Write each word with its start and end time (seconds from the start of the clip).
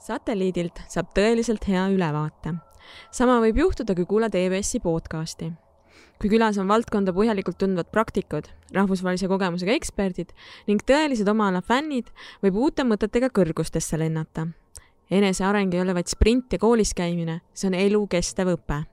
satelliidilt 0.00 0.80
saab 0.88 1.10
tõeliselt 1.16 1.66
hea 1.68 1.82
ülevaate. 1.92 2.54
sama 3.12 3.38
võib 3.40 3.58
juhtuda, 3.60 3.94
kui 3.94 4.06
kuulad 4.06 4.34
EBS-i 4.34 4.80
podcasti. 4.80 5.52
kui 6.20 6.28
külas 6.28 6.58
on 6.58 6.68
valdkonda 6.68 7.12
põhjalikult 7.12 7.58
tundvad 7.58 7.90
praktikud, 7.92 8.48
rahvusvahelise 8.74 9.28
kogemusega 9.28 9.72
eksperdid 9.72 10.32
ning 10.66 10.80
tõelised 10.82 11.28
oma 11.28 11.48
ala 11.48 11.60
fännid, 11.60 12.08
võib 12.42 12.56
uute 12.56 12.82
mõtetega 12.84 13.28
kõrgustesse 13.28 13.98
lennata. 13.98 14.48
eneseareng 15.10 15.74
ei 15.74 15.80
ole 15.80 15.94
vaid 15.94 16.08
sprint 16.08 16.52
ja 16.52 16.58
koolis 16.58 16.94
käimine, 16.94 17.40
see 17.52 17.68
on 17.68 17.74
elukestev 17.74 18.56
õpe 18.56 18.84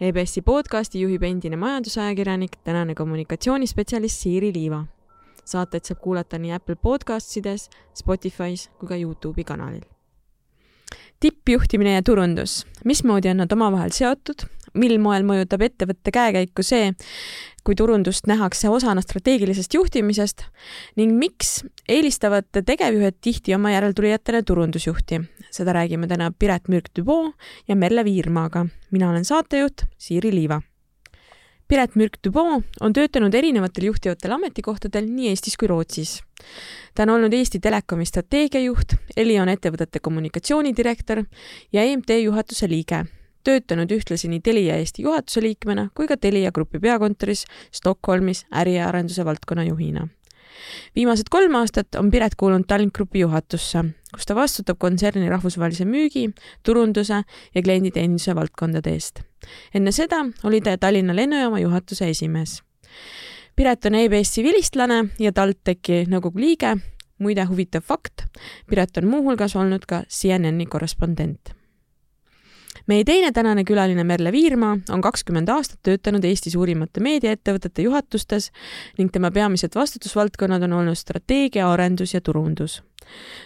EBS-i 0.00 0.42
podcasti 0.42 1.00
juhib 1.00 1.22
endine 1.22 1.56
majandusajakirjanik, 1.56 2.58
tänane 2.64 2.94
kommunikatsioonispetsialist 2.94 4.20
Siiri 4.20 4.52
Liiva. 4.52 4.84
saateid 5.44 5.84
saab 5.84 6.00
kuulata 6.00 6.38
nii 6.38 6.52
Apple 6.52 6.76
Podcastides, 6.76 7.70
Spotify's 7.94 8.68
kui 8.78 8.88
ka 8.88 8.96
Youtube'i 8.96 9.44
kanalil 9.44 9.95
tippjuhtimine 11.20 11.94
ja 11.94 12.02
turundus, 12.02 12.64
mismoodi 12.84 13.30
on 13.32 13.42
nad 13.42 13.52
omavahel 13.52 13.92
seotud, 13.94 14.46
mil 14.76 14.98
moel 15.00 15.24
mõjutab 15.26 15.64
ettevõtte 15.66 16.12
käekäiku 16.12 16.64
see, 16.66 16.92
kui 17.66 17.74
turundust 17.78 18.28
nähakse 18.30 18.68
osana 18.70 19.02
strateegilisest 19.02 19.74
juhtimisest 19.74 20.44
ning 21.00 21.16
miks 21.18 21.64
eelistavad 21.88 22.46
tegevjuhed 22.54 23.18
tihti 23.20 23.56
oma 23.56 23.72
järeltulijatele 23.74 24.42
turundusjuhti. 24.46 25.20
seda 25.50 25.72
räägime 25.72 26.06
täna 26.06 26.30
Piret 26.38 26.68
Mürk-Dubois 26.68 27.32
ja 27.68 27.76
Merle 27.76 28.04
Viirmaaga. 28.04 28.66
mina 28.90 29.10
olen 29.10 29.24
saatejuht 29.24 29.86
Siiri 29.98 30.34
Liiva 30.34 30.60
Piret 31.68 31.96
Mürk-Dubois 31.98 32.62
on 32.80 32.92
töötanud 32.94 33.34
erinevatel 33.34 33.88
juhtivatel 33.88 34.36
ametikohtadel 34.36 35.08
nii 35.10 35.32
Eestis 35.32 35.56
kui 35.58 35.66
Rootsis. 35.66 36.20
ta 36.94 37.02
on 37.02 37.10
olnud 37.16 37.32
Eesti 37.34 37.58
Telekomi 37.58 38.06
strateegiajuht, 38.06 38.94
Elion 39.16 39.48
ettevõtete 39.50 39.98
kommunikatsioonidirektor 40.00 41.24
ja 41.72 41.82
EMT 41.82 42.20
juhatuse 42.22 42.68
liige, 42.70 43.00
töötanud 43.44 43.90
ühtlasi 43.90 44.30
nii 44.30 44.40
Telia 44.46 44.76
Eesti 44.76 45.02
juhatuse 45.02 45.42
liikmena 45.42 45.88
kui 45.94 46.06
ka 46.06 46.16
Telia 46.16 46.52
Grupi 46.52 46.78
peakontoris 46.78 47.44
Stockholmis 47.74 48.44
äri 48.54 48.76
ja 48.78 48.86
arenduse 48.88 49.24
valdkonna 49.24 49.66
juhina. 49.66 50.06
Viimased 50.94 51.26
kolm 51.30 51.54
aastat 51.54 51.98
on 51.98 52.10
Piret 52.10 52.38
kuulunud 52.38 52.64
Tallink 52.68 52.94
Grupi 52.94 53.26
juhatusse, 53.26 53.84
kus 54.16 54.26
ta 54.28 54.36
vastutab 54.36 54.80
kontserni 54.80 55.28
rahvusvahelise 55.30 55.84
müügi, 55.88 56.30
turunduse 56.64 57.22
ja 57.54 57.62
klienditeeninduse 57.62 58.34
valdkondade 58.34 58.92
eest. 58.96 59.22
enne 59.74 59.92
seda 59.92 60.24
oli 60.44 60.60
ta 60.60 60.78
Tallinna 60.78 61.16
lennujaama 61.16 61.60
juhatuse 61.60 62.08
esimees. 62.08 62.62
Piret 63.56 63.86
on 63.86 63.94
EBS-i 63.94 64.42
vilistlane 64.44 65.04
ja 65.18 65.32
TalTechi 65.32 66.04
nõukogu 66.08 66.40
liige. 66.40 66.76
muide, 67.18 67.44
huvitav 67.48 67.80
fakt, 67.80 68.26
Piret 68.68 68.96
on 68.96 69.06
muuhulgas 69.08 69.56
olnud 69.56 69.86
ka 69.88 70.02
CNN-i 70.08 70.66
korrespondent 70.66 71.56
meie 72.86 73.04
teine 73.04 73.32
tänane 73.34 73.64
külaline 73.66 74.04
Merle 74.06 74.30
Viirma 74.32 74.72
on 74.94 75.02
kakskümmend 75.02 75.50
aastat 75.50 75.80
töötanud 75.86 76.24
Eesti 76.24 76.52
suurimate 76.54 77.02
meediaettevõtete 77.02 77.86
juhatustes 77.86 78.50
ning 78.98 79.10
tema 79.12 79.32
peamised 79.34 79.74
vastutusvaldkonnad 79.74 80.62
on 80.68 80.76
olnud 80.80 80.98
strateegia, 80.98 81.66
arendus 81.70 82.14
ja 82.14 82.20
turundus. 82.20 82.82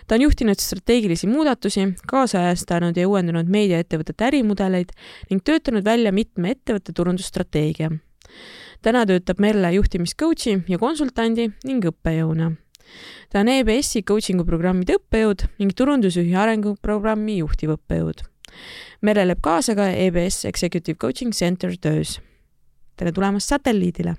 ta 0.07 0.15
on 0.15 0.23
juhtinud 0.23 0.61
strateegilisi 0.61 1.27
muudatusi, 1.27 1.89
kaasajastanud 2.07 2.97
ja 2.97 3.09
uuendanud 3.09 3.49
meediaettevõtete 3.49 4.25
ärimudeleid 4.29 4.93
ning 5.31 5.45
töötanud 5.45 5.85
välja 5.85 6.13
mitme 6.13 6.51
ettevõtte 6.51 6.93
turundusstrateegia. 6.93 7.91
täna 8.83 9.07
töötab 9.07 9.41
Merle 9.41 9.73
juhtimiscoach'i 9.73 10.63
ja 10.69 10.79
konsultandi 10.79 11.51
ning 11.65 11.85
õppejõuna 11.85 12.53
ta 13.31 13.41
on 13.41 13.49
EBS-i 13.49 14.03
coaching'u 14.03 14.45
programmide 14.45 14.99
õppejõud 14.99 15.47
ning 15.63 15.73
turundusjuhi 15.77 16.35
arenguprogrammi 16.35 17.39
juhtiv 17.39 17.77
õppejõud 17.79 18.27
Merle 19.01 19.27
läheb 19.27 19.43
kaasa 19.43 19.75
ka 19.75 19.91
EBS 19.91 20.45
Executive 20.45 20.99
Coaching 20.99 21.33
Center 21.33 21.77
töös. 21.81 22.21
tere 22.97 23.13
tulemast 23.13 23.49
satelliidile! 23.49 24.17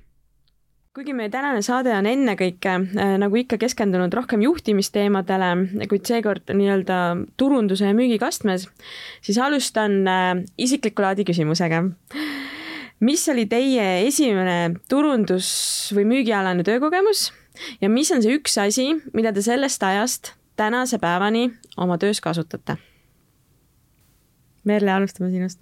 kuigi 0.91 1.13
meie 1.15 1.29
tänane 1.31 1.61
saade 1.63 1.93
on 1.95 2.07
ennekõike 2.09 2.71
äh, 2.73 3.13
nagu 3.21 3.37
ikka 3.39 3.55
keskendunud 3.61 4.11
rohkem 4.11 4.41
juhtimisteemadele, 4.43 5.51
kuid 5.87 6.03
seekord 6.09 6.51
nii-öelda 6.51 6.97
turunduse 7.39 7.87
ja 7.87 7.95
müügikastmes, 7.95 8.67
siis 9.23 9.39
alustan 9.39 10.01
äh, 10.03 10.33
isikliku 10.59 11.05
laadi 11.05 11.23
küsimusega. 11.27 11.85
mis 12.99 13.23
oli 13.31 13.47
teie 13.47 13.87
esimene 14.07 14.75
turundus- 14.91 15.93
või 15.95 16.05
müügialane 16.11 16.67
töökogemus 16.67 17.31
ja 17.81 17.89
mis 17.89 18.11
on 18.11 18.21
see 18.21 18.35
üks 18.35 18.59
asi, 18.59 18.91
mida 19.13 19.31
te 19.31 19.41
sellest 19.41 19.83
ajast 19.83 20.33
tänase 20.59 20.99
päevani 20.99 21.53
oma 21.77 21.97
töös 21.97 22.19
kasutate? 22.21 22.90
Merle, 24.63 24.91
alustame 24.91 25.31
sinust. 25.31 25.59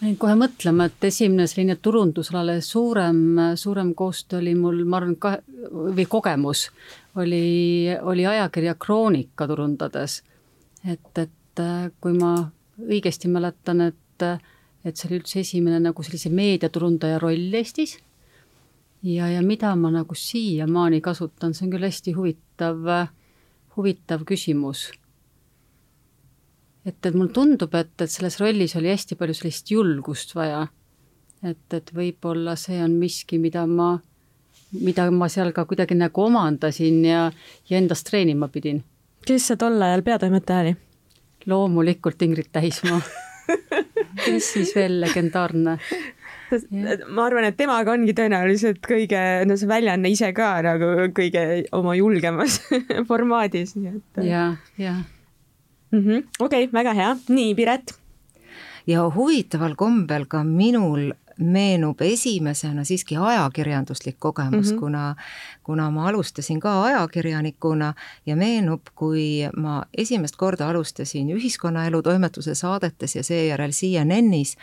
ma 0.00 0.08
jäin 0.08 0.16
kohe 0.20 0.34
mõtlema, 0.36 0.88
et 0.90 1.04
esimene 1.08 1.46
selline 1.48 1.76
turundusalale 1.80 2.58
suurem, 2.60 3.20
suurem 3.56 3.94
koostöö 3.96 4.42
oli 4.42 4.52
mul, 4.58 4.82
ma 4.84 4.98
arvan, 4.98 5.14
ka 5.16 5.38
või 5.96 6.04
kogemus 6.10 6.66
oli, 7.16 7.88
oli 8.02 8.26
ajakirja 8.26 8.74
Kroonika 8.74 9.46
turundades. 9.48 10.22
et, 10.84 11.18
et 11.18 11.62
kui 12.00 12.12
ma 12.18 12.34
õigesti 12.82 13.30
mäletan, 13.30 13.80
et, 13.80 14.26
et 14.84 14.96
see 14.96 15.08
oli 15.08 15.20
üldse 15.22 15.40
esimene 15.40 15.78
nagu 15.80 16.02
sellise 16.02 16.28
meediaturundaja 16.28 17.18
roll 17.22 17.54
Eestis. 17.54 17.96
ja, 19.02 19.30
ja 19.30 19.40
mida 19.42 19.72
ma 19.76 19.90
nagu 19.94 20.14
siiamaani 20.14 21.00
kasutan, 21.00 21.54
see 21.54 21.64
on 21.68 21.72
küll 21.72 21.88
hästi 21.88 22.12
huvitav, 22.18 22.84
huvitav 23.76 24.26
küsimus 24.28 24.90
et, 26.86 26.98
et 27.06 27.14
mulle 27.14 27.32
tundub, 27.32 27.74
et, 27.74 27.92
et 28.00 28.10
selles 28.10 28.38
rollis 28.40 28.76
oli 28.78 28.92
hästi 28.92 29.18
palju 29.20 29.36
sellist 29.38 29.70
julgust 29.70 30.34
vaja. 30.36 30.66
et, 31.42 31.66
et 31.72 31.92
võib-olla 31.94 32.56
see 32.60 32.80
on 32.82 32.96
miski, 33.00 33.38
mida 33.38 33.66
ma, 33.66 33.98
mida 34.80 35.10
ma 35.10 35.28
seal 35.28 35.52
ka 35.52 35.66
kuidagi 35.68 35.96
nagu 35.98 36.26
omandasin 36.26 37.04
ja, 37.04 37.26
ja 37.70 37.78
endast 37.78 38.08
treenima 38.10 38.48
pidin. 38.48 38.82
kes 39.26 39.50
see 39.50 39.60
tol 39.60 39.82
ajal 39.82 40.02
peatoimetaja 40.06 40.66
oli? 40.66 40.76
loomulikult 41.46 42.22
Ingrid 42.24 42.48
Täismaa 42.52 43.02
kes 44.24 44.52
siis 44.56 44.74
veel 44.76 45.00
legendaarne? 45.02 45.78
ma 47.08 47.24
arvan, 47.24 47.48
et 47.48 47.56
temaga 47.58 47.94
ongi 47.96 48.14
tõenäoliselt 48.14 48.84
kõige, 48.84 49.18
no 49.48 49.56
see 49.58 49.68
väljaanne 49.68 50.12
ise 50.12 50.28
ka 50.36 50.50
nagu 50.64 51.08
kõige 51.16 51.64
oma 51.74 51.96
julgemas 51.98 52.60
formaadis, 53.10 53.74
nii 53.78 53.96
et. 53.96 54.22
ja, 54.28 54.44
ja 54.78 54.98
mm 55.94 56.00
-hmm.. 56.00 56.22
okei 56.38 56.64
okay,, 56.64 56.72
väga 56.72 56.94
hea, 56.94 57.16
nii 57.28 57.54
Piret. 57.54 57.94
ja 58.86 59.10
huvitaval 59.10 59.74
kombel 59.74 60.26
ka 60.28 60.44
minul 60.44 61.12
meenub 61.38 62.00
esimesena 62.00 62.84
siiski 62.84 63.16
ajakirjanduslik 63.16 64.16
kogemus 64.18 64.70
mm, 64.70 64.76
-hmm. 64.76 64.80
kuna, 64.80 65.16
kuna 65.62 65.90
ma 65.90 66.08
alustasin 66.08 66.60
ka 66.60 66.84
ajakirjanikuna 66.84 67.94
ja 68.26 68.36
meenub, 68.36 68.80
kui 68.94 69.48
ma 69.56 69.84
esimest 69.96 70.36
korda 70.36 70.68
alustasin 70.68 71.30
ühiskonnaelu 71.30 72.02
toimetuse 72.02 72.54
saadetes 72.54 73.16
ja 73.16 73.22
seejärel 73.22 73.70
CNN-is 73.70 74.56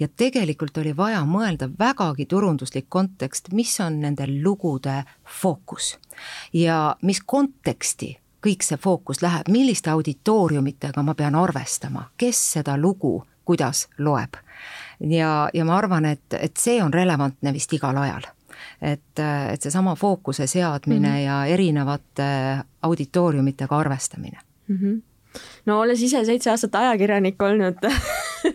ja 0.00 0.08
tegelikult 0.16 0.76
oli 0.78 0.96
vaja 0.96 1.20
mõelda 1.20 1.70
vägagi 1.78 2.26
turunduslik 2.26 2.86
kontekst, 2.88 3.52
mis 3.52 3.80
on 3.80 4.00
nende 4.00 4.26
lugude 4.42 5.04
fookus 5.40 5.98
ja 6.52 6.96
mis 7.02 7.22
konteksti 7.26 8.18
kõik 8.46 8.62
see 8.62 8.76
fookus 8.76 9.22
läheb, 9.22 9.48
milliste 9.50 9.90
auditooriumitega 9.90 11.02
ma 11.02 11.14
pean 11.14 11.34
arvestama, 11.34 12.10
kes 12.16 12.52
seda 12.52 12.76
lugu 12.76 13.22
kuidas 13.48 13.88
loeb. 13.98 14.34
ja, 15.00 15.48
ja 15.54 15.64
ma 15.64 15.76
arvan, 15.78 16.04
et, 16.04 16.34
et 16.36 16.56
see 16.60 16.82
on 16.84 16.92
relevantne 16.92 17.52
vist 17.56 17.72
igal 17.72 17.96
ajal. 17.96 18.26
et, 18.82 19.20
et 19.52 19.62
seesama 19.62 19.94
fookuse 19.96 20.46
seadmine 20.46 21.08
mm 21.08 21.14
-hmm. 21.14 21.24
ja 21.24 21.44
erinevate 21.46 22.28
auditooriumitega 22.82 23.78
arvestamine 23.78 24.38
mm. 24.68 24.76
-hmm 24.76 25.02
no 25.66 25.80
olles 25.80 26.02
ise 26.02 26.24
seitse 26.24 26.50
aastat 26.50 26.74
ajakirjanik 26.74 27.42
olnud 27.42 27.76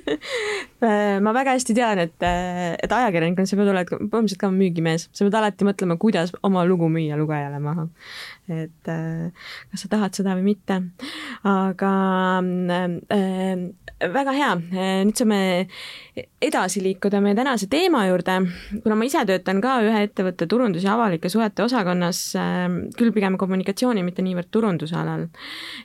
ma 0.83 1.33
väga 1.35 1.56
hästi 1.56 1.75
tean, 1.77 2.01
et, 2.03 2.15
et 2.24 2.91
ajakirjanikuna 2.91 3.50
sa 3.50 3.59
pead 3.59 3.71
olema 3.71 3.88
põhimõtteliselt 3.88 4.41
ka 4.41 4.51
müügimees, 4.53 5.07
sa 5.15 5.27
pead 5.27 5.38
alati 5.39 5.68
mõtlema, 5.68 5.97
kuidas 6.01 6.33
oma 6.44 6.65
lugu 6.68 6.89
müüa 6.91 7.18
lugejale 7.19 7.62
maha 7.63 7.88
et 8.51 8.88
äh, 8.91 9.31
kas 9.71 9.85
sa 9.85 9.89
tahad 9.91 10.15
seda 10.18 10.35
või 10.35 10.51
mitte. 10.51 10.80
aga 11.47 11.91
äh, 12.44 13.63
väga 14.13 14.33
hea, 14.35 14.50
nüüd 15.07 15.15
saame 15.15 15.39
edasi 16.44 16.81
liikuda 16.83 17.21
meie 17.24 17.38
tänase 17.38 17.69
teema 17.71 18.03
juurde. 18.09 18.36
kuna 18.83 18.97
ma 19.00 19.07
ise 19.07 19.24
töötan 19.25 19.62
ka 19.63 19.77
ühe 19.86 20.03
ettevõtte 20.03 20.47
turundus- 20.51 20.83
ja 20.83 20.97
avalike 20.97 21.29
suhete 21.31 21.63
osakonnas 21.63 22.36
äh,, 22.36 22.68
küll 22.97 23.13
pigem 23.15 23.38
kommunikatsiooni, 23.39 24.03
mitte 24.03 24.25
niivõrd 24.25 24.51
turunduse 24.51 24.97
alal, 25.00 25.29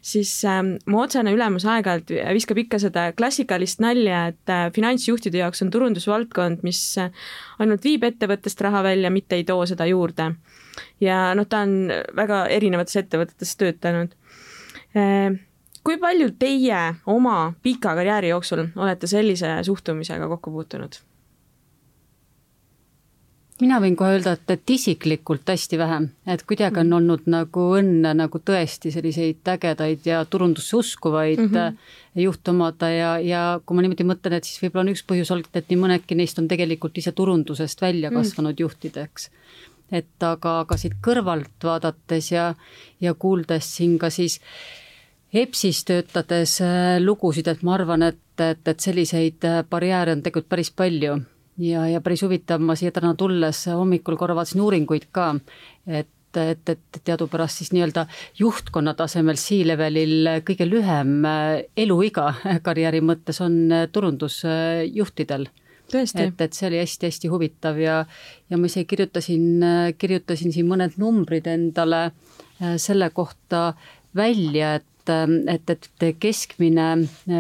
siis 0.03 0.33
äh, 0.45 0.63
mu 0.87 1.03
otsene 1.05 1.35
ülemus 1.35 1.67
aeg-ajalt 1.69 2.11
viskab 2.35 2.59
ikka 2.59 2.83
seda 2.83 3.13
klassikalist 3.15 3.83
nalja, 3.85 4.27
et 4.33 4.51
äh, 4.51 4.67
finantsjuhtide 4.89 5.43
jaoks 5.43 5.63
on 5.63 5.71
turundusvaldkond, 5.71 6.65
mis 6.65 6.81
ainult 7.59 7.85
viib 7.85 8.07
ettevõttest 8.09 8.61
raha 8.65 8.83
välja, 8.87 9.11
mitte 9.13 9.37
ei 9.37 9.45
too 9.45 9.67
seda 9.69 9.87
juurde 9.89 10.33
ja 11.01 11.35
noh, 11.37 11.47
ta 11.49 11.65
on 11.67 11.91
väga 12.17 12.47
erinevates 12.55 12.97
ettevõtetes 13.03 13.55
töötanud. 13.61 14.15
Äh, 14.97 15.37
kui 15.85 15.99
palju 16.01 16.33
teie 16.39 16.81
oma 17.07 17.53
pika 17.63 17.95
karjääri 17.99 18.33
jooksul 18.33 18.67
olete 18.77 19.11
sellise 19.11 19.59
suhtumisega 19.67 20.29
kokku 20.29 20.55
puutunud? 20.55 21.01
Mina 23.61 23.79
võin 23.83 23.97
kohe 23.99 24.17
öelda, 24.17 24.35
et, 24.37 24.51
et 24.55 24.71
isiklikult 24.71 25.49
hästi 25.51 25.79
vähe, 25.81 25.99
et 26.31 26.43
kuidagi 26.49 26.81
on 26.81 26.89
mm. 26.89 26.97
olnud 26.99 27.29
nagu 27.31 27.67
õnne 27.79 28.15
nagu 28.17 28.41
tõesti 28.51 28.93
selliseid 28.95 29.53
ägedaid 29.55 30.07
ja 30.07 30.23
turundusse 30.31 30.77
uskuvaid 30.79 31.43
mm 31.43 31.55
-hmm. 31.55 31.79
juhte 32.23 32.51
omada 32.51 32.91
ja, 32.91 33.13
ja 33.19 33.61
kui 33.67 33.77
ma 33.77 33.83
niimoodi 33.83 34.07
mõtlen, 34.07 34.39
et 34.39 34.45
siis 34.45 34.63
võib-olla 34.63 34.87
on 34.87 34.93
üks 34.95 35.05
põhjus 35.07 35.33
olnud, 35.35 35.51
et 35.55 35.71
nii 35.71 35.81
mõnedki 35.85 36.15
neist 36.15 36.39
on 36.39 36.49
tegelikult 36.49 36.99
ise 36.99 37.13
turundusest 37.13 37.83
välja 37.83 38.11
mm. 38.11 38.17
kasvanud 38.17 38.55
mm. 38.55 38.63
juhtideks. 38.63 39.31
et 39.93 40.23
aga, 40.23 40.61
aga 40.61 40.77
siit 40.77 40.99
kõrvalt 41.03 41.65
vaadates 41.65 42.33
ja, 42.33 42.55
ja 43.01 43.15
kuuldes 43.15 43.77
siin 43.77 43.99
ka 43.99 44.11
siis 44.11 44.41
EBS-is 45.33 45.85
töötades 45.85 46.61
äh, 46.61 47.01
lugusid, 47.01 47.49
et 47.49 47.63
ma 47.63 47.75
arvan, 47.75 48.03
et, 48.03 48.41
et, 48.41 48.69
et 48.69 48.81
selliseid 48.81 49.45
äh, 49.45 49.65
barjääre 49.71 50.13
on 50.13 50.23
tegelikult 50.23 50.49
päris 50.49 50.71
palju 50.71 51.19
ja, 51.59 51.89
ja 51.89 52.01
päris 52.01 52.23
huvitav, 52.23 52.63
ma 52.63 52.77
siia 52.79 52.95
täna 52.95 53.15
tulles 53.19 53.65
hommikul 53.73 54.17
korra 54.17 54.37
vaatasin 54.39 54.63
uuringuid 54.65 55.11
ka, 55.13 55.35
et 55.87 56.15
et, 56.37 56.69
et 56.69 56.99
teadupärast 57.05 57.63
siis 57.63 57.71
nii-öelda 57.73 58.05
juhtkonna 58.39 58.95
tasemel 58.99 59.39
C-levelil 59.41 60.29
kõige 60.47 60.67
lühem 60.69 61.25
äh, 61.27 61.47
eluiga 61.77 62.33
karjääri 62.67 63.01
mõttes 63.05 63.41
on 63.45 63.57
äh, 63.73 63.87
turundusjuhtidel. 63.93 65.49
et, 65.89 66.41
et 66.41 66.53
see 66.53 66.69
oli 66.69 66.83
hästi-hästi 66.83 67.31
huvitav 67.33 67.79
ja, 67.81 68.03
ja 68.51 68.59
ma 68.61 68.69
ise 68.69 68.85
kirjutasin, 68.85 69.47
äh, 69.65 69.93
kirjutasin 69.99 70.53
siin 70.53 70.69
mõned 70.69 70.99
numbrid 71.01 71.49
endale 71.49 72.11
selle 72.59 73.07
kohta 73.15 73.77
välja, 74.19 74.75
et, 74.81 75.11
et, 75.47 75.71
et 75.71 76.17
keskmine 76.19 76.89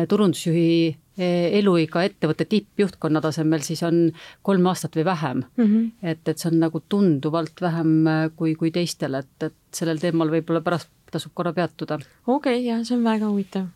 turundusjuhi 0.08 0.94
eluiga 1.18 2.04
ettevõtte 2.06 2.46
tippjuhtkonna 2.48 3.20
tasemel 3.24 3.64
siis 3.66 3.82
on 3.86 4.12
kolm 4.46 4.66
aastat 4.70 4.96
või 4.98 5.04
vähem 5.08 5.42
mm. 5.44 5.64
-hmm. 5.64 5.90
et, 6.02 6.28
et 6.28 6.38
see 6.38 6.50
on 6.52 6.60
nagu 6.62 6.82
tunduvalt 6.88 7.60
vähem 7.60 8.06
äh, 8.06 8.30
kui, 8.36 8.54
kui 8.54 8.70
teistel, 8.70 9.14
et, 9.14 9.34
et 9.42 9.56
sellel 9.74 9.98
teemal 9.98 10.30
võib-olla 10.30 10.62
pärast 10.64 10.90
tasub 11.12 11.32
korra 11.34 11.52
peatuda. 11.52 11.98
okei 12.26 12.60
okay,, 12.60 12.64
jah, 12.66 12.84
see 12.84 12.96
on 12.96 13.04
väga 13.04 13.30
huvitav 13.32 13.66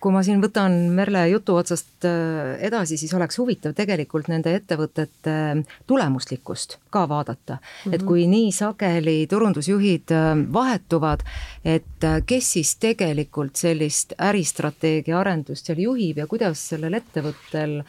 kui 0.00 0.14
ma 0.14 0.22
siin 0.26 0.40
võtan 0.42 0.74
Merle 0.94 1.24
jutu 1.32 1.56
otsast 1.58 2.06
äh, 2.06 2.54
edasi, 2.64 2.98
siis 3.00 3.12
oleks 3.16 3.38
huvitav 3.40 3.74
tegelikult 3.78 4.30
nende 4.30 4.54
ettevõtete 4.56 5.34
äh, 5.34 5.78
tulemuslikkust 5.90 6.78
ka 6.94 7.04
vaadata 7.10 7.58
mm. 7.58 7.60
-hmm. 7.60 7.94
et 7.94 8.04
kui 8.06 8.26
nii 8.30 8.52
sageli 8.54 9.26
turundusjuhid 9.30 10.14
äh, 10.14 10.30
vahetuvad, 10.52 11.24
et 11.64 12.06
kes 12.26 12.52
siis 12.52 12.76
tegelikult 12.76 13.56
sellist 13.56 14.14
äristrateegia 14.18 15.18
arendust 15.18 15.66
seal 15.66 15.80
juhib 15.82 16.22
ja 16.22 16.26
kuidas 16.26 16.62
sellel 16.68 16.94
ettevõttel 16.94 17.82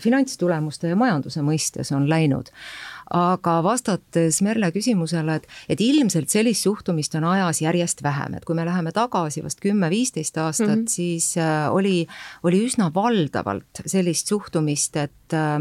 finantstulemuste 0.00 0.88
ja 0.88 0.96
majanduse 0.96 1.40
mõistes 1.42 1.92
on 1.96 2.08
läinud 2.08 2.50
aga 3.10 3.58
vastates 3.64 4.40
Merle 4.42 4.70
küsimusele, 4.74 5.38
et, 5.40 5.48
et 5.68 5.80
ilmselt 5.80 6.32
sellist 6.32 6.64
suhtumist 6.64 7.14
on 7.14 7.24
ajas 7.24 7.62
järjest 7.64 8.02
vähem, 8.02 8.34
et 8.38 8.44
kui 8.44 8.56
me 8.56 8.66
läheme 8.66 8.92
tagasi 8.92 9.44
vast 9.44 9.60
kümme-viisteist 9.64 10.38
aastat 10.38 10.68
mm, 10.68 10.84
-hmm. 10.84 10.88
siis 10.88 11.36
äh, 11.38 11.72
oli, 11.74 12.06
oli 12.42 12.64
üsna 12.66 12.90
valdavalt 12.94 13.84
sellist 13.86 14.26
suhtumist, 14.26 14.96
et 14.96 15.32
äh, 15.32 15.60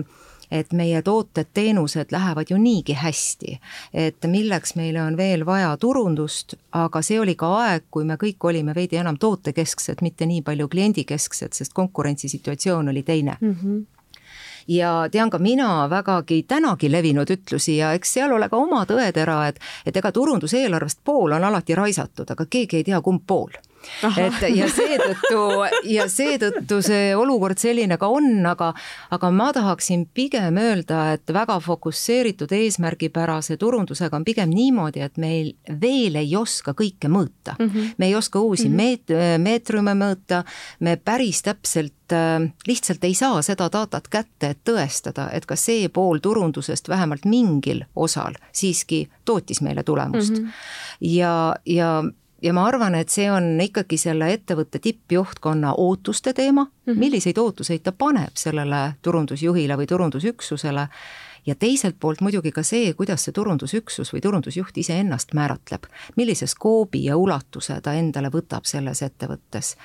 et 0.53 0.73
meie 0.73 1.01
tooted-teenused 1.01 2.11
lähevad 2.11 2.51
ju 2.51 2.57
niigi 2.61 2.93
hästi, 2.93 3.59
et 3.93 4.27
milleks 4.29 4.75
meile 4.75 5.01
on 5.01 5.17
veel 5.17 5.45
vaja 5.45 5.71
turundust, 5.81 6.53
aga 6.71 7.01
see 7.01 7.19
oli 7.19 7.35
ka 7.39 7.49
aeg, 7.63 7.87
kui 7.91 8.05
me 8.05 8.19
kõik 8.21 8.45
olime 8.49 8.75
veidi 8.75 8.99
enam 9.01 9.17
tootekesksed, 9.17 10.03
mitte 10.05 10.29
nii 10.29 10.43
palju 10.45 10.69
kliendikesksed, 10.69 11.57
sest 11.57 11.73
konkurentsisituatsioon 11.73 12.93
oli 12.93 13.03
teine 13.03 13.37
mm. 13.41 13.55
-hmm 13.63 13.81
ja 14.67 15.07
tean 15.11 15.29
ka 15.29 15.39
mina 15.39 15.89
vägagi 15.89 16.43
tänagi 16.47 16.91
levinud 16.91 17.29
ütlusi 17.29 17.77
ja 17.77 17.93
eks 17.93 18.13
seal 18.13 18.31
ole 18.31 18.49
ka 18.49 18.57
oma 18.57 18.85
tõetera, 18.85 19.47
et, 19.47 19.59
et 19.85 19.97
ega 19.97 20.11
turunduseelarvest 20.11 21.03
pool 21.03 21.31
on 21.31 21.43
alati 21.43 21.75
raisatud, 21.75 22.29
aga 22.29 22.45
keegi 22.45 22.81
ei 22.81 22.83
tea, 22.83 23.01
kumb 23.01 23.23
pool 23.27 23.51
et 24.17 24.43
ja 24.55 24.67
seetõttu 24.71 25.41
ja 25.89 26.07
seetõttu 26.11 26.79
see 26.85 27.11
olukord 27.17 27.59
selline 27.61 27.97
ka 28.01 28.09
on, 28.11 28.45
aga, 28.47 28.71
aga 29.13 29.31
ma 29.33 29.49
tahaksin 29.55 30.05
pigem 30.13 30.57
öelda, 30.61 31.13
et 31.17 31.33
väga 31.33 31.59
fokusseeritud 31.63 32.51
eesmärgipärase 32.55 33.57
turundusega 33.61 34.17
on 34.17 34.25
pigem 34.27 34.53
niimoodi, 34.53 35.03
et 35.05 35.19
meil 35.21 35.53
veel 35.81 36.17
ei 36.21 36.35
oska 36.39 36.75
kõike 36.77 37.11
mõõta 37.11 37.57
mm. 37.59 37.69
-hmm. 37.69 37.93
me 37.97 38.09
ei 38.11 38.15
oska 38.15 38.39
uusi 38.39 38.69
mm 38.69 38.73
-hmm. 38.73 38.77
meet-, 38.77 39.37
meetrume 39.37 39.93
mõõta, 39.93 40.43
me 40.79 40.95
päris 40.97 41.41
täpselt 41.41 42.13
äh, 42.13 42.41
lihtsalt 42.67 43.03
ei 43.03 43.13
saa 43.13 43.41
seda 43.41 43.69
datat 43.71 44.07
kätte, 44.07 44.49
et 44.49 44.59
tõestada, 44.69 45.29
et 45.33 45.45
ka 45.45 45.55
see 45.55 45.89
pool 45.89 46.19
turundusest 46.19 46.89
vähemalt 46.89 47.25
mingil 47.25 47.85
osal 47.95 48.33
siiski 48.51 49.09
tootis 49.25 49.61
meile 49.61 49.83
tulemust 49.83 50.33
mm. 50.33 50.45
-hmm. 50.45 50.51
ja, 51.01 51.55
ja 51.65 52.03
ja 52.43 52.53
ma 52.53 52.65
arvan, 52.67 52.95
et 52.95 53.09
see 53.09 53.29
on 53.31 53.55
ikkagi 53.61 53.97
selle 53.97 54.31
ettevõtte 54.33 54.79
tippjuhtkonna 54.83 55.73
ootuste 55.77 56.33
teema 56.33 56.65
mm, 56.65 56.71
-hmm. 56.85 56.99
milliseid 56.99 57.37
ootuseid 57.37 57.83
ta 57.83 57.91
paneb 57.91 58.35
sellele 58.35 58.93
turundusjuhile 59.01 59.77
või 59.77 59.87
turundusüksusele 59.87 60.87
ja 61.45 61.55
teiselt 61.55 61.95
poolt 61.99 62.21
muidugi 62.21 62.51
ka 62.51 62.63
see, 62.63 62.93
kuidas 62.93 63.25
see 63.25 63.35
turundusüksus 63.35 64.13
või 64.13 64.21
turundusjuht 64.21 64.77
iseennast 64.77 65.33
määratleb, 65.33 65.87
millise 66.15 66.47
skoobi 66.47 67.05
ja 67.05 67.17
ulatuse 67.17 67.79
ta 67.83 67.93
endale 67.93 68.31
võtab 68.33 68.67
selles 68.69 69.01
ettevõttes. 69.01 69.75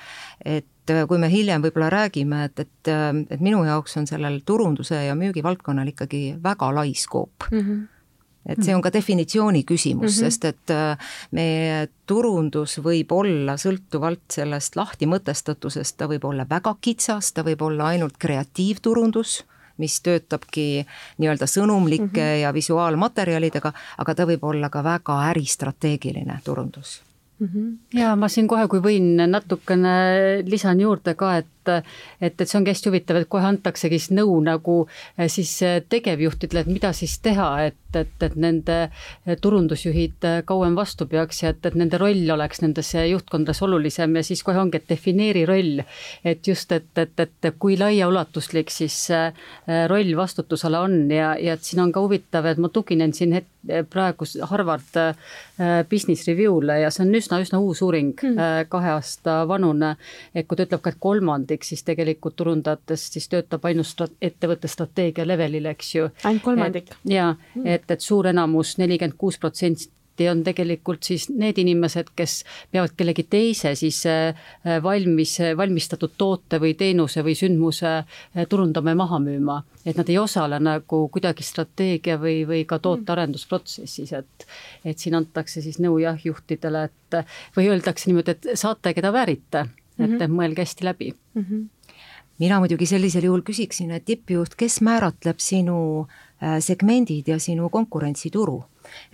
et 0.45 0.89
äh, 0.89 1.07
kui 1.07 1.17
me 1.17 1.31
hiljem 1.31 1.61
võib-olla 1.61 1.89
räägime, 1.89 2.43
et, 2.45 2.59
et, 2.59 2.87
äh, 2.87 3.13
et 3.29 3.39
minu 3.39 3.63
jaoks 3.63 3.97
on 3.97 4.07
sellel 4.07 4.41
turunduse 4.45 5.05
ja 5.05 5.15
müügivaldkonnal 5.15 5.87
ikkagi 5.87 6.35
väga 6.43 6.73
lai 6.75 6.93
skoop 6.93 7.51
mm. 7.51 7.59
-hmm 7.59 7.87
et 8.49 8.63
see 8.63 8.75
on 8.75 8.81
ka 8.81 8.91
definitsiooni 8.93 9.63
küsimus 9.63 10.17
mm, 10.17 10.25
-hmm. 10.25 10.29
sest 10.29 10.45
et 10.45 10.73
äh, 10.73 11.11
meie 11.31 11.87
turundus 12.09 12.79
võib 12.83 13.11
olla 13.13 13.57
sõltuvalt 13.57 14.25
sellest 14.33 14.75
lahti 14.75 15.05
mõtestatusest, 15.05 15.97
ta 15.97 16.07
võib 16.07 16.25
olla 16.25 16.45
väga 16.49 16.75
kitsas, 16.81 17.33
ta 17.33 17.43
võib 17.43 17.61
olla 17.61 17.93
ainult 17.93 18.17
kreatiivturundus, 18.17 19.43
mis 19.77 19.99
töötabki 20.01 20.85
nii-öelda 21.17 21.47
sõnumlike 21.47 22.03
mm 22.03 22.15
-hmm. 22.15 22.41
ja 22.41 22.53
visuaalmaterjalidega, 22.53 23.73
aga 23.97 24.15
ta 24.15 24.25
võib 24.25 24.43
olla 24.43 24.69
ka 24.69 24.83
väga 24.83 25.21
äristrateegiline 25.29 26.39
turundus 26.43 27.01
mm. 27.39 27.47
-hmm. 27.47 27.99
ja 27.99 28.15
ma 28.15 28.27
siin 28.27 28.47
kohe, 28.47 28.67
kui 28.67 28.79
võin, 28.79 29.15
natukene 29.27 30.43
lisan 30.45 30.79
juurde 30.79 31.15
ka, 31.15 31.37
et 31.37 31.47
et, 31.69 32.41
et 32.41 32.45
see 32.47 32.57
ongi 32.59 32.73
hästi 32.73 32.91
huvitav, 32.91 33.19
et 33.19 33.29
kohe 33.31 33.45
antaksegi 33.49 33.99
siis 33.99 34.13
nõu 34.15 34.37
nagu 34.43 34.79
eh, 35.17 35.27
siis 35.31 35.51
eh, 35.65 35.79
tegevjuhtidele, 35.89 36.65
et 36.65 36.71
mida 36.71 36.91
siis 36.95 37.17
teha, 37.23 37.49
et, 37.69 37.77
et, 37.97 38.15
et 38.25 38.35
nende 38.39 38.77
eh, 38.87 39.35
turundusjuhid 39.41 40.27
kauem 40.49 40.77
vastu 40.77 41.07
peaks 41.09 41.43
ja 41.43 41.53
et, 41.53 41.61
et 41.65 41.77
nende 41.79 41.99
roll 42.01 42.29
oleks 42.35 42.63
nendes 42.63 42.93
juhtkondades 42.95 43.61
olulisem 43.65 44.17
ja 44.19 44.25
siis 44.25 44.43
kohe 44.45 44.59
ongi, 44.61 44.81
et 44.81 44.89
defineeri 44.89 45.45
roll. 45.49 45.83
et 46.23 46.47
just, 46.47 46.71
et, 46.71 46.89
et, 46.97 47.25
et 47.25 47.51
kui 47.59 47.77
laiaulatuslik 47.79 48.71
siis 48.73 48.97
roll 49.89 50.15
vastutusala 50.17 50.81
on 50.85 51.11
ja, 51.11 51.33
ja 51.39 51.55
et 51.55 51.63
siin 51.65 51.83
on 51.83 51.91
ka 51.93 52.01
huvitav, 52.03 52.45
et 52.49 52.59
ma 52.61 52.69
tuginen 52.73 53.13
siin 53.13 53.35
het-, 53.37 53.51
praegu 53.89 54.25
Harvard 54.47 54.97
Business 55.89 56.27
Review'le 56.27 56.79
ja 56.79 56.91
see 56.93 57.03
on 57.03 57.15
üsna-üsna 57.19 57.59
uus 57.59 57.81
uuring 57.83 58.13
mm., 58.15 58.69
kahe 58.71 58.93
aasta 58.93 59.41
vanune, 59.49 59.95
et 60.33 60.47
kui 60.47 60.57
ta 60.57 60.65
ütleb 60.67 60.83
ka, 60.83 60.93
et 60.93 61.01
kolmandik 61.03 61.58
kolmandik 61.59 61.67
siis 61.67 61.83
tegelikult 61.83 62.35
turundajatest 62.35 63.13
siis 63.13 63.29
töötab 63.29 63.65
ainult 63.65 63.87
strat-, 63.87 64.17
ettevõtte 64.21 64.67
strateegia 64.67 65.25
levelil, 65.27 65.65
eks 65.65 65.95
ju. 65.95 66.09
ainult 66.23 66.43
kolmandik? 66.43 66.91
jaa, 67.05 67.35
mm. 67.55 67.65
et, 67.65 67.91
et 67.91 68.01
suur 68.01 68.27
enamus, 68.27 68.77
nelikümmend 68.77 69.17
kuus 69.17 69.37
protsenti 69.39 70.27
on 70.29 70.43
tegelikult 70.43 71.03
siis 71.03 71.29
need 71.29 71.57
inimesed, 71.57 72.09
kes 72.15 72.43
peavad 72.71 72.91
kellegi 72.97 73.23
teise 73.23 73.73
siis 73.75 74.05
äh, 74.05 74.35
valmis, 74.83 75.37
valmistatud 75.55 76.17
toote 76.17 76.59
või 76.59 76.73
teenuse 76.75 77.23
või 77.23 77.37
sündmuse 77.39 77.87
äh, 78.03 78.45
turundama 78.49 78.91
ja 78.91 78.99
maha 78.99 79.19
müüma. 79.19 79.63
et 79.85 79.95
nad 79.95 80.09
ei 80.09 80.17
osale 80.19 80.59
nagu 80.59 81.07
kuidagi 81.07 81.43
strateegia 81.43 82.19
või, 82.19 82.43
või 82.45 82.65
ka 82.67 82.79
tootearendusprotsessis, 82.79 84.11
et 84.13 84.47
et 84.85 84.99
siin 84.99 85.15
antakse 85.15 85.61
siis 85.61 85.79
nõu 85.79 85.97
jah, 86.03 86.19
juhtidele, 86.23 86.83
et 86.83 87.23
või 87.55 87.71
öeldakse 87.71 88.09
niimoodi, 88.09 88.35
et 88.35 88.59
saate, 88.59 88.93
keda 88.93 89.13
väärite 89.15 89.69
et 89.99 90.09
mm 90.09 90.17
-hmm. 90.17 90.35
mõelge 90.39 90.65
hästi 90.65 90.85
läbi 90.85 91.13
mm. 91.33 91.41
-hmm. 91.43 91.93
mina 92.39 92.59
muidugi 92.59 92.85
sellisel 92.85 93.23
juhul 93.23 93.41
küsiksin, 93.41 93.91
et 93.91 94.05
tippjuht, 94.05 94.55
kes 94.55 94.81
määratleb 94.81 95.39
sinu 95.39 96.07
äh, 96.43 96.59
segmendid 96.59 97.27
ja 97.27 97.39
sinu 97.39 97.69
konkurentsituru 97.69 98.63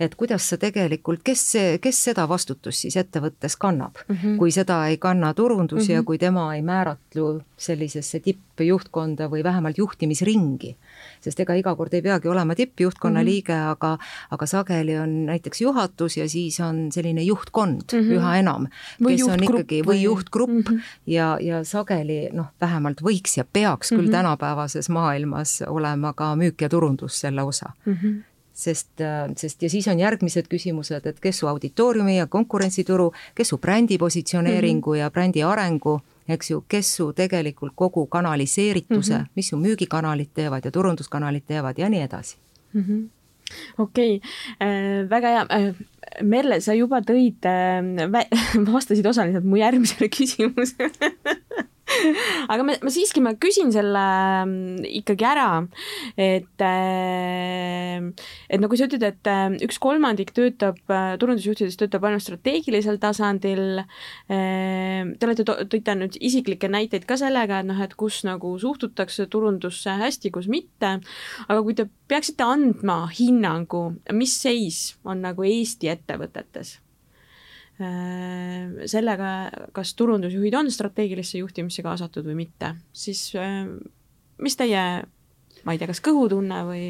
et 0.00 0.14
kuidas 0.14 0.48
sa 0.48 0.56
tegelikult, 0.56 1.20
kes 1.24 1.46
kes 1.80 2.04
seda 2.10 2.28
vastutust 2.28 2.84
siis 2.84 2.96
ettevõttes 2.96 3.56
kannab 3.56 3.98
mm, 4.08 4.16
-hmm. 4.16 4.36
kui 4.38 4.50
seda 4.50 4.86
ei 4.86 4.98
kanna 4.98 5.34
turundus 5.34 5.78
mm 5.78 5.86
-hmm. 5.86 5.92
ja 5.92 6.00
mhm. 6.00 6.06
kui 6.06 6.18
tema 6.18 6.54
ei 6.54 6.62
määratlu 6.62 7.40
sellisesse 7.56 8.20
tippjuhtkonda 8.20 9.28
või 9.32 9.44
vähemalt 9.44 9.78
juhtimisringi. 9.78 10.76
sest 11.20 11.40
ega 11.40 11.54
iga 11.54 11.74
kord 11.76 11.94
ei 11.94 12.02
peagi 12.02 12.28
olema 12.28 12.54
tippjuhtkonna 12.54 13.20
mm 13.20 13.22
-hmm. 13.22 13.30
liige, 13.30 13.52
aga, 13.52 13.98
aga 14.30 14.46
sageli 14.46 14.98
on 14.98 15.26
näiteks 15.26 15.60
juhatus 15.60 16.16
ja 16.16 16.28
siis 16.28 16.60
on 16.60 16.92
selline 16.92 17.22
juhtkond 17.22 17.82
mm 17.92 17.98
-hmm. 17.98 18.12
üha 18.16 18.36
enam, 18.36 18.66
kes 19.08 19.22
on 19.22 19.42
ikkagi, 19.42 19.82
või 19.82 20.02
juhtgrupp 20.02 20.50
mm 20.50 20.62
-hmm. 20.62 20.80
ja, 21.06 21.38
ja 21.40 21.64
sageli 21.64 22.28
noh, 22.32 22.46
vähemalt 22.60 23.00
võiks 23.02 23.36
ja 23.36 23.44
peaks 23.52 23.88
küll 23.88 24.00
mm 24.00 24.06
-hmm. 24.06 24.10
tänapäevases 24.10 24.88
maailmas 24.88 25.62
olema 25.66 26.12
ka 26.12 26.34
müük 26.36 26.62
ja 26.62 26.68
turundus 26.68 27.20
selle 27.20 27.42
osa 27.42 27.70
mm. 27.86 27.92
-hmm 28.02 28.35
sest, 28.56 29.00
äh, 29.00 29.28
sest 29.36 29.62
ja 29.62 29.70
siis 29.70 29.88
on 29.88 30.00
järgmised 30.00 30.48
küsimused, 30.48 31.06
et 31.06 31.20
kes 31.20 31.42
su 31.42 31.48
auditooriumi 31.50 32.16
ja 32.16 32.26
konkurentsituru, 32.26 33.10
kes 33.34 33.52
su 33.52 33.58
brändi 33.58 33.98
positsioneeringu 33.98 34.90
mm 34.90 34.96
-hmm. 34.96 35.00
ja 35.00 35.10
brändi 35.10 35.42
arengu, 35.42 36.00
eks 36.28 36.50
ju, 36.50 36.64
kes 36.68 36.96
su 36.96 37.12
tegelikult 37.12 37.72
kogu 37.74 38.06
kanaliseerituse 38.06 39.14
mm, 39.14 39.20
-hmm. 39.20 39.28
mis 39.36 39.48
su 39.48 39.56
müügikanalid 39.56 40.28
teevad 40.34 40.64
ja 40.64 40.70
turunduskanalid 40.70 41.42
teevad 41.46 41.78
ja 41.78 41.88
nii 41.88 42.00
edasi 42.00 42.36
mm. 42.72 42.82
-hmm 42.82 43.08
okei 43.78 44.16
okay. 44.16 44.68
äh,, 44.68 45.10
väga 45.10 45.28
hea 45.28 45.46
äh,. 45.50 45.74
Merle, 46.22 46.60
sa 46.60 46.74
juba 46.74 47.00
tõid 47.00 47.44
äh,, 47.44 47.82
vastasid 48.72 49.06
osaliselt 49.06 49.44
mu 49.44 49.56
järgmisele 49.56 50.08
küsimusele 50.08 51.10
aga 52.52 52.64
ma, 52.66 52.76
ma 52.82 52.92
siiski, 52.92 53.22
ma 53.24 53.32
küsin 53.40 53.72
selle 53.74 54.02
mm, 54.44 54.84
ikkagi 55.00 55.26
ära, 55.26 55.48
et, 56.18 56.64
äh, 56.64 58.06
et 58.50 58.62
no 58.62 58.70
kui 58.70 58.80
sa 58.80 58.88
ütled, 58.88 59.04
et 59.06 59.30
äh, 59.30 59.56
üks 59.66 59.80
kolmandik 59.82 60.32
töötab, 60.36 60.78
äh, 60.92 61.16
turundusjuhtidest 61.20 61.80
töötab 61.82 62.06
ainult 62.08 62.24
strateegilisel 62.26 63.00
tasandil, 63.02 63.82
te 64.26 65.26
olete, 65.28 65.44
tõite 65.46 65.94
nüüd 65.98 66.16
isiklikke 66.24 66.70
näiteid 66.72 67.06
ka 67.08 67.18
sellega, 67.20 67.60
et 67.62 67.68
noh, 67.68 67.82
et 67.82 67.94
kus 67.98 68.22
nagu 68.26 68.54
suhtutakse 68.60 69.28
turundusse 69.32 69.96
hästi, 70.00 70.32
kus 70.34 70.50
mitte, 70.52 70.96
aga 71.46 71.60
kui 71.62 71.76
te 71.78 71.88
peaksite 72.10 72.46
andma 72.46 73.04
hinnangu, 73.12 73.86
mis 74.16 74.34
seis 74.42 74.96
on 75.06 75.24
nagu 75.26 75.46
Eesti 75.46 75.90
ettevõtetes 75.92 76.76
sellega, 77.76 79.30
kas 79.76 79.92
turundusjuhid 79.98 80.54
on 80.56 80.70
strateegilisse 80.72 81.42
juhtimisse 81.42 81.84
kaasatud 81.84 82.24
või 82.24 82.38
mitte, 82.46 82.72
siis 82.96 83.28
äh, 83.36 83.66
mis 84.42 84.56
teie, 84.56 84.82
ma 85.64 85.74
ei 85.74 85.80
tea, 85.80 85.90
kas 85.90 86.00
kõhutunne 86.04 86.62
või 86.68 86.86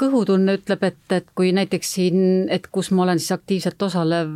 kõhutunne 0.00 0.56
ütleb, 0.58 0.82
et, 0.88 1.02
et 1.14 1.26
kui 1.38 1.52
näiteks 1.54 1.90
siin, 1.96 2.18
et 2.52 2.66
kus 2.72 2.90
ma 2.94 3.04
olen 3.04 3.20
siis 3.22 3.34
aktiivselt 3.36 3.82
osalev, 3.86 4.32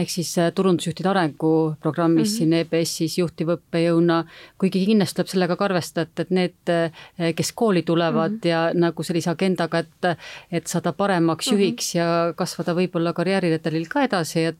ehk 0.00 0.12
siis 0.12 0.30
äh, 0.40 0.50
turundusjuhtide 0.56 1.10
arenguprogrammis 1.10 2.30
mm 2.30 2.32
-hmm. 2.32 2.38
siin 2.38 2.52
EBS-is 2.60 3.18
juhtivõppejõuna, 3.18 4.22
kuigi 4.58 4.84
kindlasti 4.86 5.20
tuleb 5.20 5.32
sellega 5.32 5.56
ka 5.60 5.68
arvestada, 5.68 6.08
et, 6.08 6.24
et 6.24 6.30
need, 6.30 6.72
äh, 6.72 7.34
kes 7.36 7.52
kooli 7.52 7.82
tulevad 7.82 8.32
mm 8.32 8.38
-hmm. 8.38 8.48
ja 8.48 8.70
nagu 8.74 9.02
sellise 9.02 9.30
agendaga, 9.30 9.78
et 9.78 10.16
et 10.52 10.66
saada 10.66 10.92
paremaks 10.92 11.46
mhm. 11.46 11.54
juhiks 11.54 11.94
mm 11.94 12.00
-hmm. 12.00 12.28
ja 12.28 12.34
kasvada 12.36 12.74
võib-olla 12.74 13.12
karjääriredelil 13.12 13.86
ka 13.88 14.02
edasi, 14.02 14.44
et 14.44 14.56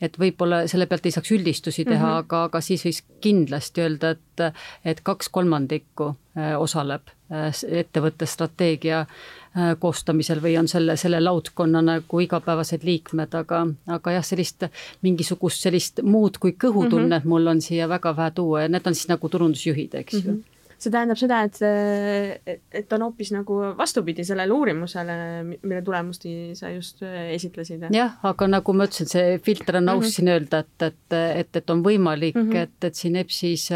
et 0.00 0.18
võib-olla 0.18 0.66
selle 0.66 0.86
pealt 0.86 1.06
ei 1.06 1.12
saaks 1.12 1.30
üldistusi 1.30 1.84
teha 1.84 2.06
mm, 2.06 2.12
-hmm. 2.12 2.18
aga, 2.18 2.44
aga 2.44 2.60
siis 2.60 2.84
võiks 2.84 3.02
kindlasti 3.20 3.80
öelda, 3.80 4.10
et 4.10 4.54
et 4.84 5.00
kaks 5.00 5.28
kolmandikku 5.28 6.16
osaleb 6.58 7.02
ettevõtte 7.70 8.26
strateegia 8.26 9.06
koostamisel 9.78 10.40
või 10.42 10.56
on 10.58 10.68
selle, 10.68 10.96
selle 10.96 11.20
laudkonna 11.20 11.82
nagu 11.82 12.20
igapäevased 12.20 12.82
liikmed, 12.84 13.34
aga, 13.38 13.60
aga 13.86 14.16
jah, 14.16 14.24
sellist 14.26 14.66
mingisugust 15.06 15.62
sellist 15.62 16.02
muud 16.02 16.40
kui 16.42 16.56
kõhutunnet 16.58 17.22
mm 17.22 17.22
-hmm. 17.22 17.28
mul 17.28 17.46
on 17.46 17.60
siia 17.60 17.88
väga 17.88 18.16
vähe 18.16 18.30
tuua 18.34 18.62
ja 18.62 18.68
need 18.68 18.86
on 18.86 18.94
siis 18.94 19.08
nagu 19.08 19.28
turundusjuhid, 19.28 19.94
eks 19.94 20.14
ju 20.14 20.20
mm. 20.20 20.34
-hmm 20.34 20.53
see 20.84 20.92
tähendab 20.94 21.20
seda, 21.20 21.40
et, 21.48 22.60
et 22.80 22.96
on 22.96 23.06
hoopis 23.08 23.32
nagu 23.34 23.60
vastupidi 23.78 24.24
sellele 24.26 24.54
uurimusele, 24.54 25.16
mille 25.56 25.82
tulemusi 25.84 26.52
sa 26.58 26.70
just 26.74 27.02
esitlesid. 27.04 27.88
jah, 27.94 28.18
aga 28.22 28.48
nagu 28.50 28.76
ma 28.76 28.88
ütlesin, 28.88 29.10
see 29.10 29.38
filter 29.44 29.80
on 29.80 29.88
aus 29.88 30.00
mm 30.00 30.06
-hmm. 30.06 30.14
siin 30.16 30.32
öelda, 30.34 30.64
et, 30.64 30.88
et, 30.88 31.18
et, 31.44 31.56
et 31.62 31.70
on 31.70 31.82
võimalik 31.84 32.34
mm, 32.34 32.50
-hmm. 32.50 32.62
et, 32.62 32.90
et 32.90 32.94
siin 32.94 33.16
EBS-is 33.16 33.70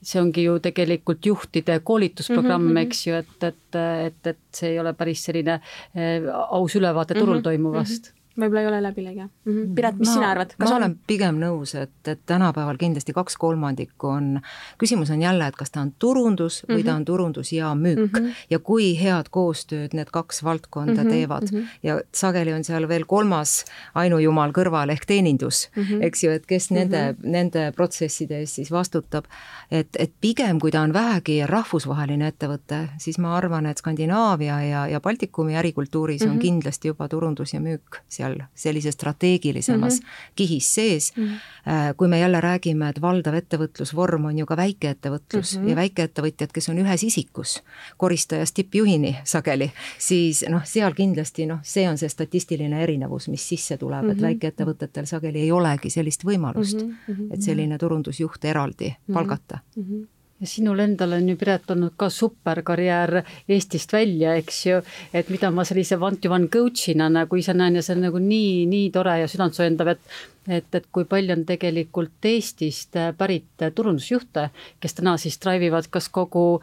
see 0.00 0.20
ongi 0.20 0.44
ju 0.46 0.58
tegelikult 0.64 1.26
juhtide 1.26 1.80
koolitusprogramm 1.84 2.62
mm, 2.62 2.76
-hmm. 2.76 2.86
eks 2.86 3.06
ju, 3.06 3.14
et, 3.14 3.42
et, 3.42 3.80
et, 4.06 4.26
et 4.26 4.38
see 4.52 4.70
ei 4.70 4.80
ole 4.80 4.92
päris 4.92 5.24
selline 5.24 5.60
eh, 5.94 6.22
aus 6.48 6.76
ülevaade 6.76 7.14
turul 7.14 7.34
mm 7.34 7.38
-hmm. 7.38 7.42
toimuvast 7.42 8.02
mm. 8.02 8.10
-hmm 8.10 8.19
võib-olla 8.38 8.60
ei 8.62 8.68
ole 8.68 8.80
läbilõige 8.82 9.24
mm. 9.24 9.52
-hmm. 9.52 9.74
Piret, 9.74 9.98
mis 9.98 10.08
ma, 10.08 10.14
sina 10.14 10.30
arvad? 10.30 10.54
ma 10.58 10.66
on? 10.66 10.76
olen 10.76 10.96
pigem 11.06 11.38
nõus, 11.40 11.74
et, 11.74 11.94
et 12.06 12.20
tänapäeval 12.26 12.78
kindlasti 12.78 13.12
kaks 13.16 13.36
kolmandikku 13.40 14.08
on, 14.08 14.40
küsimus 14.78 15.10
on 15.10 15.22
jälle, 15.22 15.46
et 15.46 15.56
kas 15.56 15.70
ta 15.70 15.80
on 15.80 15.92
turundus 15.98 16.62
või 16.68 16.74
mm 16.74 16.80
-hmm. 16.80 16.86
ta 16.86 16.94
on 16.94 17.04
turundus 17.04 17.52
ja 17.52 17.74
müük 17.74 17.98
mm. 17.98 18.18
-hmm. 18.18 18.44
ja 18.50 18.58
kui 18.58 18.92
head 19.02 19.30
koostööd 19.30 19.94
need 19.94 20.10
kaks 20.10 20.44
valdkonda 20.44 20.92
mm 20.92 20.98
-hmm. 20.98 21.10
teevad 21.10 21.50
mm. 21.52 21.58
-hmm. 21.58 21.66
ja 21.82 22.00
sageli 22.14 22.52
on 22.52 22.64
seal 22.64 22.88
veel 22.88 23.04
kolmas 23.04 23.64
ainujumal 23.94 24.52
kõrval 24.52 24.90
ehk 24.90 25.06
teenindus 25.06 25.70
mm, 25.76 25.82
-hmm. 25.82 26.04
eks 26.04 26.24
ju, 26.24 26.30
et 26.30 26.46
kes 26.46 26.70
nende 26.70 27.12
mm, 27.12 27.18
-hmm. 27.18 27.30
nende 27.30 27.72
protsesside 27.76 28.38
eest 28.38 28.54
siis 28.54 28.70
vastutab. 28.70 29.24
et, 29.70 29.88
et 29.98 30.12
pigem, 30.20 30.58
kui 30.58 30.70
ta 30.70 30.80
on 30.80 30.92
vähegi 30.92 31.46
rahvusvaheline 31.46 32.28
ettevõte, 32.28 32.88
siis 32.98 33.18
ma 33.18 33.36
arvan, 33.36 33.66
et 33.66 33.78
Skandinaavia 33.78 34.62
ja, 34.62 34.86
ja 34.86 35.00
Baltikumi 35.00 35.56
ärikultuuris 35.56 36.20
mm 36.20 36.26
-hmm. 36.26 36.30
on 36.30 36.36
mhm. 36.36 36.40
kindlasti 36.40 36.88
juba 36.88 37.08
turundus 37.08 37.54
ja 37.54 37.60
müük 37.60 38.00
seal 38.20 38.36
sellises 38.54 38.94
strateegilisemas 38.94 40.00
mm 40.00 40.06
-hmm. 40.06 40.32
kihis 40.36 40.74
sees 40.74 41.12
mm. 41.16 41.24
-hmm. 41.24 41.94
kui 41.96 42.08
me 42.08 42.20
jälle 42.20 42.40
räägime, 42.40 42.88
et 42.88 43.00
valdav 43.00 43.34
ettevõtlusvorm 43.34 44.24
on 44.24 44.38
ju 44.38 44.46
ka 44.46 44.56
väikeettevõtlus 44.56 45.56
mm 45.56 45.64
-hmm. 45.64 45.68
ja 45.68 45.76
väikeettevõtjad, 45.76 46.52
kes 46.52 46.68
on 46.68 46.78
ühes 46.78 47.04
isikus, 47.04 47.62
koristajast 47.96 48.54
tippjuhini 48.54 49.16
sageli, 49.24 49.72
siis 49.98 50.44
noh, 50.48 50.64
seal 50.64 50.94
kindlasti 50.94 51.46
noh, 51.46 51.58
see 51.62 51.88
on 51.88 51.98
see 51.98 52.08
statistiline 52.08 52.82
erinevus, 52.82 53.28
mis 53.28 53.48
sisse 53.48 53.76
tuleb 53.76 54.02
mm, 54.02 54.08
-hmm. 54.08 54.12
et 54.12 54.16
mhm. 54.16 54.26
väikeettevõtetel 54.26 55.06
sageli 55.06 55.40
ei 55.40 55.52
olegi 55.52 55.90
sellist 55.90 56.24
võimalust 56.24 56.82
mm, 56.82 56.96
-hmm. 57.08 57.34
et 57.34 57.42
selline 57.42 57.78
turundusjuht 57.78 58.44
eraldi 58.44 58.88
mm 58.88 58.94
-hmm. 58.94 59.14
palgata 59.14 59.58
mm. 59.76 59.82
-hmm 59.84 60.19
ja 60.40 60.46
sinul 60.46 60.80
endal 60.80 61.12
on 61.12 61.28
ju, 61.28 61.36
Piret, 61.36 61.70
olnud 61.70 61.94
ka 62.00 62.08
superkarjäär 62.10 63.22
Eestist 63.48 63.92
välja, 63.92 64.34
eks 64.40 64.60
ju, 64.66 64.80
et 65.14 65.28
mida 65.28 65.50
ma 65.52 65.64
sellise 65.68 65.98
one-to-one 66.00 66.48
coach'ina 66.52 67.10
nagu 67.12 67.36
ise 67.36 67.54
näen 67.54 67.76
ja 67.76 67.82
see 67.84 67.96
on 67.98 68.06
nagu 68.08 68.20
nii, 68.22 68.66
nii 68.70 68.90
tore 68.94 69.18
ja 69.20 69.28
südantsoojendav, 69.30 69.94
et 69.96 70.20
et, 70.48 70.74
et 70.74 70.86
kui 70.92 71.04
palju 71.08 71.34
on 71.34 71.42
tegelikult 71.46 72.26
Eestist 72.26 72.96
pärit 73.18 73.64
turundusjuhte, 73.74 74.46
kes 74.80 74.96
täna 74.96 75.16
siis 75.20 75.36
drive 75.42 75.68
ivad 75.68 75.90
kas 75.92 76.08
kogu, 76.08 76.62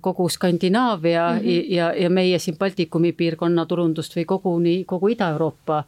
kogu 0.00 0.28
Skandinaavia 0.28 1.24
mm 1.32 1.40
-hmm. 1.40 1.72
ja, 1.74 1.92
ja 1.94 2.10
meie 2.10 2.38
siin 2.38 2.56
Baltikumi 2.58 3.12
piirkonna 3.12 3.66
turundust 3.66 4.16
või 4.16 4.24
koguni 4.24 4.84
kogu 4.84 5.08
Ida-Euroopa 5.08 5.84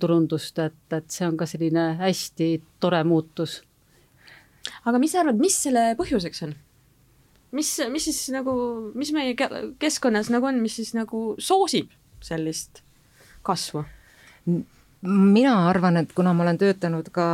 turundust, 0.00 0.58
et, 0.58 0.92
et 0.92 1.10
see 1.10 1.28
on 1.28 1.36
ka 1.36 1.46
selline 1.46 1.94
hästi 1.98 2.62
tore 2.80 3.04
muutus. 3.04 3.62
aga 4.84 4.98
mis 4.98 5.12
sa 5.12 5.20
arvad, 5.20 5.36
mis 5.36 5.62
selle 5.62 5.94
põhjuseks 5.98 6.42
on? 6.44 6.54
Mis, 7.52 7.70
mis 7.92 8.08
siis 8.10 8.28
nagu, 8.34 8.54
mis 8.94 9.12
meie 9.16 9.36
keskkonnas 9.78 10.32
nagu 10.34 10.50
on, 10.50 10.60
mis 10.62 10.76
siis 10.80 10.94
nagu 10.96 11.34
soosib 11.38 11.92
sellist 12.24 12.82
kasvu? 13.46 13.84
mina 15.02 15.68
arvan, 15.68 15.96
et 16.00 16.12
kuna 16.12 16.32
ma 16.34 16.42
olen 16.42 16.58
töötanud 16.58 17.06
ka 17.14 17.24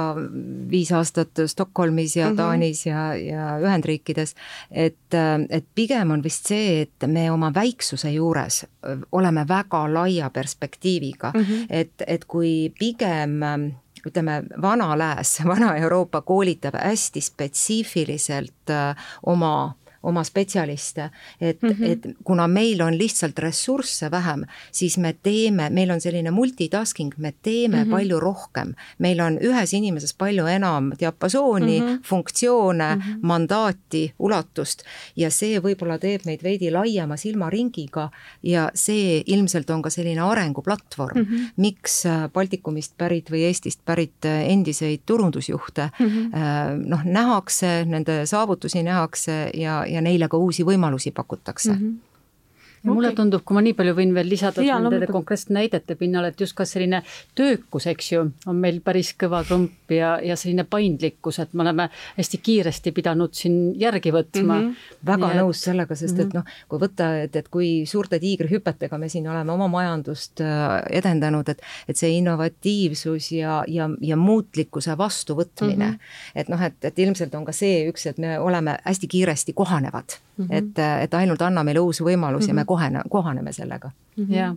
viis 0.71 0.91
aastat 0.93 1.41
Stockholmis 1.47 2.17
ja 2.17 2.27
mm 2.27 2.33
-hmm. 2.33 2.37
Taanis 2.37 2.87
ja, 2.87 3.15
ja 3.15 3.47
Ühendriikides, 3.59 4.35
et, 4.71 5.15
et 5.49 5.65
pigem 5.75 6.11
on 6.11 6.23
vist 6.23 6.47
see, 6.47 6.83
et 6.83 7.07
me 7.07 7.31
oma 7.31 7.55
väiksuse 7.55 8.11
juures 8.11 8.67
oleme 9.13 9.47
väga 9.49 9.95
laia 9.95 10.31
perspektiiviga 10.31 11.33
mm, 11.35 11.41
-hmm. 11.41 11.67
et, 11.71 11.93
et 12.07 12.25
kui 12.25 12.73
pigem 12.79 13.41
ütleme, 14.07 14.43
vana 14.63 14.99
lääs, 14.99 15.41
vana 15.53 15.77
Euroopa 15.77 16.21
koolitab 16.21 16.75
hästi 16.75 17.21
spetsiifiliselt 17.21 18.75
oma 19.27 19.75
oma 20.05 20.25
spetsialiste, 20.25 21.11
et 21.41 21.63
mm, 21.63 21.69
-hmm. 21.69 21.91
et 21.91 22.17
kuna 22.25 22.49
meil 22.49 22.83
on 22.83 22.99
lihtsalt 22.99 23.39
ressursse 23.39 24.11
vähem, 24.11 24.45
siis 24.73 24.99
me 24.99 25.15
teeme, 25.23 25.71
meil 25.71 25.91
on 25.91 26.01
selline 26.01 26.31
multitasking, 26.31 27.13
me 27.17 27.33
teeme 27.43 27.77
mm 27.77 27.83
-hmm. 27.85 27.91
palju 27.91 28.21
rohkem. 28.21 28.75
meil 28.99 29.21
on 29.21 29.39
ühes 29.39 29.73
inimeses 29.73 30.15
palju 30.15 30.47
enam 30.47 30.93
diapasooni 31.01 31.81
mm, 31.81 31.87
-hmm. 31.87 32.01
funktsioone 32.03 32.95
mm, 32.95 33.01
-hmm. 33.01 33.19
mandaati, 33.23 34.15
ulatust 34.19 34.83
ja 35.17 35.31
see 35.31 35.59
võib-olla 35.59 35.99
teeb 35.99 36.21
meid 36.25 36.43
veidi 36.43 36.71
laiema 36.71 37.17
silmaringiga 37.17 38.11
ja 38.43 38.71
see 38.75 39.23
ilmselt 39.27 39.71
on 39.71 39.83
ka 39.83 39.91
selline 39.91 40.21
arenguplatvorm 40.21 41.19
mm, 41.19 41.25
-hmm. 41.25 41.51
miks 41.57 42.07
äh, 42.07 42.29
Baltikumist 42.33 42.95
pärit 42.99 43.31
või 43.31 43.45
Eestist 43.45 43.81
pärit 43.85 44.25
äh, 44.25 44.51
endiseid 44.51 45.01
turundusjuhte 45.07 45.91
mm 45.99 46.07
-hmm. 46.07 46.87
noh, 46.87 47.05
nähakse, 47.05 47.85
nende 47.85 48.27
saavutusi 48.27 48.83
nähakse 48.83 49.51
ja, 49.55 49.85
ja 49.95 50.03
neile 50.03 50.29
ka 50.29 50.41
uusi 50.41 50.67
võimalusi 50.67 51.15
pakutakse 51.15 51.73
mm. 51.73 51.79
-hmm 51.79 52.14
ja 52.85 52.91
mulle 52.93 53.09
okay. 53.09 53.17
tundub, 53.17 53.43
kui 53.45 53.55
ma 53.55 53.63
nii 53.65 53.75
palju 53.75 53.95
võin 53.95 54.15
veel 54.15 54.29
lisada 54.29 54.63
Jaa, 54.63 54.79
nende 54.81 55.07
konkreetsete 55.07 55.55
näidete 55.57 55.95
pinnal, 55.97 56.25
et 56.25 56.41
just 56.41 56.55
ka 56.57 56.65
selline 56.69 57.03
töökus, 57.35 57.87
eks 57.87 58.13
ju, 58.13 58.27
on 58.47 58.57
meil 58.61 58.81
päris 58.85 59.15
kõva 59.19 59.45
trump 59.49 59.91
ja, 59.91 60.19
ja 60.23 60.37
selline 60.37 60.65
paindlikkus, 60.65 61.39
et 61.39 61.55
me 61.55 61.63
oleme 61.63 61.89
hästi 62.19 62.39
kiiresti 62.39 62.93
pidanud 62.93 63.33
siin 63.33 63.75
järgi 63.81 64.13
võtma 64.13 64.61
mm. 64.61 64.69
-hmm. 64.69 64.97
väga 65.07 65.27
Nii 65.27 65.35
et- 65.35 65.43
nõus 65.43 65.65
sellega, 65.65 65.95
sest 65.95 66.19
et 66.19 66.35
Mhm. 66.35 66.37
noh, 66.37 66.45
kui 66.69 66.79
võtta, 66.79 67.09
et, 67.25 67.37
et 67.37 67.49
kui 67.49 67.87
suurte 67.87 68.19
tiigrihüpetega 68.19 68.99
me 68.99 69.09
siin 69.09 69.29
oleme 69.29 69.53
oma 69.53 69.69
majandust 69.69 70.41
äh, 70.41 70.83
edendanud, 70.91 71.49
et, 71.49 71.63
et 71.89 71.97
see 71.97 72.11
innovatiivsus 72.19 73.31
ja, 73.33 73.63
ja, 73.69 73.89
ja 74.01 74.17
muutlikkuse 74.17 74.97
vastuvõtmine 74.99 75.87
mm, 75.91 75.95
-hmm. 75.95 76.33
et 76.35 76.49
noh, 76.49 76.63
et, 76.63 76.79
et 76.85 76.99
ilmselt 76.99 77.35
on 77.35 77.45
ka 77.45 77.53
see 77.53 77.89
üks, 77.91 78.07
et 78.11 78.19
me 78.19 78.39
oleme 78.39 78.79
hästi 78.85 79.07
kiiresti 79.09 79.53
kohanevad 79.53 80.19
mm, 80.37 80.45
-hmm. 80.45 80.55
et, 80.57 81.05
et 81.05 81.15
ainult 81.15 81.43
anna 81.43 81.65
meile 81.65 81.81
uusi 81.81 82.03
võimalusi 82.03 82.47
mm 82.47 82.47
-hmm. 82.47 82.49
ja 82.49 82.55
me 82.55 82.65
kohane, 82.75 83.05
kohaneme 83.11 83.53
sellega. 83.55 83.91
jah, 84.29 84.57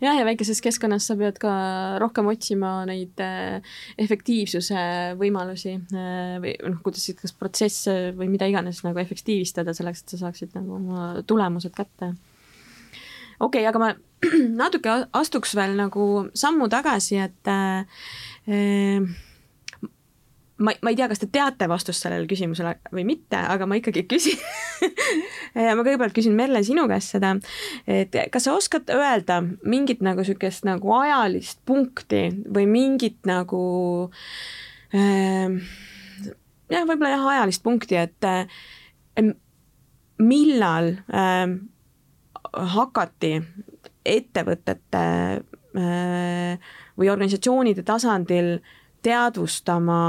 jah, 0.00 0.18
ja 0.18 0.24
väikeses 0.26 0.62
keskkonnas 0.64 1.08
sa 1.08 1.16
pead 1.20 1.38
ka 1.42 1.52
rohkem 2.02 2.28
otsima 2.32 2.76
neid 2.88 3.20
äh, 3.22 3.74
efektiivsuse 4.00 4.84
võimalusi 5.20 5.74
äh, 5.76 6.38
või 6.42 6.54
noh, 6.62 6.80
kuidas 6.84 7.04
siis 7.08 7.18
kas 7.20 7.34
protsesse 7.36 8.14
või 8.16 8.30
mida 8.32 8.48
iganes 8.50 8.82
nagu 8.86 9.02
efektiivistada 9.02 9.76
selleks, 9.76 10.04
et 10.04 10.14
sa 10.14 10.22
saaksid 10.24 10.56
nagu 10.56 10.78
oma 10.78 11.10
tulemused 11.26 11.74
kätte. 11.76 12.14
okei 13.38 13.66
okay,, 13.66 13.68
aga 13.68 13.82
ma 13.82 13.92
natuke 14.62 14.96
astuks 15.12 15.54
veel 15.58 15.76
nagu 15.78 16.08
sammu 16.32 16.70
tagasi, 16.72 17.20
et 17.26 17.52
äh, 17.52 17.84
ma, 20.58 20.74
ma 20.82 20.92
ei 20.92 20.98
tea, 20.98 21.08
kas 21.10 21.22
te 21.22 21.28
teate 21.32 21.68
vastust 21.70 22.04
sellele 22.04 22.28
küsimusele 22.30 22.76
või 22.94 23.06
mitte, 23.08 23.38
aga 23.38 23.66
ma 23.66 23.78
ikkagi 23.80 24.04
küsin 24.10 24.38
ma 25.54 25.80
kõigepealt 25.82 26.14
küsin 26.16 26.36
Merle 26.38 26.62
sinu 26.66 26.86
käest 26.90 27.16
seda, 27.16 27.34
et 27.90 28.14
kas 28.32 28.46
sa 28.46 28.54
oskad 28.56 28.92
öelda 28.94 29.40
mingit 29.62 30.04
nagu 30.04 30.22
niisugust 30.22 30.66
nagu 30.68 30.94
ajalist 31.00 31.60
punkti 31.66 32.28
või 32.54 32.68
mingit 32.70 33.18
nagu 33.28 33.64
äh, 34.94 35.58
jah, 36.70 36.86
võib-olla 36.86 37.14
jah, 37.14 37.26
ajalist 37.34 37.64
punkti, 37.64 37.98
et 37.98 38.28
äh, 38.28 38.46
millal 40.22 40.94
äh, 41.10 41.46
hakati 42.74 43.34
ettevõtete 44.04 45.04
äh, 45.40 46.72
või 46.98 47.10
organisatsioonide 47.10 47.84
tasandil 47.86 48.58
teadvustama 49.04 50.00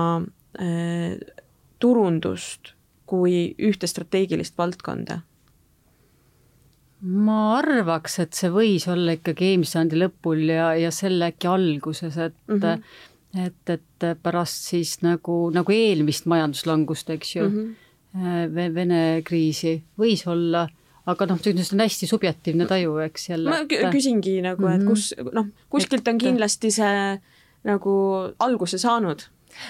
äh, 0.60 1.18
turundust 1.80 2.74
kui 3.06 3.54
ühte 3.62 3.88
strateegilist 3.88 4.58
valdkonda? 4.58 5.22
ma 7.06 7.58
arvaks, 7.60 8.16
et 8.24 8.34
see 8.34 8.50
võis 8.50 8.88
olla 8.90 9.14
ikkagi 9.18 9.52
eelmise 9.52 9.76
sajandi 9.76 10.00
lõpul 10.00 10.40
ja, 10.50 10.72
ja 10.80 10.90
selle 10.96 11.28
äkki 11.30 11.50
alguses, 11.52 12.16
et 12.18 12.38
mm. 12.48 12.62
-hmm. 12.64 13.44
et, 13.46 13.74
et 13.76 14.06
pärast 14.24 14.72
siis 14.72 14.96
nagu, 15.06 15.52
nagu 15.54 15.76
eelmist 15.76 16.26
majanduslangust, 16.26 17.10
eks 17.14 17.36
ju 17.36 17.50
mm. 17.50 17.60
-hmm. 17.60 17.82
Vene 18.74 19.22
kriisi 19.28 19.84
võis 20.00 20.22
olla, 20.32 20.70
aga 21.06 21.26
noh, 21.26 21.40
see 21.44 21.52
on 21.74 21.80
hästi 21.84 22.08
subjektiivne 22.08 22.66
taju, 22.66 22.98
eks 23.04 23.30
jälle. 23.30 23.50
ma 23.50 23.58
kü- 23.68 23.92
küsingi 23.92 24.42
nagu, 24.42 24.66
et 24.68 24.80
Mhm. 24.82 24.88
kus, 24.88 25.14
noh, 25.34 25.46
kuskilt 25.70 26.08
on 26.08 26.18
kindlasti 26.18 26.72
see 26.72 27.20
nagu 27.66 27.96
alguse 28.40 28.78
saanud. 28.80 29.26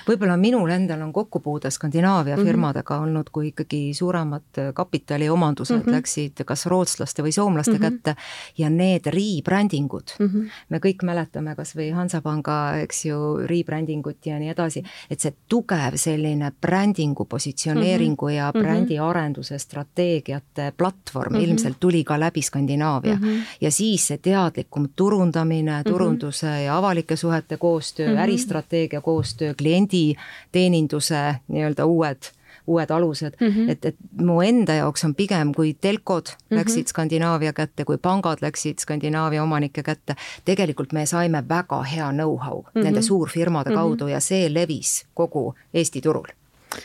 Võib-olla 0.07 0.37
minul 0.37 0.69
endal 0.69 1.01
on 1.01 1.13
kokkupuude 1.13 1.71
Skandinaavia 1.71 2.35
Mhm. 2.37 2.45
firmadega 2.45 2.99
olnud, 2.99 3.29
kui 3.31 3.47
ikkagi 3.47 3.93
suuremad 3.93 4.73
kapitaliomandused 4.73 5.77
Mhm. 5.85 5.89
läksid 5.95 6.43
kas 6.45 6.65
rootslaste 6.65 7.23
või 7.23 7.31
soomlaste 7.31 7.71
Mhm. 7.77 7.81
kätte 7.81 8.15
ja 8.57 8.69
need 8.69 9.05
rebrändingud 9.05 10.15
Mm 10.19 10.27
-hmm. 10.27 10.49
me 10.69 10.77
kõik 10.79 11.03
mäletame 11.03 11.55
kas 11.55 11.75
või 11.75 11.91
Hansapanga, 11.93 12.77
eks 12.81 13.05
ju, 13.05 13.37
rebrandingut 13.45 14.25
ja 14.25 14.39
nii 14.39 14.49
edasi, 14.49 14.83
et 15.09 15.19
see 15.19 15.33
tugev 15.49 15.95
selline 15.95 16.51
brändingu 16.61 17.25
positsioneeringu 17.25 18.27
ja 18.29 18.51
Mhm. 18.53 18.63
brändiarenduse 18.63 19.59
strateegiate 19.59 20.73
platvorm 20.77 21.33
Mhm. 21.33 21.41
ilmselt 21.43 21.79
tuli 21.79 22.03
ka 22.03 22.19
läbi 22.19 22.41
Skandinaavia. 22.41 23.17
ja 23.61 23.71
siis 23.71 24.07
see 24.07 24.17
teadlikum 24.17 24.87
turundamine, 24.95 25.83
turunduse 25.83 26.63
ja 26.63 26.77
avalike 26.77 27.15
suhete 27.15 27.57
koostöö 27.57 28.07
Mhm. 28.09 28.17
äristrateegia 28.17 29.01
koostöö, 29.01 29.53
klienditeeninduse 29.75 31.35
nii-öelda 31.47 31.85
uued 31.85 32.31
uued 32.67 32.89
alused 32.89 33.33
mm, 33.39 33.47
Mhm. 33.47 33.59
-hmm. 33.65 33.69
et, 33.71 33.85
et 33.85 33.95
mu 34.21 34.41
enda 34.41 34.73
jaoks 34.73 35.03
on 35.05 35.15
pigem, 35.15 35.51
kui 35.53 35.73
telkod 35.81 36.23
mm 36.23 36.31
Mhm. 36.33 36.53
-hmm. 36.53 36.57
läksid 36.59 36.87
Skandinaavia 36.87 37.53
kätte, 37.53 37.85
kui 37.85 37.97
pangad 37.97 38.37
läksid 38.41 38.79
Skandinaavia 38.79 39.43
omanike 39.43 39.83
kätte, 39.83 40.15
tegelikult 40.45 40.93
me 40.93 41.05
saime 41.05 41.43
väga 41.49 41.83
hea 41.83 42.11
know-how 42.11 42.61
mm 42.61 42.81
-hmm. 42.81 42.83
nende 42.83 43.01
suurfirmade 43.01 43.69
Mhm. 43.69 43.75
kaudu 43.79 44.07
ja 44.07 44.19
see 44.19 44.53
levis 44.53 45.05
kogu 45.13 45.53
Eesti 45.73 46.01
turul 46.01 46.25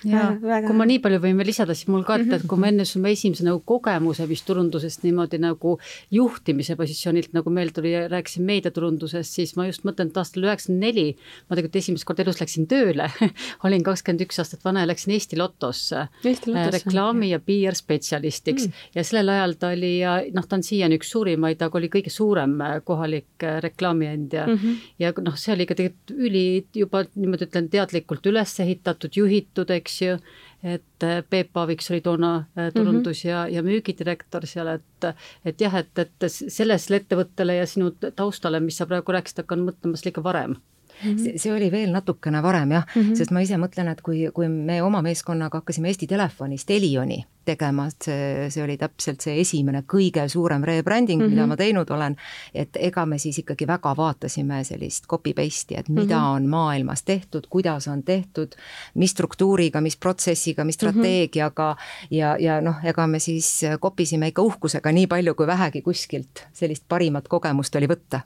ja 0.05 0.31
Väga 0.41 0.69
kui 0.69 0.77
ma 0.77 0.87
nii 0.89 1.01
palju 1.03 1.21
võin 1.23 1.39
veel 1.41 1.51
lisada, 1.51 1.75
siis 1.77 1.89
mul 1.93 2.05
ka, 2.07 2.19
et, 2.21 2.33
et 2.39 2.47
kui 2.49 2.61
ma 2.61 2.71
enne 2.71 2.87
oma 2.97 3.13
esimese 3.13 3.47
nagu 3.47 3.63
kogemuse 3.67 4.27
vist 4.31 4.47
turundusest 4.49 5.05
niimoodi 5.07 5.41
nagu 5.43 5.77
juhtimise 6.15 6.77
positsioonilt 6.79 7.35
nagu 7.37 7.53
meil 7.55 7.73
tuli 7.75 7.95
rääkisin 8.11 8.47
meediaturundusest, 8.49 9.39
siis 9.41 9.55
ma 9.59 9.67
just 9.69 9.87
mõtlen, 9.89 10.11
et 10.11 10.21
aastal 10.21 10.47
üheksakümmend 10.49 10.85
neli 10.85 11.07
ma 11.49 11.57
tegelikult 11.57 11.81
esimest 11.81 12.09
korda 12.09 12.25
elus 12.25 12.41
läksin 12.43 12.69
tööle 12.71 13.09
olin 13.67 13.85
kakskümmend 13.87 14.25
üks 14.27 14.41
aastat 14.43 14.65
vana 14.67 14.85
ja 14.85 14.91
läksin 14.91 15.15
Eesti 15.17 15.39
Lotosse 15.41 16.07
Eesti 16.25 16.53
äh, 16.53 16.57
Lotosse. 16.57 16.79
reklaami 16.79 17.31
ja 17.33 17.41
PR 17.45 17.79
spetsialistiks 17.79 18.69
mm. 18.69 18.87
ja 18.95 19.05
sellel 19.07 19.35
ajal 19.35 19.57
ta 19.61 19.73
oli 19.75 19.93
ja 19.99 20.17
noh, 20.35 20.47
ta 20.47 20.59
on 20.59 20.65
siiani 20.67 20.99
üks 21.01 21.13
suurimaid, 21.15 21.63
aga 21.63 21.81
oli 21.81 21.91
kõige 21.93 22.13
suurem 22.13 22.57
äh, 22.65 22.77
kohalik 22.85 23.47
äh, 23.47 23.61
reklaamiandja 23.65 24.47
mm. 24.47 24.55
Mhm. 24.55 24.67
-hmm. 24.67 24.95
ja 24.99 25.13
noh, 25.21 25.37
see 25.41 25.55
oli 25.55 25.67
ikka 25.67 25.79
tegelikult 25.79 26.15
üli 26.29 26.45
juba 26.75 27.05
niimoodi 27.15 27.49
ütlen 27.49 27.69
teadlikult 27.73 28.27
üles 28.31 28.55
ehitatud, 28.61 29.17
juhitud, 29.17 29.71
eks 29.81 30.01
ju, 30.03 30.17
et 30.63 31.07
äh, 31.07 31.21
Peep 31.31 31.57
Aaviks 31.57 31.91
oli 31.91 32.01
toona 32.05 32.35
äh, 32.37 32.71
turundus- 32.77 33.25
mm 33.25 33.29
-hmm. 33.29 33.33
ja, 33.33 33.49
ja 33.49 33.63
müügidirektor 33.67 34.47
seal, 34.47 34.69
et 34.77 35.09
et 35.45 35.61
jah, 35.61 35.75
et, 35.75 35.99
et 35.99 36.29
sellele 36.29 36.97
ettevõttele 37.01 37.55
ja 37.57 37.67
sinu 37.67 37.91
taustale, 38.17 38.61
mis 38.61 38.77
sa 38.77 38.87
praegu 38.87 39.13
rääkisid, 39.13 39.45
hakkan 39.45 39.65
mõtlema 39.65 39.97
seda 39.97 40.13
ikka 40.15 40.25
varem 40.25 40.61
see, 41.01 41.39
see 41.39 41.53
oli 41.53 41.71
veel 41.73 41.93
natukene 41.95 42.43
varem 42.43 42.73
jah 42.77 42.87
mm, 42.87 43.03
-hmm. 43.03 43.17
sest 43.17 43.31
ma 43.31 43.41
ise 43.41 43.57
mõtlen, 43.61 43.91
et 43.93 44.01
kui, 44.03 44.29
kui 44.35 44.49
me 44.49 44.83
oma 44.83 45.03
meeskonnaga 45.03 45.59
hakkasime 45.63 45.89
Eesti 45.89 46.07
Telefonist 46.07 46.71
Elioni 46.71 47.25
tegema, 47.45 47.87
et 47.91 48.09
see, 48.09 48.49
see 48.53 48.63
oli 48.65 48.77
täpselt 48.81 49.25
see 49.25 49.41
esimene 49.41 49.83
kõige 49.89 50.27
suurem 50.29 50.65
rebranding 50.67 51.21
mm, 51.21 51.27
-hmm. 51.27 51.35
mida 51.35 51.47
ma 51.47 51.57
teinud 51.57 51.91
olen, 51.91 52.17
et 52.55 52.77
ega 52.79 53.07
me 53.07 53.19
siis 53.19 53.39
ikkagi 53.43 53.67
väga 53.67 53.95
vaatasime 53.97 54.63
sellist 54.65 55.07
copy-paste'i, 55.11 55.79
et 55.79 55.89
mida 55.89 56.19
mm 56.19 56.23
-hmm. 56.23 56.37
on 56.37 56.49
maailmas 56.49 57.03
tehtud, 57.03 57.47
kuidas 57.51 57.89
on 57.89 58.03
tehtud, 58.03 58.57
mis 58.95 59.11
struktuuriga, 59.11 59.81
mis 59.81 59.97
protsessiga, 59.97 60.65
mis 60.65 60.75
strateegiaga 60.75 61.73
mm 61.73 61.77
-hmm. 61.77 62.17
ja, 62.17 62.37
ja 62.39 62.61
noh, 62.61 62.85
ega 62.85 63.07
me 63.07 63.19
siis 63.19 63.61
kopisime 63.81 64.29
ikka 64.29 64.43
uhkusega 64.43 64.93
nii 64.93 65.07
palju, 65.07 65.35
kui 65.35 65.47
vähegi 65.47 65.83
kuskilt 65.83 66.47
sellist 66.53 66.85
parimat 66.89 67.29
kogemust 67.29 67.77
oli 67.77 67.87
võtta 67.87 68.21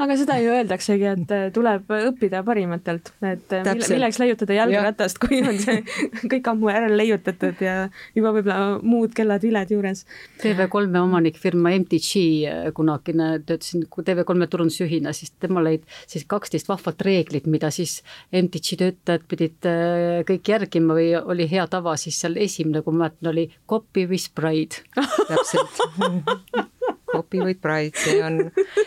aga 0.00 0.16
seda 0.18 0.36
ju 0.40 0.52
öeldaksegi, 0.54 1.06
et 1.14 1.32
äh, 1.34 1.46
tuleb 1.54 1.90
õppida 2.10 2.42
parimatelt, 2.46 3.12
et 3.24 3.54
äh, 3.56 3.64
mille, 3.66 3.88
milleks 3.94 4.20
leiutada 4.22 4.56
jalgratast, 4.58 5.20
kui 5.22 5.40
on 5.44 5.58
see 5.60 5.80
kõik 6.32 6.50
ammu 6.52 6.70
ära 6.72 6.90
leiutatud 6.92 7.60
ja 7.64 7.76
juba 8.16 8.34
võib-olla 8.36 8.59
muud 8.82 9.14
kellad 9.16 9.44
viled 9.44 9.74
juures. 9.74 10.04
TV3-e 10.42 11.02
omanikfirma 11.02 11.74
MTG 11.82 12.24
äh, 12.48 12.70
kunagine, 12.76 13.32
töötasin 13.46 13.86
TV3-e 13.90 14.50
turundusjuhina, 14.50 15.14
siis 15.16 15.34
temal 15.42 15.66
olid 15.66 15.86
siis 16.10 16.26
kaksteist 16.30 16.70
vahvat 16.70 17.02
reeglit, 17.06 17.48
mida 17.50 17.72
siis 17.74 18.00
MTG 18.32 18.80
töötajad 18.80 19.26
pidid 19.30 19.70
äh, 19.70 20.20
kõik 20.28 20.52
järgima 20.54 20.96
või 20.98 21.12
oli 21.20 21.48
hea 21.50 21.66
tava, 21.70 21.96
siis 22.00 22.20
seal 22.20 22.38
esimene, 22.40 22.84
kui 22.86 22.96
ma 22.96 23.06
mäletan, 23.06 23.32
oli 23.32 23.48
copy 23.68 24.06
with 24.10 24.32
pride 24.34 24.84
täpselt 25.28 25.80
Copy 27.10 27.40
with 27.40 27.60
pride, 27.60 27.96
see 27.98 28.22
on, 28.22 28.38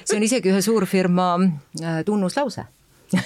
see 0.05 0.15
on 0.17 0.23
isegi 0.23 0.51
ühe 0.51 0.61
suurfirma 0.63 1.27
äh, 1.83 1.99
tunnuslause. 2.07 2.63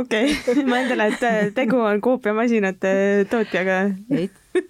okei 0.00 0.30
okay. 0.32 0.62
ma 0.64 0.78
eeldan, 0.80 1.02
et 1.10 1.54
tegu 1.56 1.80
on 1.82 2.00
koopiamasinate 2.04 2.92
tootjaga. 3.30 3.82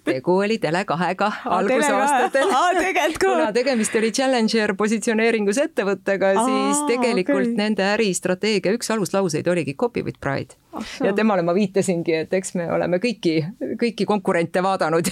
Tegu 0.05 0.35
oli 0.37 0.57
Tele2-ga 0.61 1.29
algusaastatel. 1.45 2.49
kuna 3.23 3.51
tegemist 3.55 3.95
oli 3.95 4.11
Challenger 4.15 4.73
positsioneeringus 4.77 5.61
ettevõttega, 5.63 6.33
siis 6.45 6.83
tegelikult 6.89 7.51
okay. 7.51 7.57
nende 7.57 7.85
äristrateegia 7.93 8.75
üks 8.77 8.91
aluslauseid 8.93 9.47
oligi 9.51 9.75
copy 9.75 10.05
with 10.05 10.19
pride. 10.21 10.57
ja 11.03 11.13
temale 11.17 11.45
ma 11.45 11.55
viitasingi, 11.57 12.21
et 12.25 12.33
eks 12.33 12.55
me 12.59 12.69
oleme 12.71 13.01
kõiki, 13.03 13.39
kõiki 13.81 14.07
konkurente 14.09 14.63
vaadanud. 14.63 15.09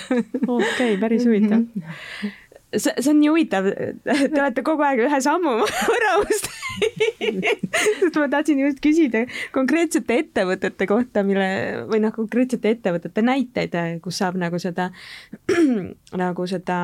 okei 0.47 0.97
päris 1.01 1.25
huvitav 1.27 1.65
see, 2.75 2.93
see 2.99 3.11
on 3.11 3.19
nii 3.21 3.31
huvitav, 3.31 3.69
te 4.05 4.39
olete 4.41 4.63
kogu 4.65 4.85
aeg 4.85 5.03
ühe 5.07 5.21
sammu 5.23 5.55
võrra 5.91 6.15
must 6.23 6.49
sest 6.79 8.17
ma 8.19 8.27
tahtsin 8.31 8.61
just 8.61 8.79
küsida 8.83 9.23
konkreetsete 9.55 10.19
ettevõtete 10.23 10.87
kohta, 10.89 11.23
mille 11.27 11.49
või 11.89 12.01
noh, 12.03 12.13
konkreetsete 12.15 12.73
ettevõtete 12.75 13.23
näiteid, 13.25 13.75
kus 14.03 14.19
saab 14.21 14.39
nagu 14.39 14.59
seda 14.61 14.89
nagu 16.23 16.47
seda 16.49 16.79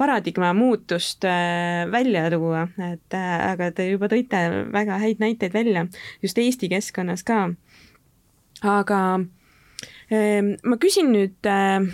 paradigma 0.00 0.52
muutust 0.56 1.26
äh, 1.28 1.84
välja 1.92 2.28
tuua, 2.34 2.66
et 2.90 3.16
äh, 3.16 3.32
aga 3.52 3.70
te 3.76 3.90
juba 3.92 4.10
tõite 4.10 4.44
väga 4.74 5.00
häid 5.02 5.22
näiteid 5.22 5.54
välja 5.54 5.86
just 6.22 6.38
Eesti 6.38 6.70
keskkonnas 6.72 7.24
ka. 7.26 7.48
aga 8.62 9.00
ähm, 10.10 10.54
ma 10.64 10.78
küsin 10.80 11.12
nüüd 11.14 11.46
äh, 11.46 11.84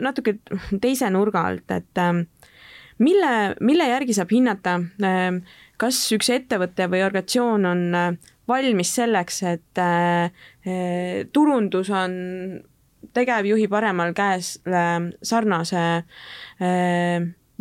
natuke 0.00 0.38
teise 0.82 1.10
nurga 1.14 1.46
alt, 1.50 1.70
et 1.70 2.04
mille, 2.98 3.32
mille 3.60 3.88
järgi 3.88 4.16
saab 4.16 4.32
hinnata, 4.32 4.78
ähm, 5.04 5.42
kas 5.80 5.98
üks 6.16 6.30
ettevõte 6.32 6.88
või 6.92 7.02
organisatsioon 7.06 7.68
on 7.68 7.82
äh, 7.96 8.08
valmis 8.48 8.94
selleks, 8.96 9.42
et 9.48 9.82
äh, 9.82 10.30
äh, 10.66 11.26
turundus 11.32 11.90
on 11.94 12.16
tegevjuhi 13.16 13.68
paremal 13.70 14.10
käes 14.16 14.56
sarnase 15.24 15.82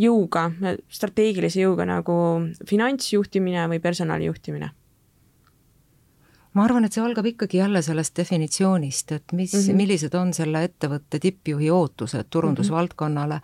jõuga, 0.02 0.42
strateegilise 0.92 1.62
jõuga 1.62 1.86
nagu 1.88 2.16
finantsjuhtimine 2.68 3.68
või 3.72 3.80
personalijuhtimine 3.84 4.72
ma 6.56 6.64
arvan, 6.64 6.86
et 6.88 6.96
see 6.96 7.04
algab 7.04 7.26
ikkagi 7.28 7.60
jälle 7.60 7.82
sellest 7.84 8.16
definitsioonist, 8.18 9.12
et 9.12 9.34
mis 9.36 9.54
mm, 9.54 9.60
-hmm. 9.60 9.76
millised 9.76 10.14
on 10.16 10.34
selle 10.34 10.64
ettevõtte 10.64 11.20
tippjuhi 11.20 11.70
ootused 11.72 12.30
turundusvaldkonnale. 12.30 13.42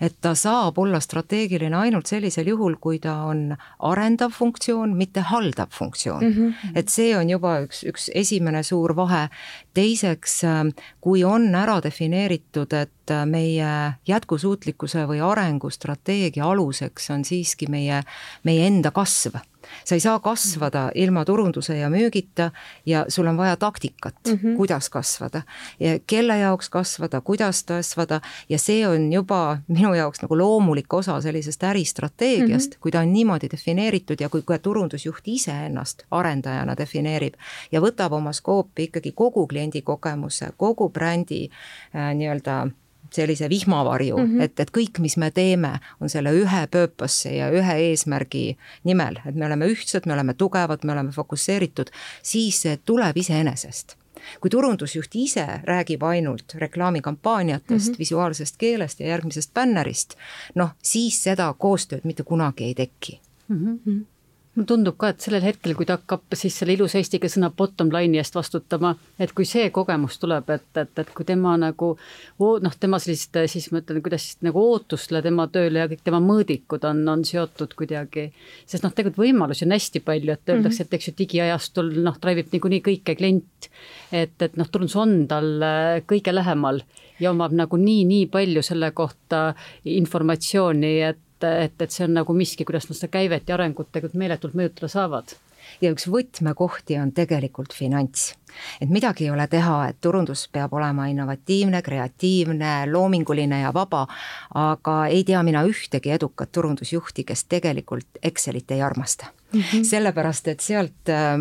et 0.00 0.16
ta 0.20 0.34
saab 0.34 0.78
olla 0.78 1.00
strateegiline 1.00 1.76
ainult 1.76 2.06
sellisel 2.06 2.46
juhul, 2.46 2.76
kui 2.80 2.98
ta 2.98 3.14
on 3.14 3.56
arendav 3.78 4.30
funktsioon, 4.30 4.96
mitte 4.96 5.20
haldav 5.20 5.68
funktsioon 5.78 6.24
mm. 6.24 6.32
-hmm. 6.32 6.72
et 6.74 6.88
see 6.88 7.16
on 7.16 7.30
juba 7.30 7.60
üks, 7.64 7.84
üks 7.84 8.10
esimene 8.14 8.62
suur 8.62 8.96
vahe. 8.96 9.28
teiseks, 9.74 10.40
kui 11.00 11.24
on 11.24 11.54
ära 11.54 11.82
defineeritud, 11.82 12.72
et 12.72 13.14
meie 13.24 13.92
jätkusuutlikkuse 14.06 15.06
või 15.06 15.20
arengustrateegia 15.20 16.44
aluseks 16.44 17.10
on 17.10 17.24
siiski 17.24 17.66
meie, 17.66 18.02
meie 18.44 18.66
enda 18.66 18.90
kasv 18.90 19.36
sa 19.84 19.94
ei 19.94 20.00
saa 20.00 20.18
kasvada 20.18 20.90
ilma 20.94 21.24
turunduse 21.24 21.76
ja 21.78 21.90
müügita 21.90 22.50
ja 22.86 23.04
sul 23.08 23.26
on 23.26 23.36
vaja 23.36 23.56
taktikat 23.56 24.14
mm, 24.26 24.32
-hmm. 24.32 24.56
kuidas 24.56 24.90
kasvada. 24.90 25.42
kelle 26.06 26.38
jaoks 26.38 26.68
kasvada, 26.68 27.20
kuidas 27.20 27.62
kasvada 27.62 28.20
ja 28.48 28.58
see 28.58 28.88
on 28.88 29.12
juba 29.12 29.58
minu 29.68 29.94
jaoks 29.94 30.22
nagu 30.22 30.38
loomulik 30.38 30.92
osa 30.94 31.20
sellisest 31.20 31.62
äristrateegiast 31.62 32.70
mm, 32.70 32.74
-hmm. 32.74 32.80
kui 32.80 32.90
ta 32.90 33.00
on 33.00 33.12
niimoodi 33.12 33.48
defineeritud 33.52 34.20
ja 34.20 34.28
kui 34.28 34.42
ka 34.42 34.58
turundusjuht 34.58 35.24
iseennast 35.24 36.02
arendajana 36.10 36.76
defineerib 36.76 37.34
ja 37.72 37.80
võtab 37.80 38.12
oma 38.12 38.32
skoopi 38.32 38.82
ikkagi 38.82 39.12
kogu 39.12 39.46
kliendi 39.46 39.82
kogemuse, 39.82 40.52
kogu 40.56 40.88
brändi 40.88 41.50
äh, 41.94 42.14
nii-öelda 42.14 42.70
sellise 43.14 43.48
vihmavarju 43.48 44.16
mm, 44.16 44.26
-hmm. 44.26 44.42
et, 44.42 44.60
et 44.60 44.70
kõik, 44.70 45.00
mis 45.00 45.16
me 45.16 45.30
teeme, 45.30 45.78
on 46.00 46.08
selle 46.08 46.32
ühe 46.32 46.66
purpose'i 46.70 47.36
ja 47.38 47.50
ühe 47.50 47.76
eesmärgi 47.90 48.56
nimel, 48.84 49.20
et 49.26 49.34
me 49.34 49.46
oleme 49.46 49.66
ühtsed, 49.66 50.06
me 50.06 50.12
oleme 50.12 50.34
tugevad, 50.34 50.84
me 50.84 50.92
oleme 50.92 51.10
fokusseeritud, 51.12 51.90
siis 52.22 52.62
see 52.62 52.78
tuleb 52.84 53.16
iseenesest 53.16 53.96
kui 54.40 54.50
turundusjuht 54.50 55.14
ise 55.16 55.46
räägib 55.64 56.02
ainult 56.02 56.54
reklaamikampaaniatest 56.54 57.88
mm, 57.88 57.92
-hmm. 57.92 57.98
visuaalsest 57.98 58.56
keelest 58.56 59.00
ja 59.00 59.06
järgmisest 59.06 59.54
bännerist, 59.54 60.14
noh, 60.54 60.70
siis 60.82 61.22
seda 61.22 61.54
koostööd 61.58 62.04
mitte 62.04 62.22
kunagi 62.22 62.64
ei 62.64 62.74
teki 62.74 63.20
mm. 63.48 63.80
-hmm 63.86 64.04
mulle 64.56 64.66
tundub 64.66 64.96
ka, 64.98 65.12
et 65.12 65.22
sellel 65.22 65.44
hetkel, 65.44 65.76
kui 65.78 65.86
ta 65.86 65.94
hakkab 65.98 66.34
siis 66.34 66.56
selle 66.58 66.74
ilusa 66.74 66.98
eesti 66.98 67.20
keele 67.20 67.30
sõna 67.30 67.50
bottom 67.54 67.90
line'i 67.94 68.18
eest 68.18 68.34
vastutama, 68.34 68.92
et 69.22 69.30
kui 69.36 69.46
see 69.46 69.68
kogemus 69.74 70.18
tuleb, 70.18 70.50
et, 70.50 70.66
et, 70.80 70.90
et 70.98 71.12
kui 71.14 71.26
tema 71.28 71.54
nagu 71.60 71.92
noh, 72.64 72.74
tema 72.82 72.98
sellist 73.02 73.38
siis 73.52 73.70
ma 73.70 73.82
ütlen, 73.82 74.02
kuidas 74.02 74.26
siis 74.26 74.40
nagu 74.46 74.64
ootustele 74.72 75.22
tema 75.22 75.46
tööle 75.52 75.84
ja 75.84 75.90
kõik 75.90 76.02
tema 76.06 76.18
mõõdikud 76.24 76.86
on, 76.90 77.04
on 77.14 77.24
seotud 77.26 77.76
kuidagi, 77.78 78.26
sest 78.66 78.86
noh, 78.86 78.94
tegelikult 78.94 79.22
võimalusi 79.22 79.68
on 79.68 79.76
hästi 79.76 80.02
palju, 80.06 80.34
et 80.34 80.54
öeldakse, 80.54 80.86
et 80.86 80.98
eks 80.98 81.12
ju 81.12 81.16
digiajastul 81.22 81.94
noh, 82.02 82.18
drive 82.22 82.44
ib 82.44 82.58
niikuinii 82.58 82.82
kõike 82.90 83.16
klient, 83.20 83.70
et, 84.10 84.34
et 84.42 84.58
noh, 84.58 84.66
turundus 84.66 84.98
on 84.98 85.24
tal 85.30 85.52
äh, 85.62 86.02
kõige 86.10 86.34
lähemal 86.34 86.82
ja 87.22 87.30
omab 87.30 87.54
nagu 87.54 87.78
nii, 87.78 88.04
nii 88.08 88.28
palju 88.32 88.66
selle 88.66 88.90
kohta 88.96 89.50
informatsiooni, 89.86 90.94
et 91.06 91.26
et, 91.44 91.76
et 91.82 91.90
see 91.90 92.06
on 92.06 92.18
nagu 92.20 92.34
miski, 92.36 92.64
kuidas 92.68 92.88
nad 92.88 92.98
seda 92.98 93.12
käivet 93.12 93.48
ja 93.48 93.56
arengut 93.58 93.92
tegelikult 93.92 94.20
meeletult 94.20 94.58
mõjutada 94.58 94.90
saavad 94.92 95.36
ja 95.80 95.90
üks 95.92 96.06
võtmekohti 96.10 96.98
on 97.00 97.12
tegelikult 97.14 97.74
finants. 97.76 98.34
et 98.82 98.90
midagi 98.90 99.24
ei 99.24 99.30
ole 99.30 99.46
teha, 99.46 99.76
et 99.88 100.00
turundus 100.02 100.48
peab 100.52 100.72
olema 100.74 101.06
innovatiivne, 101.06 101.82
kreatiivne, 101.86 102.72
loominguline 102.90 103.60
ja 103.60 103.70
vaba, 103.74 104.06
aga 104.58 104.96
ei 105.06 105.22
tea 105.24 105.42
mina 105.46 105.62
ühtegi 105.66 106.10
edukat 106.10 106.50
turundusjuhti, 106.52 107.24
kes 107.24 107.44
tegelikult 107.44 108.18
Excelit 108.22 108.70
ei 108.70 108.82
armasta 108.82 109.26
mm. 109.52 109.60
-hmm. 109.60 109.84
sellepärast, 109.84 110.48
et 110.48 110.60
sealt 110.60 111.08
äh, 111.08 111.36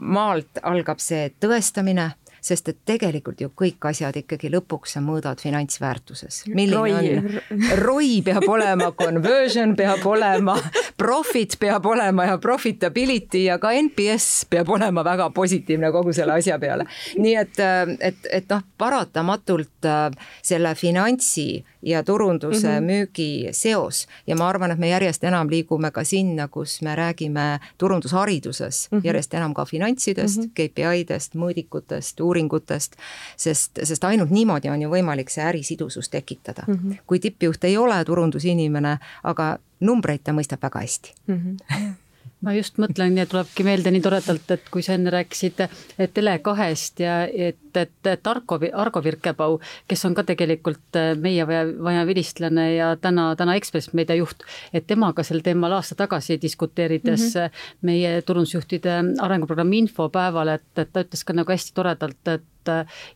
maalt 0.00 0.62
algab 0.62 0.98
see 0.98 1.30
tõestamine 1.40 2.12
sest 2.40 2.68
et 2.72 2.78
tegelikult 2.86 3.40
ju 3.40 3.50
kõik 3.56 3.90
asjad 3.90 4.16
ikkagi 4.16 4.50
lõpuks 4.52 4.96
sa 4.96 5.02
mõõdad 5.04 5.40
finantsväärtuses. 5.42 6.42
ROI 7.80 8.20
peab 8.26 8.46
olema, 8.48 8.90
conversion 8.96 9.74
peab 9.78 10.04
olema, 10.06 10.56
profit 11.00 11.56
peab 11.60 11.86
olema 11.86 12.26
ja 12.30 12.38
profitability 12.42 13.44
ja 13.48 13.58
ka 13.62 13.72
NPS 13.76 14.46
peab 14.50 14.68
olema 14.70 15.04
väga 15.06 15.30
positiivne 15.34 15.92
kogu 15.94 16.14
selle 16.16 16.38
asja 16.40 16.58
peale. 16.58 16.86
nii 17.18 17.34
et, 17.40 17.60
et, 18.00 18.30
et 18.30 18.50
noh, 18.50 18.64
paratamatult 18.78 19.88
äh, 19.88 20.08
selle 20.42 20.74
finantsi 20.74 21.64
ja 21.82 22.02
turunduse 22.02 22.68
mm 22.68 22.74
-hmm. 22.74 22.90
müügi 22.90 23.48
seos 23.52 24.06
ja 24.26 24.36
ma 24.36 24.48
arvan, 24.48 24.70
et 24.70 24.78
me 24.78 24.88
järjest 24.88 25.24
enam 25.24 25.50
liigume 25.50 25.90
ka 25.90 26.04
sinna, 26.04 26.48
kus 26.48 26.82
me 26.82 26.94
räägime 26.96 27.60
turundushariduses 27.78 28.88
mm 28.90 28.98
-hmm. 28.98 29.04
järjest 29.04 29.34
enam 29.34 29.54
ka 29.54 29.64
finantsidest 29.64 30.38
mm, 30.38 30.44
-hmm. 30.44 30.70
KPI-dest, 30.70 31.34
mõõdikutest, 31.34 32.20
uuringutest, 32.20 32.96
sest, 33.36 33.78
sest 33.82 34.04
ainult 34.04 34.30
niimoodi 34.30 34.68
on 34.68 34.82
ju 34.82 34.90
võimalik 34.90 35.30
see 35.30 35.44
ärisidusus 35.44 36.08
tekitada 36.08 36.62
mm. 36.66 36.74
-hmm. 36.74 36.96
kui 37.06 37.18
tippjuht 37.18 37.64
ei 37.64 37.76
ole 37.76 38.04
turundusinimene, 38.04 38.98
aga 39.24 39.58
numbreid 39.80 40.20
ta 40.24 40.32
mõistab 40.32 40.62
väga 40.62 40.80
hästi 40.80 41.14
mm. 41.26 41.36
-hmm 41.36 41.94
ma 42.44 42.54
just 42.56 42.78
mõtlen 42.80 43.18
ja 43.20 43.26
tulebki 43.28 43.64
meelde 43.66 43.92
nii 43.92 44.02
toredalt, 44.04 44.50
et 44.54 44.68
kui 44.72 44.84
sa 44.84 44.96
enne 44.96 45.12
rääkisid 45.12 45.60
Tele2-st 46.00 47.04
ja 47.04 47.16
et, 47.28 47.69
et, 47.76 48.06
et 48.06 48.26
Argo, 48.26 48.58
Argo 48.72 49.02
Virkepau, 49.04 49.58
kes 49.88 50.04
on 50.08 50.14
ka 50.14 50.24
tegelikult 50.28 50.98
meie 51.20 51.46
vaja, 51.46 52.04
vilistlane 52.06 52.66
ja 52.74 52.92
täna, 53.00 53.34
täna 53.36 53.56
Ekspress 53.58 53.92
meedia 53.94 54.16
juht, 54.18 54.44
et 54.72 54.86
temaga 54.86 55.24
sel 55.26 55.42
teemal 55.46 55.72
aasta 55.78 55.94
tagasi 55.94 56.38
diskuteerides 56.42 57.34
mm 57.34 57.40
-hmm. 57.40 57.66
meie 57.82 58.22
turundusjuhtide 58.22 58.96
arenguprogrammi 59.20 59.78
infopäeval, 59.78 60.48
et, 60.48 60.70
et 60.76 60.92
ta 60.92 61.04
ütles 61.04 61.24
ka 61.24 61.32
nagu 61.32 61.52
hästi 61.52 61.74
toredalt, 61.74 62.28
et 62.28 62.48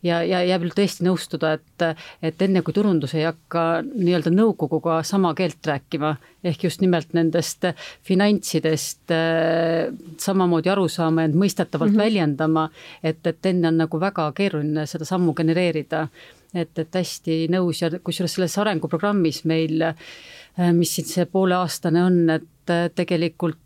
ja, 0.03 0.21
ja 0.23 0.41
jääb 0.45 0.65
tõesti 0.75 1.05
nõustuda, 1.05 1.55
et, 1.59 1.85
et 2.25 2.41
enne 2.41 2.61
kui 2.65 2.73
turundus 2.73 3.13
ei 3.15 3.25
hakka 3.27 3.83
nii-öelda 3.87 4.31
nõukoguga 4.33 5.01
sama 5.07 5.33
keelt 5.37 5.65
rääkima, 5.67 6.15
ehk 6.45 6.65
just 6.67 6.81
nimelt 6.81 7.13
nendest 7.17 7.65
finantsidest 8.05 9.13
äh, 9.13 9.91
samamoodi 10.21 10.71
aru 10.73 10.87
saama, 10.91 11.25
end 11.25 11.37
mõistetavalt 11.39 11.91
mm 11.91 11.95
-hmm. 11.95 12.03
väljendama, 12.03 12.69
et, 13.03 13.21
et 13.25 13.45
enne 13.45 13.67
on 13.67 13.77
nagu 13.85 13.99
väga 13.99 14.31
keeruline 14.31 14.44
seda 14.89 15.07
sammu 15.07 15.33
genereerida. 15.37 16.07
et, 16.55 16.71
et 16.79 16.95
hästi 16.95 17.49
nõus 17.51 17.81
ja 17.81 17.89
kusjuures 17.99 18.31
selles 18.37 18.53
arenguprogrammis 18.61 19.41
meil, 19.43 19.81
äh, 19.81 20.71
mis 20.73 20.93
siin 20.95 21.09
see 21.09 21.25
pooleaastane 21.27 22.03
on, 22.03 22.21
et 22.29 22.71
äh, 22.71 22.87
tegelikult 22.95 23.59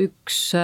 üks 0.00 0.54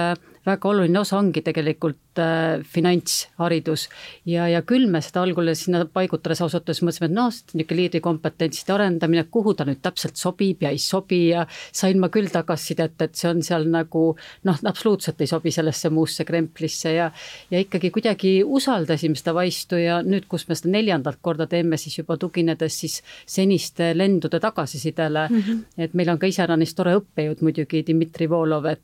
väga 0.47 0.69
oluline 0.69 0.99
osa 0.99 1.17
ongi 1.19 1.43
tegelikult 1.45 2.21
äh, 2.21 2.63
finantsharidus 2.63 3.87
ja, 4.29 4.47
ja 4.49 4.61
küll 4.67 4.87
me 4.91 5.01
seda 5.03 5.23
algul 5.25 5.51
sinna 5.57 5.83
paigutades 5.85 6.41
ausalt 6.43 6.67
öeldes 6.67 6.83
mõtlesime, 6.83 7.09
et 7.09 7.15
noh, 7.15 7.29
niisugune 7.31 7.79
liidrikompetentside 7.81 8.75
arendamine, 8.75 9.25
kuhu 9.31 9.53
ta 9.57 9.67
nüüd 9.67 9.81
täpselt 9.83 10.19
sobib 10.19 10.63
ja 10.63 10.71
ei 10.73 10.81
sobi 10.81 11.21
ja 11.29 11.45
sain 11.51 11.99
ma 12.01 12.09
küll 12.13 12.31
tagasisidet, 12.33 12.95
et 13.03 13.19
see 13.19 13.29
on 13.31 13.43
seal 13.45 13.67
nagu 13.71 14.03
noh, 14.47 14.61
absoluutselt 14.71 15.21
ei 15.21 15.29
sobi 15.29 15.53
sellesse 15.53 15.91
muusse 15.93 16.25
kremplisse 16.27 16.95
ja 16.95 17.11
ja 17.51 17.61
ikkagi 17.63 17.91
kuidagi 17.93 18.33
usaldasime 18.43 19.17
seda 19.19 19.35
vaistu 19.37 19.79
ja 19.81 20.01
nüüd, 20.05 20.27
kus 20.31 20.47
me 20.49 20.57
seda 20.57 20.73
neljandat 20.73 21.21
korda 21.21 21.47
teeme, 21.49 21.79
siis 21.79 21.99
juba 21.99 22.17
tuginedes 22.17 22.79
siis 22.83 23.01
seniste 23.25 23.93
lendude 23.97 24.39
tagasisidele 24.43 25.27
mm, 25.29 25.41
-hmm. 25.41 25.63
et 25.77 25.93
meil 25.93 26.09
on 26.09 26.19
ka 26.19 26.27
iseäranis 26.27 26.75
tore 26.75 26.97
õppejõud 26.99 27.43
muidugi, 27.43 27.83
Dmitri 27.87 28.29
Volov, 28.29 28.65
et 28.65 28.81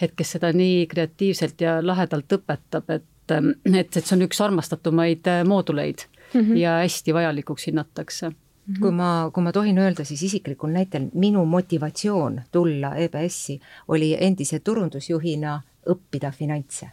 et 0.00 0.14
kes 0.16 0.36
seda 0.36 0.52
nii 0.52 0.86
kreatiivselt 0.90 1.60
ja 1.60 1.78
lahedalt 1.82 2.32
õpetab, 2.38 2.90
et, 2.90 3.04
et, 3.34 3.52
et 3.74 4.00
see 4.00 4.16
on 4.16 4.26
üks 4.28 4.40
armastatumaid 4.44 5.30
mooduleid 5.48 6.06
mm 6.34 6.40
-hmm. 6.40 6.56
ja 6.56 6.78
hästi 6.84 7.14
vajalikuks 7.14 7.66
hinnatakse 7.66 8.32
Mm 8.66 8.74
-hmm. 8.74 8.80
kui 8.80 8.90
ma, 8.90 9.30
kui 9.34 9.42
ma 9.42 9.52
tohin 9.52 9.78
öelda, 9.78 10.04
siis 10.04 10.22
isiklikul 10.22 10.70
näitel 10.70 11.08
minu 11.14 11.44
motivatsioon 11.44 12.40
tulla 12.52 12.94
EBS-i 12.96 13.60
oli 13.88 14.16
endise 14.20 14.58
turundusjuhina 14.58 15.62
õppida 15.90 16.30
finantse 16.32 16.86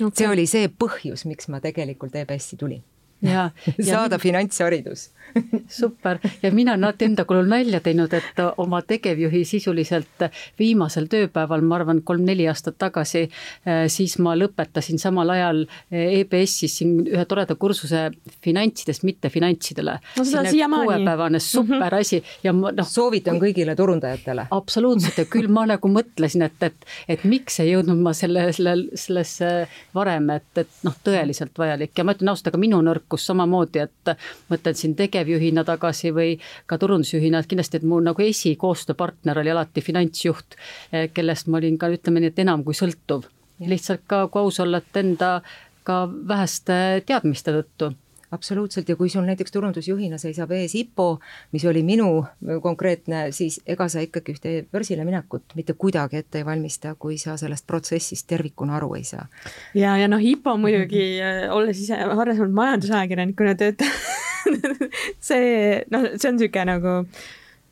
okay.. 0.00 0.10
see 0.14 0.28
oli 0.28 0.46
see 0.46 0.68
põhjus, 0.68 1.24
miks 1.24 1.48
ma 1.48 1.60
tegelikult 1.60 2.14
EBS-i 2.14 2.56
tulin 2.56 2.84
ja, 3.22 3.50
ja 3.78 3.84
saada 3.84 4.18
finantsharidus 4.18 5.10
super 5.68 6.18
ja 6.42 6.50
mina 6.50 6.72
olen 6.72 6.84
alati 6.84 7.04
enda 7.04 7.24
kulul 7.24 7.48
nalja 7.48 7.80
teinud, 7.80 8.12
et 8.14 8.40
oma 8.56 8.80
tegevjuhi 8.82 9.44
sisuliselt 9.44 10.26
viimasel 10.58 11.08
tööpäeval, 11.12 11.64
ma 11.66 11.78
arvan, 11.80 12.02
kolm-neli 12.06 12.46
aastat 12.48 12.78
tagasi, 12.78 13.26
eh, 13.66 13.84
siis 13.92 14.18
ma 14.22 14.36
lõpetasin 14.38 15.00
samal 15.02 15.30
ajal 15.34 15.64
eh, 15.66 16.20
EBS-is 16.20 16.78
siin 16.80 16.98
ühe 17.06 17.24
toreda 17.28 17.56
kursuse 17.58 18.08
finantsidest 18.44 19.04
mittefinantsidele. 19.06 19.98
no 20.16 20.24
seda 20.24 20.44
siiamaani. 20.50 20.86
kuuepäevane 20.90 21.40
super 21.40 21.90
mhm. 21.90 22.00
asi 22.00 22.22
ja 22.44 22.52
ma 22.52 22.72
noh. 22.72 22.88
soovitan 22.88 23.40
kõigile 23.42 23.76
turundajatele. 23.76 24.48
absoluutselt 24.50 25.18
ja 25.18 25.26
küll 25.30 25.50
ma 25.52 25.66
nagu 25.66 25.90
mõtlesin, 25.90 26.46
et, 26.46 26.62
et, 26.62 26.88
et 27.08 27.24
miks 27.24 27.60
ei 27.60 27.72
jõudnud 27.72 28.00
ma 28.02 28.14
selle, 28.16 28.48
selle, 28.56 28.76
sellesse 28.94 29.52
varem, 29.94 30.30
et, 30.36 30.50
et 30.56 30.82
noh, 30.86 30.96
tõeliselt 31.04 31.56
vajalik 31.58 31.96
ja 31.96 32.06
ma 32.06 32.16
ütlen 32.16 32.32
ausalt, 32.32 32.52
aga 32.52 32.60
minu 32.60 32.80
nõrkus 33.06 33.26
samamoodi, 33.26 33.78
et 33.78 34.16
mõtlen 34.50 34.74
siin 34.74 34.94
tegevjuhi 34.94 35.36
tegevjuhina 35.36 35.64
tagasi 35.64 36.12
või 36.12 36.38
ka 36.66 36.78
turundusjuhina, 36.78 37.38
et 37.38 37.46
kindlasti, 37.46 37.76
et 37.76 37.84
mu 37.84 38.00
nagu 38.00 38.22
esikoostööpartner 38.22 39.38
oli 39.38 39.50
alati 39.50 39.80
finantsjuht, 39.80 40.56
eh, 40.92 41.10
kellest 41.12 41.46
ma 41.48 41.58
olin 41.58 41.78
ka 41.78 41.88
ütleme 41.88 42.20
nii, 42.20 42.28
et 42.28 42.38
enam 42.38 42.64
kui 42.64 42.74
sõltuv. 42.74 43.24
lihtsalt 43.58 44.02
ka, 44.06 44.28
kui 44.28 44.42
aus 44.42 44.60
olla, 44.60 44.76
et 44.76 44.96
enda 44.96 45.40
ka 45.82 46.06
väheste 46.28 47.02
teadmiste 47.06 47.52
tõttu 47.52 47.94
absoluutselt 48.30 48.88
ja 48.88 48.96
kui 48.96 49.10
sul 49.12 49.26
näiteks 49.26 49.52
turundusjuhina 49.54 50.18
seisab 50.18 50.50
ees 50.56 50.74
IPO, 50.74 51.08
mis 51.52 51.64
oli 51.64 51.82
minu 51.86 52.24
konkreetne, 52.62 53.30
siis 53.36 53.60
ega 53.66 53.88
sa 53.92 54.02
ikkagi 54.04 54.34
ühte 54.36 54.54
börsile 54.72 55.04
minekut 55.06 55.56
mitte 55.58 55.76
kuidagi 55.78 56.20
ette 56.22 56.42
ei 56.42 56.46
valmista, 56.46 56.94
kui 56.98 57.18
sa 57.22 57.36
sellest 57.40 57.66
protsessist 57.66 58.26
tervikuna 58.30 58.76
aru 58.80 58.94
ei 58.98 59.04
saa. 59.04 59.26
ja, 59.74 59.96
ja 59.96 60.08
noh, 60.08 60.22
IPO 60.22 60.56
muidugi, 60.60 61.06
olles 61.50 61.80
ise 61.82 61.98
varasemalt 62.16 62.54
majandusajakirjanikuna 62.56 63.54
töötanud 63.54 64.14
see 65.28 65.82
noh, 65.92 66.06
see 66.16 66.30
on 66.30 66.38
niisugune 66.38 66.66
nagu, 66.70 66.94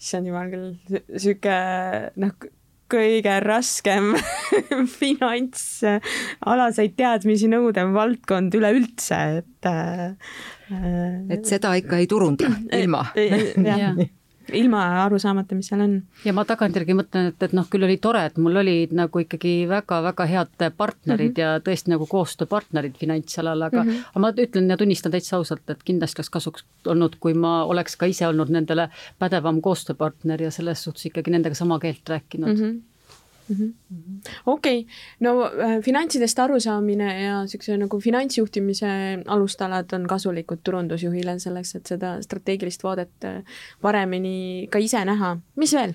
issand 0.01 0.31
jumal 0.31 0.53
küll, 0.53 0.69
niisugune 0.91 2.13
noh, 2.23 2.37
kõige 2.91 3.39
raskem 3.45 4.15
finantsalaseid 5.01 6.97
teadmisi 6.99 7.49
nõudev 7.53 7.95
valdkond 7.95 8.55
üleüldse, 8.59 9.21
et 9.41 9.65
äh, 9.71 10.13
et 11.35 11.45
seda 11.49 11.75
ikka 11.81 11.97
ei 12.01 12.07
turunda 12.11 12.49
ilma. 12.73 13.03
jah 13.71 13.97
ilma 14.53 14.83
aru 15.05 15.19
saamata, 15.23 15.55
mis 15.55 15.69
seal 15.71 15.85
on. 15.85 15.97
ja 16.25 16.33
ma 16.37 16.45
tagantjärgi 16.49 16.97
mõtlen, 16.99 17.31
et, 17.33 17.43
et 17.43 17.55
noh, 17.57 17.67
küll 17.71 17.87
oli 17.87 17.97
tore, 18.03 18.25
et 18.29 18.39
mul 18.39 18.57
olid 18.63 18.95
nagu 18.97 19.23
ikkagi 19.25 19.55
väga-väga 19.71 20.27
head 20.31 20.67
partnerid 20.77 21.31
mm 21.31 21.35
-hmm. 21.35 21.41
ja 21.41 21.61
tõesti 21.65 21.93
nagu 21.95 22.07
koostööpartnerid 22.07 22.97
finantsalal, 23.01 23.63
aga 23.63 23.83
mm, 23.83 23.91
-hmm. 23.91 24.09
aga 24.11 24.21
ma 24.21 24.33
ütlen 24.47 24.71
ja 24.71 24.77
tunnistan 24.77 25.13
täitsa 25.13 25.37
ausalt, 25.37 25.71
et 25.71 25.83
kindlasti 25.85 26.21
oleks 26.21 26.31
kasuks 26.31 26.65
olnud, 26.87 27.17
kui 27.21 27.35
ma 27.35 27.65
oleks 27.65 27.97
ka 27.97 28.07
ise 28.07 28.27
olnud 28.27 28.51
nendele 28.51 28.89
pädevam 29.19 29.61
koostööpartner 29.61 30.43
ja 30.43 30.51
selles 30.51 30.85
suhtes 30.85 31.07
ikkagi 31.07 31.31
nendega 31.31 31.55
sama 31.55 31.79
keelt 31.79 32.09
rääkinud 32.09 32.49
mm. 32.49 32.63
-hmm 32.63 32.65
mm 32.65 32.79
-hmm.. 32.79 32.94
Okei 33.51 34.79
okay., 34.81 34.85
no 35.21 35.35
äh, 35.45 35.77
finantsidest 35.85 36.39
arusaamine 36.39 37.09
ja 37.25 37.41
niisuguse 37.43 37.77
nagu 37.81 38.01
finantsjuhtimise 38.01 38.93
alustalad 39.27 39.93
on 39.93 40.07
kasulikud 40.09 40.63
turundusjuhile 40.65 41.39
selleks, 41.39 41.75
et 41.75 41.87
seda 41.87 42.17
strateegilist 42.25 42.85
vaadet 42.85 43.29
äh, 43.29 43.59
paremini 43.83 44.69
ka 44.71 44.79
ise 44.79 45.05
näha. 45.05 45.37
mis 45.57 45.75
veel? 45.77 45.95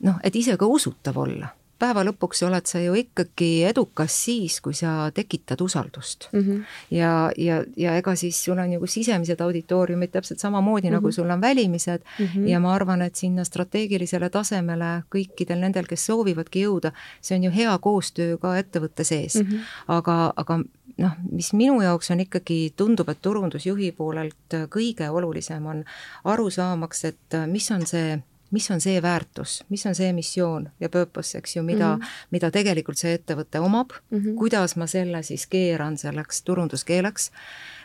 noh, 0.00 0.20
et 0.24 0.36
ise 0.36 0.56
ka 0.56 0.66
usutav 0.66 1.18
olla 1.18 1.50
päeva 1.80 2.04
lõpuks 2.06 2.42
oled 2.46 2.68
sa 2.68 2.80
ju 2.82 2.94
ikkagi 2.98 3.50
edukas 3.70 4.14
siis, 4.26 4.58
kui 4.64 4.76
sa 4.76 5.10
tekitad 5.14 5.60
usaldust 5.64 6.28
mm. 6.32 6.40
-hmm. 6.40 6.64
ja, 6.96 7.12
ja, 7.36 7.62
ja 7.76 7.96
ega 7.96 8.14
siis 8.14 8.44
sul 8.44 8.58
on 8.58 8.72
ju 8.72 8.86
sisemised 8.86 9.40
auditooriumid 9.40 10.12
täpselt 10.12 10.38
samamoodi 10.38 10.86
mm, 10.86 10.90
-hmm. 10.90 10.94
nagu 10.94 11.06
mhm. 11.06 11.14
sul 11.14 11.30
on 11.30 11.40
välimised 11.40 12.02
mm 12.18 12.26
-hmm. 12.26 12.48
ja 12.48 12.60
ma 12.60 12.74
arvan, 12.74 13.02
et 13.02 13.16
sinna 13.16 13.44
strateegilisele 13.44 14.30
tasemele 14.30 15.02
kõikidel 15.14 15.60
nendel, 15.60 15.86
kes 15.86 16.06
soovivadki 16.06 16.64
jõuda, 16.66 16.92
see 17.20 17.36
on 17.36 17.44
ju 17.44 17.50
hea 17.50 17.78
koostöö 17.78 18.38
ka 18.38 18.58
ettevõtte 18.58 19.04
sees 19.04 19.34
mm. 19.34 19.46
-hmm. 19.46 19.60
aga, 19.88 20.32
aga 20.36 20.60
noh, 20.98 21.12
mis 21.32 21.52
minu 21.52 21.82
jaoks 21.82 22.10
on 22.10 22.20
ikkagi, 22.20 22.72
tundub, 22.76 23.08
et 23.08 23.22
turundusjuhi 23.22 23.92
poolelt 23.92 24.56
kõige 24.68 25.10
olulisem 25.10 25.66
on 25.66 25.84
aru 26.24 26.50
saamaks, 26.50 27.04
et 27.04 27.38
mis 27.46 27.70
on 27.70 27.86
see 27.86 28.22
mis 28.50 28.70
on 28.70 28.80
see 28.80 29.02
väärtus, 29.02 29.64
mis 29.68 29.86
on 29.86 29.94
see 29.94 30.12
missioon 30.12 30.68
ja 30.80 30.88
purpose, 30.88 31.38
eks 31.38 31.56
ju, 31.56 31.62
mida 31.62 31.96
mm, 31.96 32.02
-hmm. 32.02 32.26
mida 32.30 32.50
tegelikult 32.50 32.98
see 32.98 33.14
ettevõte 33.14 33.60
omab 33.60 33.90
mm, 34.10 34.18
-hmm. 34.18 34.34
kuidas 34.34 34.76
ma 34.76 34.86
selle 34.86 35.22
siis 35.22 35.46
keeran 35.46 35.98
selleks 35.98 36.42
turunduskeeleks 36.42 37.30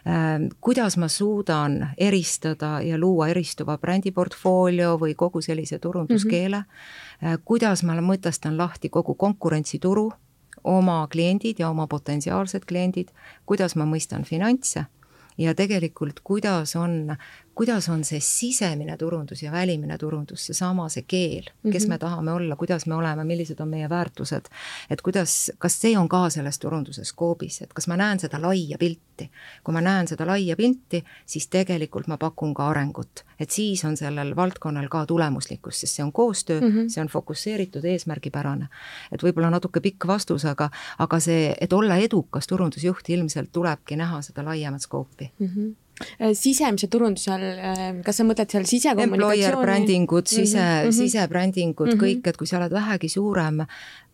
äh,, 0.08 0.50
kuidas 0.62 0.98
ma 0.98 1.08
suudan 1.08 1.90
eristada 1.98 2.82
ja 2.82 2.98
luua 2.98 3.28
eristuva 3.28 3.78
brändiportfoolio 3.78 4.98
või 4.98 5.16
kogu 5.16 5.42
sellise 5.42 5.80
turunduskeele 5.80 6.58
mm, 6.58 6.66
-hmm. 7.22 7.34
äh, 7.34 7.40
kuidas 7.46 7.84
ma 7.84 7.94
mõtestan 8.02 8.58
lahti 8.58 8.90
kogu 8.90 9.14
konkurentsituru, 9.14 10.12
oma 10.64 11.08
kliendid 11.12 11.60
ja 11.60 11.70
oma 11.70 11.88
potentsiaalsed 11.88 12.66
kliendid, 12.66 13.08
kuidas 13.46 13.76
ma 13.76 13.86
mõistan 13.86 14.24
finantse 14.24 14.86
ja 15.38 15.56
tegelikult, 15.56 16.20
kuidas 16.24 16.76
on 16.76 17.16
kuidas 17.56 17.90
on 17.90 18.04
see 18.04 18.20
sisemine 18.20 18.98
turundus 18.98 19.44
ja 19.44 19.52
välimine 19.52 19.98
turundus, 19.98 20.46
seesama, 20.46 20.90
see 20.90 21.06
keel, 21.08 21.44
kes 21.44 21.84
mm 21.84 21.86
-hmm. 21.86 21.90
me 21.90 21.98
tahame 21.98 22.32
olla, 22.32 22.56
kuidas 22.56 22.86
me 22.86 22.96
oleme, 22.96 23.24
millised 23.24 23.60
on 23.60 23.68
meie 23.68 23.90
väärtused, 23.90 24.46
et 24.90 25.02
kuidas, 25.02 25.52
kas 25.58 25.82
see 25.82 25.98
on 25.98 26.10
ka 26.10 26.30
selles 26.30 26.60
turunduse 26.60 27.04
skoobis, 27.04 27.62
et 27.62 27.74
kas 27.74 27.88
ma 27.88 27.98
näen 27.98 28.20
seda 28.20 28.42
laia 28.42 28.78
pilti. 28.78 29.32
kui 29.64 29.74
ma 29.74 29.82
näen 29.82 30.08
seda 30.08 30.26
laia 30.28 30.56
pilti, 30.56 31.04
siis 31.26 31.48
tegelikult 31.48 32.08
ma 32.08 32.18
pakun 32.18 32.54
ka 32.54 32.68
arengut, 32.70 33.24
et 33.40 33.50
siis 33.50 33.86
on 33.86 33.98
sellel 33.98 34.36
valdkonnal 34.36 34.88
ka 34.90 35.06
tulemuslikkus, 35.06 35.80
sest 35.80 35.96
see 35.96 36.04
on 36.04 36.12
koostöö 36.12 36.62
mm, 36.62 36.68
-hmm. 36.68 36.90
see 36.90 37.02
on 37.02 37.08
fokusseeritud, 37.08 37.86
eesmärgipärane. 37.86 38.68
et 39.12 39.24
võib-olla 39.24 39.50
natuke 39.50 39.80
pikk 39.80 40.08
vastus, 40.08 40.46
aga, 40.46 40.70
aga 41.00 41.20
see, 41.20 41.56
et 41.62 41.74
olla 41.74 41.96
edukas 41.96 42.48
turundusjuht, 42.48 43.10
ilmselt 43.10 43.52
tulebki 43.52 43.96
näha 43.96 44.22
seda 44.22 44.46
laiemat 44.46 44.82
skoopi 44.82 45.32
mm. 45.40 45.48
-hmm 45.48 45.85
sisemise 46.34 46.88
turunduse 46.92 47.32
all, 47.32 47.44
äh, 47.44 47.84
kas 48.06 48.20
sa 48.20 48.28
mõtled 48.28 48.52
seal 48.52 48.66
sisekommunikatsiooni? 48.70 49.44
Employer 49.44 49.60
brändingud, 49.62 50.28
sise 50.28 50.60
mm, 50.60 50.88
-hmm. 50.88 50.98
sisebrändingud 51.00 51.88
mm, 51.88 51.94
-hmm. 51.94 52.04
kõik, 52.04 52.28
et 52.30 52.38
kui 52.38 52.48
sa 52.48 52.58
oled 52.58 52.72
vähegi 52.72 53.10
suurem 53.10 53.66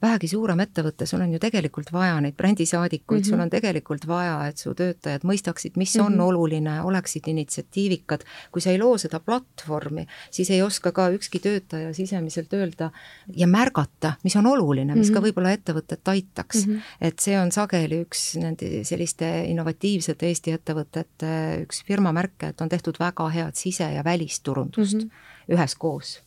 vähegi 0.01 0.29
suurem 0.31 0.61
ettevõte, 0.63 1.05
sul 1.05 1.21
on 1.21 1.33
ju 1.35 1.39
tegelikult 1.41 1.91
vaja 1.93 2.17
neid 2.23 2.35
brändisaadikuid 2.37 3.19
mm, 3.19 3.23
-hmm. 3.23 3.29
sul 3.29 3.37
mhm. 3.37 3.43
on 3.43 3.49
tegelikult 3.53 4.07
vaja, 4.07 4.35
et 4.49 4.57
su 4.57 4.73
töötajad 4.73 5.25
mõistaksid, 5.27 5.77
mis 5.77 5.95
mm 5.95 6.01
-hmm. 6.01 6.05
on 6.05 6.13
mhm. 6.13 6.21
oluline, 6.21 6.81
oleksid 6.81 7.27
initsiatiivikad. 7.27 8.23
kui 8.51 8.61
sa 8.61 8.71
ei 8.71 8.79
loo 8.79 8.97
seda 8.97 9.19
platvormi, 9.19 10.05
siis 10.31 10.49
ei 10.49 10.61
oska 10.61 10.91
ka 10.91 11.09
ükski 11.09 11.39
töötaja 11.39 11.93
sisemiselt 11.93 12.53
öelda 12.53 12.91
ja 13.35 13.47
märgata, 13.47 14.13
mis 14.23 14.35
on 14.35 14.45
oluline, 14.45 14.95
mis 14.95 15.07
mm 15.07 15.09
-hmm. 15.09 15.13
ka 15.13 15.19
mhm. 15.19 15.27
võib-olla 15.27 15.51
ettevõtet 15.51 16.07
aitaks 16.07 16.67
mm. 16.67 16.73
-hmm. 16.73 16.81
et 17.01 17.19
see 17.19 17.39
on 17.39 17.51
sageli 17.51 18.01
üks 18.05 18.39
nende 18.39 18.83
selliste 18.83 19.45
innovatiivsete 19.45 20.27
Eesti 20.27 20.51
ettevõtete 20.51 21.61
üks 21.61 21.70
firma 21.87 22.11
märke, 22.11 22.51
et 22.51 22.61
on 22.61 22.69
tehtud 22.69 22.99
väga 22.99 23.29
head 23.29 23.55
sise- 23.55 23.93
ja 23.93 24.03
välisturundust 24.03 24.93
mm 24.93 25.09
-hmm. 25.09 25.55
üheskoos 25.55 26.21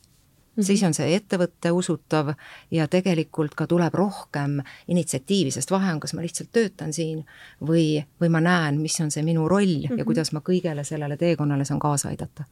Mm 0.55 0.61
-hmm. 0.61 0.65
siis 0.65 0.83
on 0.83 0.93
see 0.93 1.15
ettevõte 1.15 1.71
usutav 1.71 2.33
ja 2.71 2.87
tegelikult 2.87 3.55
ka 3.55 3.67
tuleb 3.67 3.93
rohkem 3.93 4.61
initsiatiivi, 4.87 5.51
sest 5.51 5.71
vahe 5.71 5.93
on, 5.93 5.99
kas 5.99 6.13
ma 6.13 6.21
lihtsalt 6.21 6.49
töötan 6.51 6.93
siin 6.93 7.25
või, 7.61 8.05
või 8.21 8.29
ma 8.29 8.41
näen, 8.41 8.79
mis 8.81 8.99
on 9.01 9.11
see 9.11 9.23
minu 9.23 9.47
roll 9.47 9.65
mm 9.65 9.81
-hmm. 9.81 9.91
ja 9.91 9.95
mhm. 9.95 10.05
kuidas 10.05 10.31
ma 10.31 10.39
kõigele 10.39 10.83
sellele 10.83 11.17
teekonnale 11.17 11.65
saan 11.65 11.79
kaasa 11.79 12.09
aidata 12.09 12.43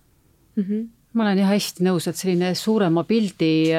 mm. 0.56 0.64
-hmm 0.64 1.03
ma 1.14 1.24
olen 1.24 1.38
jah 1.44 1.52
hästi 1.54 1.86
nõus, 1.86 2.08
et 2.10 2.18
selline 2.18 2.54
suurema 2.58 3.04
pildi 3.06 3.70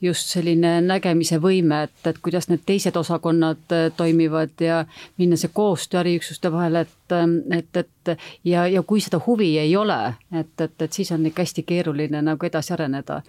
just 0.00 0.32
selline 0.32 0.78
nägemise 0.80 1.36
võime, 1.42 1.82
et, 1.84 2.06
et 2.08 2.18
kuidas 2.24 2.48
need 2.48 2.64
teised 2.66 2.96
osakonnad 2.96 3.76
toimivad 3.96 4.60
ja 4.60 4.82
minna 5.20 5.36
see 5.36 5.52
koostöö 5.52 6.00
äriüksuste 6.00 6.52
vahel, 6.52 6.82
et, 6.84 7.16
et, 7.58 7.76
et 7.76 8.14
ja, 8.44 8.66
ja 8.66 8.82
kui 8.82 9.04
seda 9.04 9.20
huvi 9.26 9.56
ei 9.58 9.76
ole, 9.76 10.14
et, 10.32 10.54
et, 10.60 10.76
et 10.82 10.92
siis 10.92 11.12
on 11.12 11.26
ikka 11.26 11.44
hästi 11.44 11.66
keeruline 11.68 12.22
nagu 12.24 12.48
edasi 12.48 12.72
areneda 12.72 13.22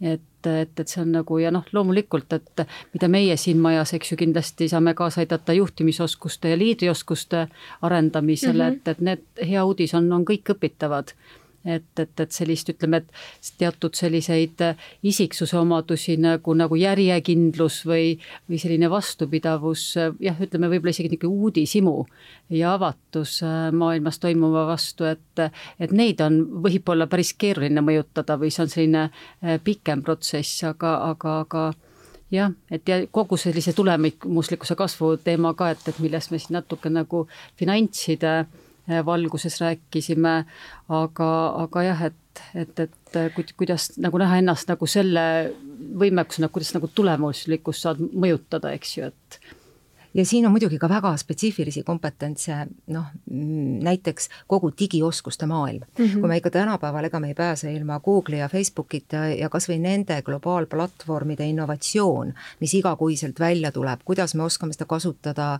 et, 0.00 0.46
et, 0.46 0.80
et 0.80 0.88
see 0.88 1.02
on 1.02 1.12
nagu 1.14 1.38
ja 1.38 1.52
noh, 1.54 1.64
loomulikult, 1.72 2.32
et 2.36 2.64
mida 2.94 3.08
meie 3.10 3.36
siin 3.40 3.60
majas, 3.62 3.94
eks 3.96 4.12
ju, 4.12 4.18
kindlasti 4.20 4.68
saame 4.70 4.94
kaasa 4.98 5.22
aidata 5.22 5.54
juhtimisoskuste 5.56 6.52
ja 6.52 6.58
liidrioskuste 6.58 7.46
arendamisele 7.82 8.70
mm, 8.70 8.74
-hmm. 8.74 8.76
et, 8.76 8.88
et 8.88 9.00
need, 9.00 9.24
hea 9.48 9.64
uudis 9.64 9.94
on, 9.94 10.12
on 10.12 10.24
kõik 10.24 10.54
õpitavad 10.56 11.14
et, 11.64 11.98
et, 11.98 12.20
et 12.20 12.32
sellist, 12.32 12.68
ütleme, 12.68 13.00
et 13.00 13.52
teatud 13.58 13.96
selliseid 13.96 14.60
isiksuse 15.06 15.56
omadusi 15.58 16.16
nagu, 16.20 16.54
nagu 16.56 16.76
järjekindlus 16.78 17.80
või, 17.88 18.14
või 18.50 18.60
selline 18.60 18.90
vastupidavus, 18.92 19.86
jah, 20.22 20.40
ütleme 20.44 20.70
võib-olla 20.72 20.94
isegi 20.94 21.14
niisugune 21.14 21.44
uudishimu 21.44 21.96
ja 22.54 22.74
avatus 22.74 23.38
äh, 23.42 23.70
maailmas 23.72 24.20
toimuva 24.22 24.66
vastu, 24.68 25.08
et, 25.08 25.44
et 25.80 25.94
neid 25.94 26.20
on 26.24 26.40
võib-olla 26.64 27.08
päris 27.10 27.34
keeruline 27.38 27.84
mõjutada 27.84 28.38
või 28.40 28.52
see 28.54 28.66
on 28.66 28.74
selline 28.74 29.06
äh, 29.08 29.58
pikem 29.64 30.04
protsess, 30.04 30.64
aga, 30.68 30.96
aga, 31.10 31.38
aga 31.46 31.64
jah, 32.34 32.52
et 32.70 32.88
ja 32.88 33.00
kogu 33.12 33.38
sellise 33.40 33.72
tulemuslikkuse 33.76 34.76
kasvu 34.76 35.16
teema 35.24 35.54
ka, 35.56 35.72
et, 35.74 35.88
et 35.88 36.04
millest 36.04 36.32
me 36.34 36.42
siin 36.42 36.58
natuke 36.58 36.92
nagu 36.92 37.26
finantside 37.60 38.36
äh, 38.42 38.62
valguses 39.06 39.60
rääkisime, 39.60 40.34
aga, 40.92 41.30
aga 41.64 41.82
jah, 41.86 42.02
et, 42.10 42.42
et, 42.54 42.80
et 42.84 43.52
kuidas 43.56 43.92
nagu 43.96 44.20
näha 44.20 44.40
ennast 44.42 44.68
nagu 44.68 44.88
selle 44.90 45.26
võimekusena, 46.00 46.50
kuidas 46.52 46.74
nagu 46.76 46.90
tulemuslikkust 46.94 47.86
saad 47.86 48.02
mõjutada, 48.12 48.74
eks 48.76 48.96
ju, 48.98 49.10
et 49.12 49.38
ja 50.14 50.24
siin 50.26 50.46
on 50.46 50.52
muidugi 50.52 50.78
ka 50.78 50.88
väga 50.88 51.14
spetsiifilisi 51.16 51.82
kompetentse, 51.82 52.56
noh, 52.86 53.06
näiteks 53.84 54.28
kogu 54.46 54.70
digioskuste 54.78 55.46
maailm 55.46 55.82
mm. 55.98 56.04
-hmm. 56.04 56.20
kui 56.20 56.28
me 56.28 56.36
ikka 56.36 56.50
tänapäeval, 56.50 57.04
ega 57.04 57.20
me 57.20 57.28
ei 57.28 57.34
pääse 57.34 57.72
ilma 57.72 58.00
Google'i 58.00 58.38
ja 58.38 58.48
Facebookita 58.48 59.16
ja 59.16 59.48
kas 59.48 59.68
või 59.68 59.78
nende 59.78 60.22
globaalplatvormide 60.22 61.46
innovatsioon, 61.46 62.34
mis 62.60 62.74
igakuiselt 62.74 63.40
välja 63.40 63.72
tuleb, 63.72 64.00
kuidas 64.04 64.34
me 64.34 64.42
oskame 64.42 64.72
seda 64.72 64.84
kasutada, 64.84 65.58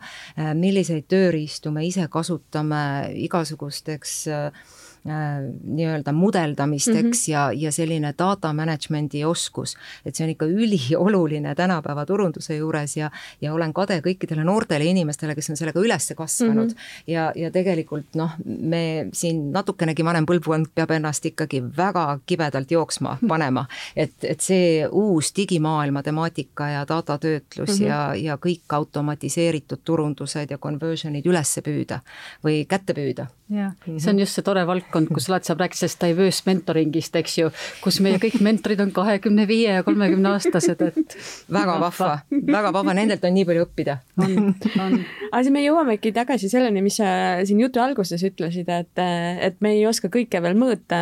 milliseid 0.55 1.05
tööriistu 1.09 1.71
me 1.71 1.87
ise 1.87 2.09
kasutame 2.09 3.11
igasugusteks 3.15 4.29
äh, 4.29 4.35
Äh, 4.45 4.84
nii-öelda 5.05 6.13
mudeldamisteks 6.13 7.03
mm 7.03 7.11
-hmm. 7.11 7.33
ja, 7.33 7.53
ja 7.53 7.73
selline 7.73 8.15
data 8.19 8.53
management'i 8.53 9.25
oskus, 9.25 9.77
et 10.07 10.15
see 10.15 10.25
on 10.25 10.31
ikka 10.31 10.47
ülioluline 10.47 11.55
tänapäeva 11.55 12.07
turunduse 12.07 12.57
juures 12.57 12.97
ja, 12.97 13.11
ja 13.41 13.55
olen 13.55 13.73
kade 13.73 14.01
kõikidele 14.01 14.45
noortele 14.45 14.85
inimestele, 14.85 15.35
kes 15.35 15.51
on 15.51 15.57
sellega 15.57 15.81
üles 15.81 16.13
kasvanud. 16.17 16.65
Mm 16.65 16.71
-hmm. 16.71 17.03
ja, 17.07 17.33
ja 17.37 17.51
tegelikult 17.51 18.15
noh, 18.15 18.31
me 18.45 19.07
siin 19.13 19.53
natukenegi 19.53 20.05
vanem 20.05 20.27
põlvkond 20.27 20.67
peab 20.75 20.91
ennast 20.91 21.27
ikkagi 21.27 21.63
väga 21.77 22.19
kibedalt 22.27 22.71
jooksma 22.71 23.19
panema, 23.29 23.67
et, 23.97 24.15
et 24.23 24.41
see 24.41 24.89
uus 24.91 25.33
digimaailma 25.37 26.03
temaatika 26.03 26.69
ja 26.69 26.89
datatöötlus 26.89 27.81
mm 27.81 27.85
-hmm. 27.85 27.89
ja, 27.89 28.15
ja 28.15 28.37
kõik 28.37 28.73
automatiseeritud 28.73 29.79
turundused 29.85 30.51
ja 30.51 30.59
conversion'id 30.59 31.27
üles 31.27 31.59
püüda 31.65 32.01
või 32.45 32.65
kätte 32.69 32.95
püüda. 32.95 33.27
Jah, 33.49 33.73
see 33.99 34.11
on 34.11 34.19
just 34.19 34.33
see 34.35 34.43
tore 34.43 34.67
valdkond, 34.67 34.94
kus 35.11 35.29
alati 35.31 35.51
saab 35.51 35.63
rääkida 35.65 35.83
sellest 35.83 36.05
diverse 36.05 36.47
mentoring'ist, 36.49 37.19
eks 37.21 37.37
ju, 37.39 37.51
kus 37.85 38.01
meie 38.05 38.21
kõik 38.23 38.39
mentorid 38.45 38.83
on 38.85 38.93
kahekümne 38.95 39.47
viie 39.51 39.77
ja 39.79 39.85
kolmekümne 39.87 40.35
aastased, 40.35 40.83
et. 40.89 41.17
väga 41.53 41.77
vahva, 41.83 42.11
väga 42.31 42.73
vahva, 42.77 42.97
nendelt 42.97 43.25
on 43.27 43.37
nii 43.37 43.47
palju 43.49 43.67
õppida. 43.67 43.99
on, 44.23 44.55
on. 44.87 44.97
aga 45.31 45.43
siis 45.43 45.55
me 45.55 45.65
jõuamegi 45.65 46.15
tagasi 46.17 46.51
selleni, 46.53 46.85
mis 46.85 46.99
sa 47.01 47.11
siin 47.47 47.63
jutu 47.65 47.83
alguses 47.83 48.23
ütlesid, 48.27 48.71
et, 48.71 49.05
et 49.49 49.61
me 49.65 49.75
ei 49.79 49.85
oska 49.91 50.11
kõike 50.13 50.43
veel 50.45 50.59
mõõta 50.59 51.01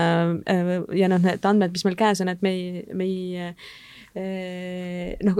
ja 0.96 1.12
noh, 1.12 1.22
need 1.22 1.48
andmed, 1.48 1.76
mis 1.76 1.86
meil 1.88 1.98
käes 1.98 2.24
on, 2.24 2.32
et 2.32 2.42
me 2.44 2.54
ei, 2.56 2.84
me 2.96 3.08
ei 3.08 3.48
eh, 4.14 5.16
noh, 5.24 5.38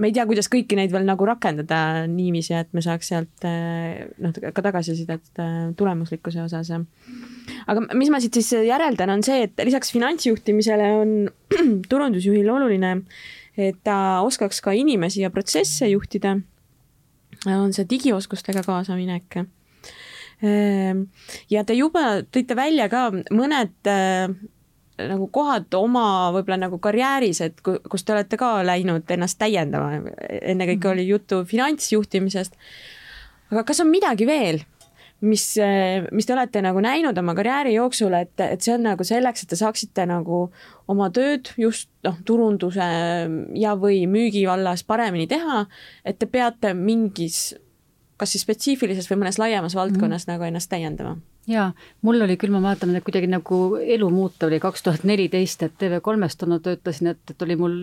me 0.00 0.08
ei 0.08 0.14
tea, 0.16 0.24
kuidas 0.28 0.48
kõiki 0.50 0.76
neid 0.78 0.92
veel 0.94 1.04
nagu 1.08 1.26
rakendada 1.28 2.06
niiviisi, 2.10 2.54
et 2.56 2.70
me 2.76 2.82
saaks 2.84 3.10
sealt 3.12 3.46
eh, 3.48 4.06
noh, 4.22 4.32
ka 4.32 4.64
tagasisidet 4.64 5.42
eh, 5.42 5.58
tulemuslikkuse 5.76 6.42
osas. 6.46 6.72
aga 6.72 7.84
mis 7.98 8.12
ma 8.12 8.20
siit 8.22 8.38
siis 8.38 8.52
järeldan, 8.66 9.12
on 9.16 9.24
see, 9.26 9.44
et 9.48 9.64
lisaks 9.66 9.92
finantsjuhtimisele 9.94 10.90
on 11.02 11.14
turundusjuhil 11.90 12.48
oluline, 12.50 12.94
et 13.60 13.80
ta 13.84 14.20
oskaks 14.26 14.62
ka 14.64 14.74
inimesi 14.76 15.24
ja 15.24 15.32
protsesse 15.34 15.90
juhtida. 15.90 16.38
on 17.46 17.72
see 17.72 17.88
digioskustega 17.88 18.62
kaasaminek. 18.64 19.42
Eh, 20.40 20.94
ja 21.52 21.64
te 21.68 21.76
juba 21.76 22.22
tõite 22.24 22.56
välja 22.56 22.88
ka 22.88 23.10
mõned 23.12 23.76
nagu 25.08 25.28
kohad 25.32 25.74
oma 25.78 26.30
võib-olla 26.34 26.58
nagu 26.66 26.80
karjääris, 26.82 27.40
et 27.46 27.62
kus 27.62 28.04
te 28.04 28.14
olete 28.14 28.38
ka 28.40 28.58
läinud 28.66 29.08
ennast 29.10 29.38
täiendama, 29.40 30.00
ennekõike 30.40 30.84
mhm. 30.84 30.92
oli 30.92 31.06
juttu 31.08 31.44
finantsjuhtimisest. 31.48 32.58
aga 33.50 33.64
kas 33.66 33.80
on 33.80 33.90
midagi 33.90 34.26
veel, 34.26 34.60
mis, 35.20 35.44
mis 36.12 36.26
te 36.26 36.34
olete 36.34 36.62
nagu 36.64 36.80
näinud 36.80 37.18
oma 37.18 37.34
karjääri 37.38 37.74
jooksul, 37.74 38.14
et, 38.18 38.34
et 38.40 38.60
see 38.60 38.74
on 38.74 38.86
nagu 38.88 39.04
selleks, 39.04 39.44
et 39.44 39.52
te 39.52 39.58
saaksite 39.58 40.06
nagu 40.08 40.46
oma 40.90 41.10
tööd 41.14 41.52
just 41.60 41.90
noh, 42.06 42.20
turunduse 42.24 42.86
ja, 43.58 43.74
või 43.78 44.04
müügi 44.10 44.46
vallas 44.48 44.84
paremini 44.86 45.28
teha, 45.30 45.64
et 46.04 46.18
te 46.20 46.30
peate 46.30 46.74
mingis 46.74 47.50
kas 48.20 48.34
siis 48.34 48.44
spetsiifilises 48.44 49.08
või 49.08 49.22
mõnes 49.22 49.38
laiemas 49.40 49.74
valdkonnas 49.76 50.26
mm 50.26 50.28
-hmm. 50.28 50.36
nagu 50.36 50.44
ennast 50.44 50.70
täiendama 50.70 51.16
jaa, 51.48 51.70
mul 52.04 52.20
oli 52.20 52.36
küll, 52.40 52.52
ma 52.52 52.60
mäletan, 52.62 52.92
et 52.96 53.04
kuidagi 53.04 53.28
nagu 53.30 53.58
elu 53.80 54.08
muuta 54.12 54.46
oli 54.46 54.58
kaks 54.60 54.82
tuhat 54.84 55.04
neliteist, 55.08 55.62
et 55.64 55.76
TV3-s 55.80 56.36
toona 56.40 56.58
töötasin, 56.62 57.12
et, 57.14 57.32
et 57.32 57.44
oli 57.46 57.56
mul 57.56 57.76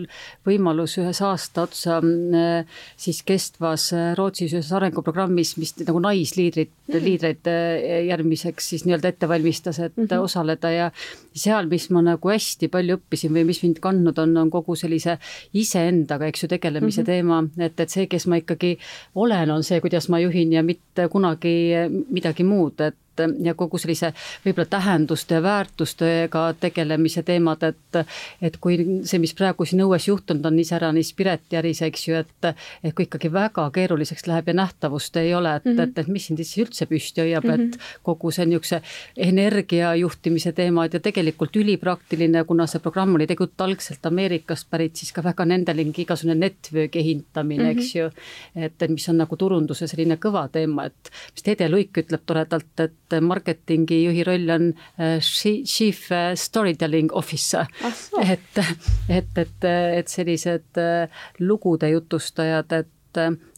võimalus 0.46 0.94
ühes 1.02 1.20
aasta 1.26 1.64
otsa 1.66 1.98
äh, 1.98 2.78
siis 2.96 3.20
kestvas 3.26 3.88
äh, 3.96 4.12
Rootsis 4.18 4.54
ühes 4.54 4.70
arenguprogrammis, 4.78 5.56
mis 5.58 5.74
nagu 5.82 6.02
naisliidrit 6.04 6.70
mm, 6.70 6.94
-hmm. 6.94 7.04
liidreid 7.04 7.50
äh, 7.50 8.04
järgmiseks 8.06 8.70
siis 8.74 8.86
nii-öelda 8.86 9.12
ette 9.12 9.28
valmistas, 9.28 9.78
et 9.78 9.96
mm 9.96 10.06
-hmm. 10.06 10.22
osaleda 10.28 10.70
ja 10.70 10.90
seal, 11.34 11.66
mis 11.66 11.90
ma 11.90 12.02
nagu 12.02 12.30
hästi 12.30 12.68
palju 12.68 13.00
õppisin 13.00 13.34
või 13.34 13.44
mis 13.50 13.62
mind 13.62 13.82
kandnud 13.82 14.18
on, 14.18 14.36
on 14.36 14.50
kogu 14.50 14.76
sellise 14.76 15.18
iseendaga, 15.52 16.26
eks 16.26 16.42
ju, 16.42 16.48
tegelemise 16.48 17.02
mm 17.02 17.04
-hmm. 17.04 17.06
teema, 17.06 17.44
et, 17.58 17.80
et 17.80 17.90
see, 17.90 18.06
kes 18.06 18.26
ma 18.26 18.36
ikkagi 18.36 18.78
olen, 19.14 19.50
on 19.50 19.64
see, 19.64 19.80
kuidas 19.80 20.08
ma 20.08 20.20
juhin 20.20 20.52
ja 20.52 20.62
mitte 20.62 21.08
kunagi 21.08 21.74
midagi 22.10 22.44
muud, 22.44 22.80
et 22.80 22.96
ja 23.42 23.54
kogu 23.54 23.78
sellise 23.78 24.12
võib-olla 24.44 24.68
tähenduste 24.70 25.38
ja 25.38 25.42
väärtustega 25.42 26.54
tegelemise 26.60 27.22
teemad, 27.22 27.62
et 27.62 28.00
et 28.42 28.56
kui 28.60 28.78
see, 29.04 29.18
mis 29.18 29.34
praegu 29.34 29.64
siin 29.66 29.82
õues 29.84 30.08
juhtunud 30.08 30.44
on, 30.46 30.58
iseäranis 30.58 31.12
Pireti 31.18 31.58
äris, 31.58 31.82
eks 31.82 32.08
ju, 32.08 32.16
et 32.16 32.50
et 32.50 32.94
kui 32.94 33.06
ikkagi 33.06 33.30
väga 33.32 33.68
keeruliseks 33.74 34.26
läheb 34.30 34.48
ja 34.48 34.54
nähtavust 34.62 35.16
ei 35.16 35.34
ole, 35.34 35.56
et 35.56 35.64
mm, 35.64 35.72
-hmm. 35.72 35.82
et, 35.82 35.98
et 35.98 36.08
mis 36.08 36.26
sind 36.26 36.42
siis 36.42 36.66
üldse 36.66 36.86
püsti 36.86 37.20
hoiab 37.20 37.44
mm, 37.44 37.50
-hmm. 37.50 37.54
et 37.54 37.76
mhm. 37.76 38.02
kogu 38.02 38.30
see 38.30 38.46
niisuguse 38.46 38.82
energia 39.16 39.94
juhtimise 39.94 40.52
teemad 40.52 40.94
ja 40.94 41.00
tegelikult 41.00 41.56
ülipraktiline, 41.56 42.44
kuna 42.44 42.66
see 42.66 42.80
programm 42.80 43.14
oli 43.14 43.26
tegelikult 43.26 43.60
algselt 43.60 44.06
Ameerikast 44.06 44.70
pärit, 44.70 44.96
siis 44.96 45.12
ka 45.12 45.24
väga 45.24 45.44
nendelingi 45.44 46.02
igasugune 46.02 46.34
network'i 46.34 46.98
ehitamine 46.98 47.62
mm, 47.62 47.70
-hmm. 47.70 47.78
eks 47.78 47.94
ju. 47.94 48.10
et, 48.56 48.82
et 48.82 48.90
mis 48.90 49.08
on 49.08 49.18
nagu 49.18 49.36
turunduse 49.36 49.86
selline 49.86 50.16
kõva 50.16 50.48
teema, 50.52 50.84
et 50.86 51.12
mis 51.34 51.48
Ede 51.48 51.68
Luik 51.68 51.98
ütleb 51.98 52.22
toredalt, 52.26 52.80
et 52.80 53.07
et 53.12 53.24
marketingi 53.24 54.02
juhi 54.04 54.24
roll 54.26 54.50
on 54.50 54.68
äh, 55.00 55.18
chief 55.20 56.10
äh, 56.12 56.34
storytelling 56.36 57.12
officer 57.12 57.66
ah,. 57.84 57.92
et, 58.22 58.62
et, 59.08 59.42
et, 59.44 59.68
et 59.98 60.08
sellised 60.08 60.80
äh, 60.80 61.08
lugude 61.38 61.90
jutustajad, 61.92 62.72
et 62.72 62.94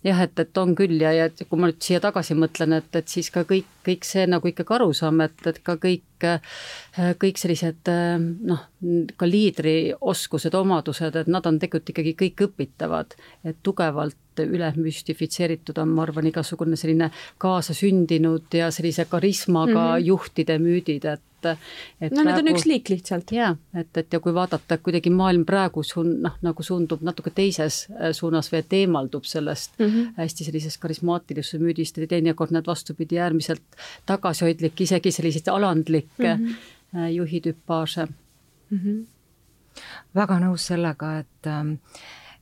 jah, 0.07 0.23
et, 0.25 0.39
et 0.43 0.61
on 0.61 0.75
küll 0.79 1.01
ja, 1.03 1.13
ja 1.17 1.29
kui 1.31 1.61
ma 1.61 1.71
nüüd 1.71 1.81
siia 1.85 2.01
tagasi 2.03 2.37
mõtlen, 2.39 2.79
et, 2.79 2.89
et 2.97 3.13
siis 3.13 3.31
ka 3.35 3.45
kõik, 3.49 3.69
kõik 3.87 4.07
see 4.09 4.27
nagu 4.31 4.51
ikkagi 4.51 4.77
aru 4.77 4.91
saame, 4.97 5.29
et, 5.31 5.47
et 5.51 5.61
ka 5.67 5.77
kõik, 5.81 6.27
kõik 7.21 7.41
sellised 7.41 7.91
noh, 8.51 8.65
ka 9.21 9.29
liidrioskused, 9.29 10.57
omadused, 10.57 11.21
et 11.23 11.31
nad 11.31 11.47
on 11.49 11.61
tegelikult 11.61 11.95
ikkagi 11.95 12.17
kõik 12.25 12.45
õpitavad, 12.49 13.17
et 13.45 13.61
tugevalt 13.67 14.17
üle 14.41 14.71
müstifitseeritud 14.77 15.81
on, 15.83 15.91
ma 15.97 16.07
arvan, 16.07 16.29
igasugune 16.31 16.79
selline 16.81 17.11
kaasasündinud 17.43 18.55
ja 18.57 18.71
sellise 18.73 19.05
karismaga 19.11 19.75
mm 19.75 19.91
-hmm. 19.97 20.07
juhtide 20.07 20.59
müüdid, 20.59 21.05
et 21.05 21.27
et 21.49 22.13
no 22.13 22.23
praegu, 22.23 22.29
need 22.29 22.39
on 22.39 22.51
üks 22.53 22.67
liik 22.69 22.91
lihtsalt. 22.93 23.33
jaa, 23.33 23.55
et, 23.75 23.91
et 23.97 24.13
ja 24.13 24.21
kui 24.21 24.35
vaadata, 24.35 24.77
et 24.77 24.83
kuidagi 24.85 25.13
maailm 25.15 25.45
praegu 25.49 25.83
suun-, 25.87 26.19
noh, 26.25 26.37
nagu 26.45 26.65
suundub 26.67 27.03
natuke 27.07 27.33
teises 27.35 27.87
suunas 28.17 28.51
või 28.53 28.61
et 28.63 28.77
eemaldub 28.83 29.25
sellest 29.25 29.79
mm 29.79 29.89
-hmm. 29.90 30.14
hästi 30.16 30.44
sellisest 30.44 30.81
karismaatilisuse 30.81 31.59
müüdist 31.59 31.98
ja 31.98 32.07
teinekord 32.07 32.50
need 32.50 32.66
vastupidi, 32.66 33.18
äärmiselt 33.18 33.62
tagasihoidlik, 34.07 34.81
isegi 34.81 35.12
selliseid 35.12 35.48
alandlikke 35.48 36.37
mm 36.37 36.46
-hmm. 36.46 37.09
juhitüpaaže 37.11 38.07
mm. 38.70 38.79
-hmm. 38.79 39.05
väga 40.14 40.40
nõus 40.40 40.66
sellega, 40.66 41.18
et 41.18 41.46
ähm, 41.46 41.76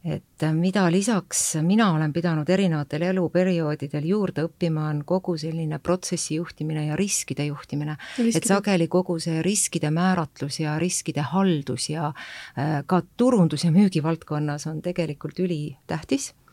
et 0.04 0.44
mida 0.54 0.86
lisaks 0.92 1.56
mina 1.62 1.90
olen 1.92 2.12
pidanud 2.12 2.48
erinevatel 2.48 3.02
eluperioodidel 3.10 4.04
juurde 4.06 4.44
õppima, 4.46 4.86
on 4.92 5.02
kogu 5.04 5.36
selline 5.38 5.78
protsessi 5.82 6.38
juhtimine 6.38 6.86
ja 6.86 6.96
riskide 6.96 7.44
juhtimine. 7.48 7.96
et 8.34 8.44
sageli 8.44 8.88
kogu 8.88 9.18
see 9.18 9.42
riskide 9.42 9.90
määratlus 9.90 10.60
ja 10.60 10.78
riskide 10.78 11.20
haldus 11.20 11.90
ja 11.90 12.08
äh, 12.08 12.84
ka 12.86 13.02
turundus- 13.16 13.64
ja 13.64 13.70
müügivaldkonnas 13.70 14.66
on 14.66 14.82
tegelikult 14.82 15.38
ülitähtis 15.38 16.32
Äh, 16.32 16.47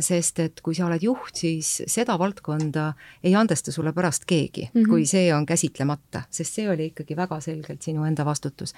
sest 0.00 0.38
et 0.38 0.60
kui 0.62 0.76
sa 0.76 0.86
oled 0.86 1.02
juht, 1.02 1.34
siis 1.34 1.82
seda 1.90 2.14
valdkonda 2.20 2.90
ei 3.24 3.34
andesta 3.34 3.72
sulle 3.72 3.92
pärast 3.96 4.26
keegi 4.28 4.68
mm, 4.68 4.80
-hmm. 4.80 4.88
kui 4.88 5.06
see 5.06 5.34
on 5.34 5.46
käsitlemata, 5.46 6.22
sest 6.30 6.54
see 6.54 6.68
oli 6.70 6.86
ikkagi 6.92 7.16
väga 7.16 7.40
selgelt 7.40 7.82
sinu 7.82 8.04
enda 8.04 8.24
vastutus. 8.24 8.74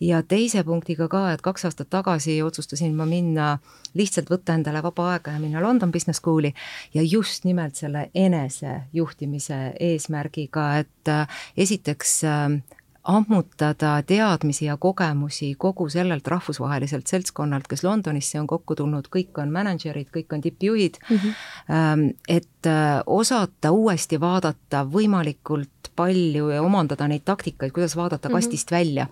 ja 0.00 0.22
teise 0.22 0.64
punktiga 0.64 1.08
ka, 1.08 1.32
et 1.32 1.42
kaks 1.42 1.64
aastat 1.64 1.90
tagasi 1.90 2.42
otsustasin 2.42 2.94
ma 2.94 3.06
minna, 3.06 3.58
lihtsalt 3.94 4.30
võtta 4.30 4.54
endale 4.54 4.82
vaba 4.82 5.12
aega 5.12 5.30
ja 5.30 5.38
minna 5.38 5.62
London 5.62 5.92
Business 5.92 6.20
School'i 6.20 6.52
ja 6.94 7.02
just 7.02 7.44
nimelt 7.44 7.74
selle 7.74 8.10
enesejuhtimise 8.14 9.74
eesmärgiga, 9.80 10.78
et 10.78 11.08
äh, 11.08 11.28
esiteks 11.56 12.24
äh, 12.24 12.75
ammutada 13.06 14.02
teadmisi 14.02 14.64
ja 14.64 14.76
kogemusi 14.76 15.54
kogu 15.58 15.88
sellelt 15.88 16.26
rahvusvaheliselt 16.26 17.06
seltskonnalt, 17.06 17.68
kes 17.70 17.84
Londonisse 17.84 18.40
on 18.40 18.46
kokku 18.46 18.74
tulnud, 18.74 19.08
kõik 19.16 19.38
on 19.42 19.52
mänedžerid, 19.54 20.10
kõik 20.14 20.34
on 20.34 20.40
tippjuhid 20.40 20.98
mm, 21.10 21.16
-hmm. 21.16 22.14
et 22.28 22.66
äh, 22.66 23.02
osata 23.06 23.70
uuesti 23.70 24.20
vaadata 24.20 24.84
võimalikult 24.84 25.92
palju 25.96 26.50
ja 26.50 26.62
omandada 26.62 27.08
neid 27.08 27.22
taktikaid, 27.24 27.72
kuidas 27.72 27.96
vaadata 27.96 28.28
mm 28.28 28.32
-hmm. 28.32 28.36
kastist 28.36 28.70
välja 28.70 29.06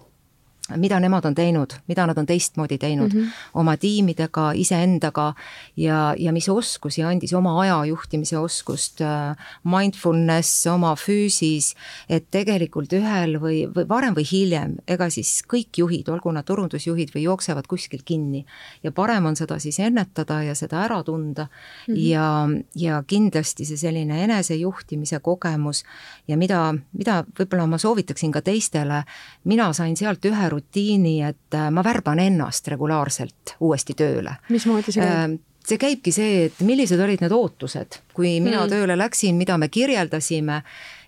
mida 0.76 0.96
nemad 1.00 1.26
on 1.28 1.34
teinud, 1.36 1.74
mida 1.88 2.06
nad 2.08 2.18
on 2.18 2.26
teistmoodi 2.26 2.78
teinud 2.78 3.12
mm 3.12 3.20
-hmm. 3.20 3.32
oma 3.54 3.76
tiimidega, 3.76 4.52
iseendaga 4.52 5.34
ja, 5.76 6.14
ja 6.18 6.32
mis 6.32 6.48
oskusi 6.48 7.02
andis, 7.02 7.32
oma 7.32 7.60
aja 7.60 7.84
juhtimise 7.84 8.38
oskust, 8.38 9.00
äh, 9.00 9.36
mindfulness, 9.64 10.66
oma 10.66 10.94
füüsis, 10.96 11.74
et 12.08 12.30
tegelikult 12.30 12.92
ühel 12.92 13.36
või, 13.40 13.68
või 13.76 13.88
varem 13.88 14.14
või 14.14 14.24
hiljem, 14.32 14.76
ega 14.88 15.10
siis 15.10 15.42
kõik 15.52 15.68
juhid, 15.76 16.08
olgu 16.08 16.32
nad 16.32 16.44
turundusjuhid 16.44 17.12
või 17.14 17.22
jooksevad 17.22 17.66
kuskil 17.66 18.00
kinni. 18.04 18.46
ja 18.82 18.92
parem 18.92 19.26
on 19.26 19.36
seda 19.36 19.58
siis 19.58 19.78
ennetada 19.78 20.42
ja 20.42 20.54
seda 20.54 20.82
ära 20.84 21.02
tunda 21.02 21.44
mm 21.44 21.94
-hmm. 21.94 22.00
ja, 22.00 22.48
ja 22.74 23.04
kindlasti 23.06 23.64
see 23.64 23.76
selline 23.76 24.24
enesejuhtimise 24.24 25.20
kogemus 25.20 25.84
ja 26.28 26.36
mida, 26.36 26.74
mida 26.92 27.24
võib-olla 27.38 27.66
ma 27.66 27.78
soovitaksin 27.78 28.32
ka 28.32 28.42
teistele, 28.42 29.04
mina 29.44 29.72
sain 29.72 29.96
sealt 29.96 30.24
ühe 30.24 30.53
rutiini, 30.54 31.18
et 31.26 31.56
äh, 31.58 31.70
ma 31.74 31.84
värban 31.84 32.22
ennast 32.22 32.70
regulaarselt 32.72 33.56
uuesti 33.60 33.96
tööle. 33.98 34.38
mismoodi 34.54 34.94
see 34.94 35.02
käib? 35.02 35.36
Äh, 35.36 35.54
see 35.64 35.80
käibki 35.80 36.12
see, 36.12 36.44
et 36.48 36.60
millised 36.66 37.00
olid 37.00 37.22
need 37.24 37.32
ootused, 37.34 38.00
kui 38.16 38.36
mina 38.44 38.64
mm. 38.64 38.72
tööle 38.72 38.98
läksin, 39.00 39.38
mida 39.40 39.56
me 39.60 39.70
kirjeldasime 39.72 40.62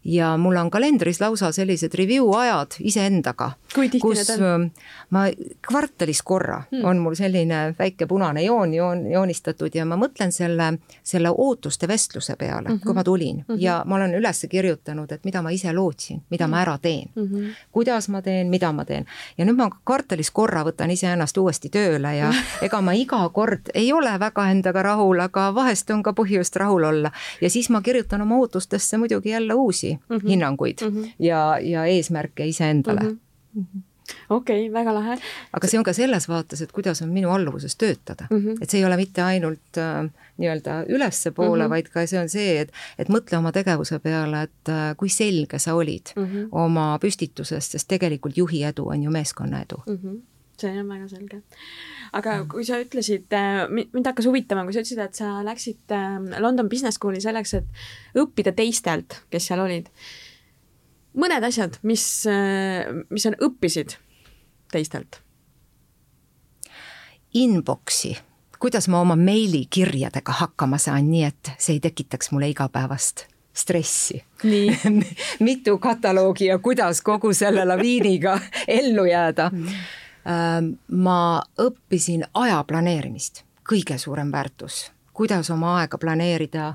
ja 0.07 0.37
mul 0.37 0.57
on 0.57 0.71
kalendris 0.71 1.21
lausa 1.21 1.51
sellised 1.53 1.95
review 1.95 2.31
ajad 2.39 2.79
iseendaga. 2.81 3.51
kus 4.01 4.31
ähm, 4.31 4.71
ma 5.11 5.27
kvartalis 5.69 6.23
korra 6.23 6.63
hmm. 6.71 6.85
on 6.85 6.99
mul 6.99 7.15
selline 7.15 7.75
väike 7.79 8.07
punane 8.07 8.43
joon, 8.43 8.75
joon 8.75 9.03
joonistatud 9.11 9.75
ja 9.75 9.85
ma 9.85 9.99
mõtlen 9.99 10.33
selle, 10.33 10.79
selle 11.03 11.31
ootuste 11.35 11.89
vestluse 11.89 12.37
peale 12.37 12.69
mm, 12.69 12.75
-hmm. 12.75 12.83
kui 12.87 12.95
ma 12.95 13.05
tulin 13.05 13.37
mm 13.37 13.55
-hmm. 13.55 13.61
ja 13.61 13.83
ma 13.87 13.97
olen 13.97 14.15
üles 14.15 14.47
kirjutanud, 14.51 15.13
et 15.13 15.25
mida 15.25 15.43
ma 15.43 15.51
ise 15.51 15.73
lootsin, 15.73 16.23
mida 16.31 16.47
mm 16.47 16.49
-hmm. 16.49 16.57
ma 16.57 16.61
ära 16.63 16.79
teen 16.79 17.09
mm, 17.17 17.27
-hmm. 17.27 17.55
kuidas 17.73 18.09
ma 18.09 18.23
teen, 18.23 18.47
mida 18.47 18.73
ma 18.73 18.85
teen 18.85 19.07
ja 19.39 19.45
nüüd 19.45 19.57
ma 19.57 19.71
kvartalis 19.85 20.31
korra 20.31 20.65
võtan 20.65 20.91
iseennast 20.91 21.37
uuesti 21.37 21.69
tööle 21.69 22.17
ja 22.17 22.33
ega 22.67 22.81
ma 22.81 22.93
iga 22.93 23.29
kord 23.29 23.71
ei 23.75 23.93
ole 23.93 24.19
väga 24.19 24.51
endaga 24.51 24.83
rahul, 24.83 25.21
aga 25.21 25.55
vahest 25.55 25.91
on 25.91 26.03
ka 26.03 26.13
põhjust 26.13 26.57
rahul 26.57 26.85
olla 26.85 27.11
ja 27.41 27.51
siis 27.51 27.71
ma 27.71 27.81
kirjutan 27.81 28.23
oma 28.23 28.37
ootustesse 28.37 28.97
muidugi 28.97 29.29
jälle 29.29 29.55
uusi 29.55 29.96
mm 29.97 30.17
-hmm. 30.17 30.29
hinnanguid 30.29 30.79
mm 30.83 30.97
-hmm. 30.97 31.11
ja, 31.19 31.59
ja 31.61 31.85
eesmärke 31.85 32.47
iseendale 32.47 33.01
mm. 33.01 33.19
-hmm 33.57 33.81
okei 34.31 34.69
okay,, 34.69 34.73
väga 34.73 34.95
lahe. 34.95 35.19
aga 35.53 35.69
see 35.69 35.79
on 35.79 35.85
ka 35.85 35.93
selles 35.93 36.29
vaates, 36.29 36.63
et 36.63 36.73
kuidas 36.73 37.03
on 37.03 37.09
minu 37.15 37.31
alluvuses 37.31 37.77
töötada 37.77 38.27
mm, 38.31 38.39
-hmm. 38.39 38.63
et 38.63 38.71
see 38.71 38.81
ei 38.81 38.85
ole 38.85 38.97
mitte 38.97 39.23
ainult 39.23 39.79
äh, 39.79 40.11
nii-öelda 40.37 40.85
ülespoole 40.89 41.63
mm, 41.63 41.67
-hmm. 41.67 41.71
vaid 41.71 41.89
ka 41.89 42.07
see 42.07 42.21
on 42.21 42.29
see, 42.29 42.61
et, 42.61 42.73
et 42.99 43.09
mõtle 43.09 43.39
oma 43.39 43.53
tegevuse 43.53 43.99
peale, 43.99 44.43
et 44.43 44.69
äh, 44.69 44.97
kui 44.97 45.09
selge 45.09 45.59
sa 45.59 45.75
olid 45.75 46.15
mm 46.17 46.25
-hmm. 46.25 46.49
oma 46.53 46.99
püstitusest, 47.03 47.71
sest 47.73 47.89
tegelikult 47.89 48.37
juhi 48.37 48.63
edu 48.65 48.89
on 48.89 49.03
ju 49.03 49.11
meeskonna 49.11 49.63
edu 49.63 49.83
mm. 49.87 49.99
-hmm 50.05 50.21
see 50.61 50.81
on 50.81 50.89
väga 50.89 51.09
selge. 51.09 51.43
Aga 52.17 52.37
kui 52.51 52.65
sa 52.67 52.79
ütlesid, 52.83 53.27
äh, 53.35 53.65
mind 53.71 54.07
hakkas 54.07 54.29
huvitama, 54.29 54.65
kui 54.67 54.77
sa 54.77 54.83
ütlesid, 54.83 55.03
et 55.03 55.19
sa 55.19 55.41
läksid 55.47 55.95
äh, 55.95 56.41
London 56.43 56.69
Business 56.69 57.01
School'i 57.01 57.23
selleks, 57.25 57.57
et 57.59 58.19
õppida 58.23 58.55
teistelt, 58.57 59.23
kes 59.33 59.51
seal 59.51 59.63
olid. 59.65 59.91
mõned 61.17 61.45
asjad, 61.49 61.79
mis, 61.83 62.05
äh, 62.31 62.87
mis 63.11 63.27
sa 63.27 63.33
õppisid 63.33 63.97
teistelt? 64.73 65.23
Inbox'i, 67.37 68.15
kuidas 68.61 68.89
ma 68.89 69.01
oma 69.05 69.17
meilikirjadega 69.17 70.41
hakkama 70.41 70.79
saan, 70.81 71.11
nii 71.11 71.25
et 71.29 71.53
see 71.59 71.77
ei 71.77 71.83
tekitaks 71.85 72.33
mulle 72.33 72.49
igapäevast 72.53 73.27
stressi. 73.57 74.23
mitu 75.49 75.79
kataloogi 75.79 76.51
ja 76.51 76.59
kuidas 76.59 77.01
kogu 77.03 77.33
selle 77.33 77.65
laviiniga 77.65 78.39
ellu 78.81 79.05
jääda 79.09 79.51
mm 79.53 80.03
ma 80.89 81.43
õppisin 81.63 82.25
aja 82.35 82.65
planeerimist, 82.67 83.45
kõige 83.69 83.99
suurem 83.99 84.33
väärtus 84.33 84.91
kuidas 85.17 85.51
oma 85.51 85.79
aega 85.79 85.99
planeerida, 85.99 86.75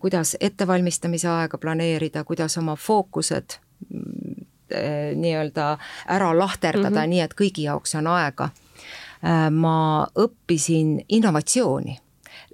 kuidas 0.00 0.36
ettevalmistamise 0.40 1.28
aega 1.28 1.58
planeerida, 1.58 2.24
kuidas 2.24 2.58
oma 2.58 2.74
fookused 2.76 3.56
mm, 3.88 4.44
nii-öelda 5.14 5.78
ära 6.08 6.38
lahterdada 6.38 6.90
mm, 6.90 6.96
-hmm. 6.96 7.08
nii 7.08 7.20
et 7.20 7.34
kõigi 7.34 7.64
jaoks 7.64 7.94
on 7.94 8.06
aega. 8.06 8.50
Ma 9.50 10.06
õppisin 10.16 11.00
innovatsiooni 11.08 11.98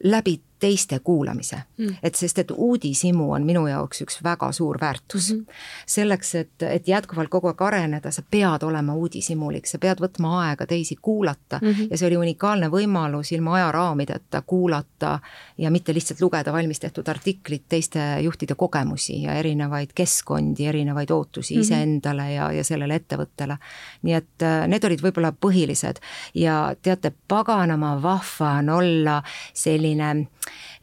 läbi 0.05 0.41
teiste 0.59 0.99
kuulamise 0.99 1.57
mm.. 1.79 1.97
et 2.03 2.15
sest, 2.15 2.39
et 2.39 2.51
uudishimu 2.51 3.33
on 3.33 3.45
minu 3.47 3.67
jaoks 3.67 4.03
üks 4.07 4.19
väga 4.25 4.51
suur 4.53 4.79
väärtus 4.81 5.33
mm. 5.33 5.41
-hmm. 5.41 5.55
selleks, 5.87 6.35
et, 6.35 6.63
et 6.63 6.89
jätkuvalt 6.89 7.29
kogu 7.29 7.51
aeg 7.51 7.63
areneda, 7.63 8.11
sa 8.11 8.23
pead 8.31 8.63
olema 8.63 8.95
uudishimulik, 8.95 9.67
sa 9.67 9.79
pead 9.79 10.01
võtma 10.01 10.33
aega 10.43 10.67
teisi 10.67 10.97
kuulata 10.97 11.59
mm 11.63 11.69
-hmm. 11.69 11.89
ja 11.91 11.99
see 11.99 12.07
oli 12.07 12.17
unikaalne 12.17 12.69
võimalus 12.69 13.33
ilma 13.33 13.55
ajaraamideta 13.55 14.43
kuulata 14.43 15.19
ja 15.59 15.71
mitte 15.71 15.95
lihtsalt 15.95 16.21
lugeda 16.21 16.53
valmis 16.53 16.81
tehtud 16.81 17.09
artiklit, 17.09 17.65
teiste 17.69 18.21
juhtide 18.21 18.55
kogemusi 18.55 19.23
ja 19.23 19.35
erinevaid 19.35 19.91
keskkondi, 19.95 20.67
erinevaid 20.67 21.11
ootusi 21.11 21.55
mm 21.55 21.59
-hmm. 21.59 21.61
iseendale 21.61 22.33
ja, 22.33 22.53
ja 22.53 22.65
sellele 22.65 22.95
ettevõttele. 22.95 23.57
nii 24.03 24.15
et 24.15 24.43
äh, 24.43 24.69
need 24.69 24.85
olid 24.85 25.03
võib-olla 25.03 25.33
põhilised 25.47 26.01
ja 26.35 26.75
teate, 26.83 27.13
paganama 27.29 28.03
vahva 28.03 28.51
on 28.51 28.69
olla 28.69 29.23
selline 29.55 30.27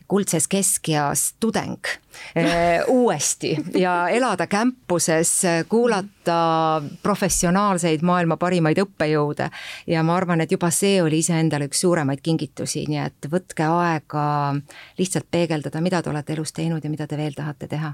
kuldses 0.08 0.48
keskeas 0.48 1.34
tudeng 1.40 1.88
äh, 2.38 2.84
uuesti 2.98 3.58
ja 3.80 4.10
elada 4.10 4.48
campuses, 4.48 5.42
kuulata 5.70 6.82
professionaalseid 7.04 8.06
maailma 8.06 8.38
parimaid 8.38 8.84
õppejõude. 8.84 9.50
ja 9.88 10.04
ma 10.04 10.18
arvan, 10.18 10.42
et 10.42 10.52
juba 10.52 10.72
see 10.72 11.02
oli 11.04 11.24
iseendale 11.24 11.70
üks 11.72 11.84
suuremaid 11.86 12.22
kingitusi, 12.24 12.86
nii 12.90 13.04
et 13.06 13.30
võtke 13.32 13.68
aega 13.68 14.26
lihtsalt 14.98 15.30
peegeldada, 15.32 15.82
mida 15.82 16.02
te 16.02 16.10
olete 16.10 16.34
elus 16.34 16.54
teinud 16.54 16.84
ja 16.84 16.90
mida 16.90 17.08
te 17.08 17.18
veel 17.18 17.36
tahate 17.38 17.68
teha. 17.68 17.94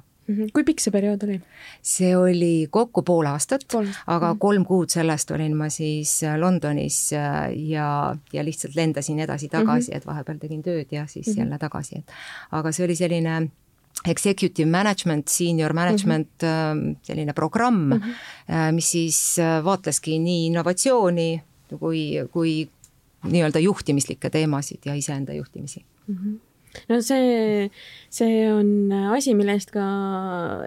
Kui 0.53 0.65
pikk 0.67 0.81
see 0.83 0.93
periood 0.93 1.23
oli? 1.25 1.37
see 1.81 2.11
oli 2.17 2.67
kokku 2.71 3.03
pool 3.05 3.29
aastat, 3.29 3.65
aga 3.73 4.31
-hmm. 4.31 4.39
kolm 4.39 4.65
kuud 4.65 4.89
sellest 4.93 5.31
olin 5.31 5.55
ma 5.57 5.69
siis 5.69 6.23
äh, 6.23 6.37
Londonis 6.39 7.13
äh, 7.13 7.53
ja, 7.69 8.15
ja 8.33 8.43
lihtsalt 8.45 8.75
lendasin 8.75 9.19
edasi-tagasi 9.19 9.91
mm, 9.91 9.93
-hmm. 9.93 9.97
et 9.97 10.05
vahepeal 10.05 10.37
tegin 10.37 10.63
tööd 10.63 10.87
ja 10.91 11.07
siis 11.07 11.27
mm 11.27 11.33
-hmm. 11.33 11.39
jälle 11.39 11.57
tagasi, 11.57 11.97
et 11.97 12.11
aga 12.51 12.71
see 12.71 12.85
oli 12.85 12.95
selline 12.95 13.49
executive 14.07 14.69
management, 14.69 15.27
senior 15.27 15.73
management 15.73 16.29
mm, 16.41 16.47
-hmm. 16.47 16.95
selline 17.03 17.33
programm 17.33 17.75
mm, 17.75 18.01
-hmm. 18.01 18.71
mis 18.71 18.91
siis 18.91 19.37
vaatleski 19.63 20.19
nii 20.19 20.45
innovatsiooni 20.45 21.43
kui, 21.79 22.11
kui 22.31 22.69
nii-öelda 23.23 23.59
juhtimislikke 23.59 24.29
teemasid 24.29 24.79
ja 24.85 24.93
iseenda 24.93 25.33
juhtimisi 25.33 25.85
mm. 26.07 26.15
-hmm 26.15 26.48
no 26.89 26.99
see, 27.05 27.69
see 28.13 28.41
on 28.51 28.91
asi, 29.15 29.33
mille 29.37 29.55
eest 29.57 29.71
ka 29.73 29.85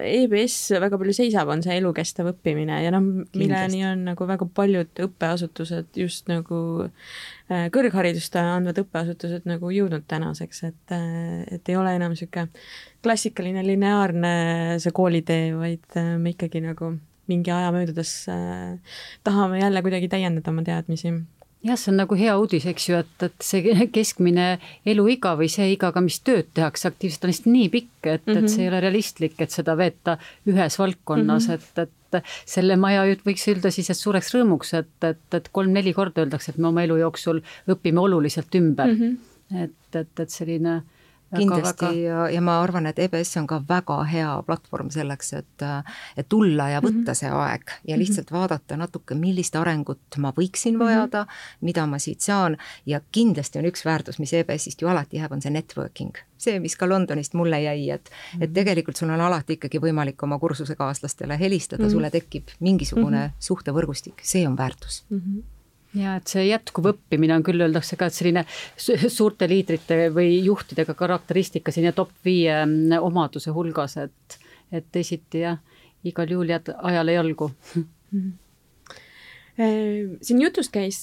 EBS 0.03 0.57
väga 0.83 0.99
palju 1.01 1.15
seisab, 1.17 1.51
on 1.53 1.63
see 1.65 1.77
elukestev 1.79 2.33
õppimine. 2.33 2.81
Ja 2.85 2.93
noh, 2.95 3.05
milleni 3.39 3.85
on 3.89 4.07
nagu 4.11 4.27
väga 4.29 4.49
paljud 4.55 5.03
õppeasutused 5.07 6.01
just 6.03 6.31
nagu 6.31 6.63
äh, 6.87 7.69
kõrgharidust 7.75 8.37
andvad 8.41 8.83
õppeasutused 8.85 9.47
nagu 9.51 9.71
jõudnud 9.75 10.07
tänaseks, 10.11 10.65
et, 10.71 10.97
äh, 10.97 11.45
et 11.59 11.73
ei 11.73 11.79
ole 11.79 11.95
enam 11.99 12.15
niisugune 12.17 12.51
klassikaline 13.03 13.65
lineaarne 13.67 14.35
see 14.83 14.95
koolitee, 14.95 15.53
vaid 15.59 16.01
äh, 16.01 16.15
me 16.19 16.37
ikkagi 16.37 16.65
nagu 16.65 16.95
mingi 17.31 17.53
aja 17.55 17.69
möödudes 17.71 18.11
tahame 19.25 19.61
jälle 19.61 19.83
kuidagi 19.87 20.09
täiendada 20.11 20.51
oma 20.51 20.65
teadmisi 20.67 21.13
jah, 21.63 21.79
see 21.79 21.93
on 21.93 21.99
nagu 22.01 22.17
hea 22.19 22.35
uudis, 22.39 22.67
eks 22.71 22.89
ju, 22.89 23.01
et, 23.03 23.27
et 23.27 23.45
see 23.45 23.87
keskmine 23.95 24.47
eluiga 24.89 25.35
või 25.39 25.49
see 25.53 25.71
iga 25.75 25.93
ka, 25.95 26.03
mis 26.05 26.19
tööd 26.27 26.51
tehakse 26.57 26.91
aktiivselt, 26.91 27.27
on 27.27 27.33
lihtsalt 27.33 27.51
nii 27.53 27.73
pikk, 27.73 27.91
et 28.03 28.27
mm, 28.27 28.33
-hmm. 28.33 28.39
et 28.39 28.55
see 28.55 28.65
ei 28.65 28.71
ole 28.73 28.81
realistlik, 28.85 29.37
et 29.39 29.55
seda 29.55 29.77
veeta 29.79 30.19
ühes 30.51 30.79
valdkonnas 30.79 31.49
mm, 31.49 31.55
-hmm. 31.55 31.83
et, 31.83 32.19
et 32.19 32.25
selle 32.45 32.77
maja 32.77 33.05
võiks 33.25 33.47
öelda 33.49 33.71
siis, 33.71 33.91
et 33.91 33.97
suureks 33.97 34.35
rõõmuks, 34.35 34.75
et, 34.79 34.97
et, 35.09 35.29
et 35.35 35.49
kolm-neli 35.53 35.95
korda 35.97 36.25
öeldakse, 36.25 36.53
et 36.53 36.59
me 36.59 36.69
oma 36.69 36.83
elu 36.83 36.99
jooksul 37.05 37.41
õpime 37.71 38.01
oluliselt 38.01 38.55
ümber 38.55 38.93
mm. 38.93 38.99
-hmm. 39.01 39.63
et, 39.65 39.97
et, 39.97 40.21
et 40.21 40.31
selline 40.31 40.83
kindlasti 41.39 41.87
väga. 41.87 42.01
ja, 42.01 42.29
ja 42.31 42.41
ma 42.45 42.59
arvan, 42.63 42.87
et 42.87 42.99
EBS 42.99 43.37
on 43.41 43.47
ka 43.51 43.61
väga 43.69 43.99
hea 44.11 44.31
platvorm 44.47 44.91
selleks, 44.95 45.33
et, 45.39 45.67
et 46.17 46.29
tulla 46.29 46.69
ja 46.73 46.81
võtta 46.81 46.95
mm 46.95 47.05
-hmm. 47.05 47.21
see 47.21 47.31
aeg 47.31 47.63
ja 47.71 47.95
mhm. 47.95 47.99
lihtsalt 48.01 48.31
mm 48.31 48.35
-hmm. 48.35 48.41
vaadata 48.41 48.77
natuke, 48.77 49.15
millist 49.15 49.57
arengut 49.57 50.19
ma 50.19 50.33
võiksin 50.37 50.77
mhm. 50.77 50.85
vajada 50.85 51.23
mm, 51.23 51.29
-hmm. 51.29 51.57
mida 51.61 51.87
ma 51.87 51.99
siit 51.99 52.21
saan 52.21 52.57
ja 52.87 53.01
kindlasti 53.13 53.59
on 53.59 53.65
üks 53.65 53.85
väärtus, 53.85 54.19
mis 54.19 54.33
EBS-ist 54.33 54.83
ju 54.83 54.89
alati 54.89 55.17
jääb, 55.17 55.33
on 55.33 55.43
see 55.43 55.51
networking. 55.51 56.13
see, 56.39 56.59
mis 56.61 56.77
ka 56.77 56.89
Londonist 56.89 57.35
mulle 57.35 57.61
jäi, 57.63 57.91
et 57.91 58.11
mm, 58.11 58.43
et 58.43 58.51
mhm. 58.51 58.55
tegelikult 58.55 58.97
sul 58.97 59.11
on 59.11 59.21
alati 59.21 59.53
ikkagi 59.53 59.79
võimalik 59.79 60.23
oma 60.23 60.39
kursusekaaslastele 60.39 61.39
helistada 61.39 61.83
mm, 61.83 61.91
sulle 61.91 62.11
tekib 62.11 62.49
mingisugune 62.61 63.19
mm 63.19 63.27
-hmm. 63.27 63.37
suhtevõrgustik, 63.39 64.15
see 64.23 64.49
on 64.49 64.57
väärtus 64.57 65.05
mm. 65.11 65.19
-hmm 65.19 65.52
ja 65.99 66.17
et 66.19 66.31
see 66.31 66.47
jätkuv 66.49 66.93
õppimine 66.93 67.37
on 67.37 67.45
küll, 67.47 67.63
öeldakse 67.65 67.99
ka, 68.01 68.09
et 68.09 68.17
selline 68.17 68.45
suurte 69.17 69.49
liidrite 69.51 70.07
või 70.15 70.39
juhtidega 70.47 70.95
karakteristika 70.99 71.75
selline 71.75 71.95
top 71.97 72.15
viie 72.25 72.55
mm, 72.65 72.97
omaduse 73.03 73.53
hulgas, 73.55 73.99
et, 74.01 74.39
et 74.73 74.89
teisiti 74.93 75.45
jah, 75.45 75.61
igal 76.09 76.31
juhul 76.33 76.55
jääd 76.55 76.73
ajale 76.79 77.19
jalgu. 77.19 77.51
Siin 79.53 80.41
jutust 80.41 80.73
käis 80.73 81.03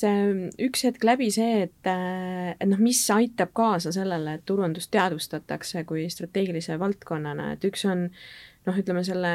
üks 0.65 0.81
hetk 0.87 1.03
läbi 1.05 1.29
see, 1.31 1.67
et, 1.67 1.89
et 1.89 2.67
noh, 2.67 2.79
mis 2.81 2.99
aitab 3.13 3.53
kaasa 3.55 3.93
sellele, 3.93 4.39
et 4.39 4.45
turundust 4.49 4.89
teadvustatakse 4.91 5.83
kui 5.87 6.07
strateegilise 6.09 6.79
valdkonnana, 6.81 7.51
et 7.53 7.67
üks 7.69 7.85
on 7.85 8.07
noh, 8.09 8.79
ütleme 8.81 9.03
selle 9.05 9.33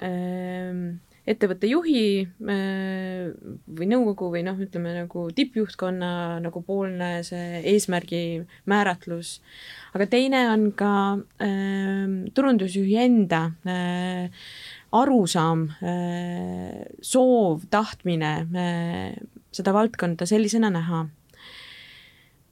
äh, 0.00 0.80
ettevõtte 1.26 1.68
juhi 1.70 2.22
äh, 2.22 3.26
või 3.78 3.88
nõukogu 3.90 4.30
või 4.36 4.44
noh, 4.46 4.58
ütleme 4.62 4.94
nagu 4.94 5.26
tippjuhtkonna 5.34 6.10
nagu 6.44 6.62
poolne 6.66 7.10
see 7.26 7.62
eesmärgi 7.72 8.22
määratlus, 8.70 9.40
aga 9.96 10.08
teine 10.12 10.46
on 10.52 10.70
ka 10.78 10.92
äh, 11.42 12.06
turundusjuhi 12.36 12.96
enda 13.02 13.42
äh, 13.66 14.30
arusaam 14.96 15.68
äh,, 15.82 16.86
soov, 17.02 17.66
tahtmine 17.70 18.32
äh, 18.46 19.12
seda 19.56 19.74
valdkonda 19.76 20.28
sellisena 20.28 20.70
näha 20.72 21.06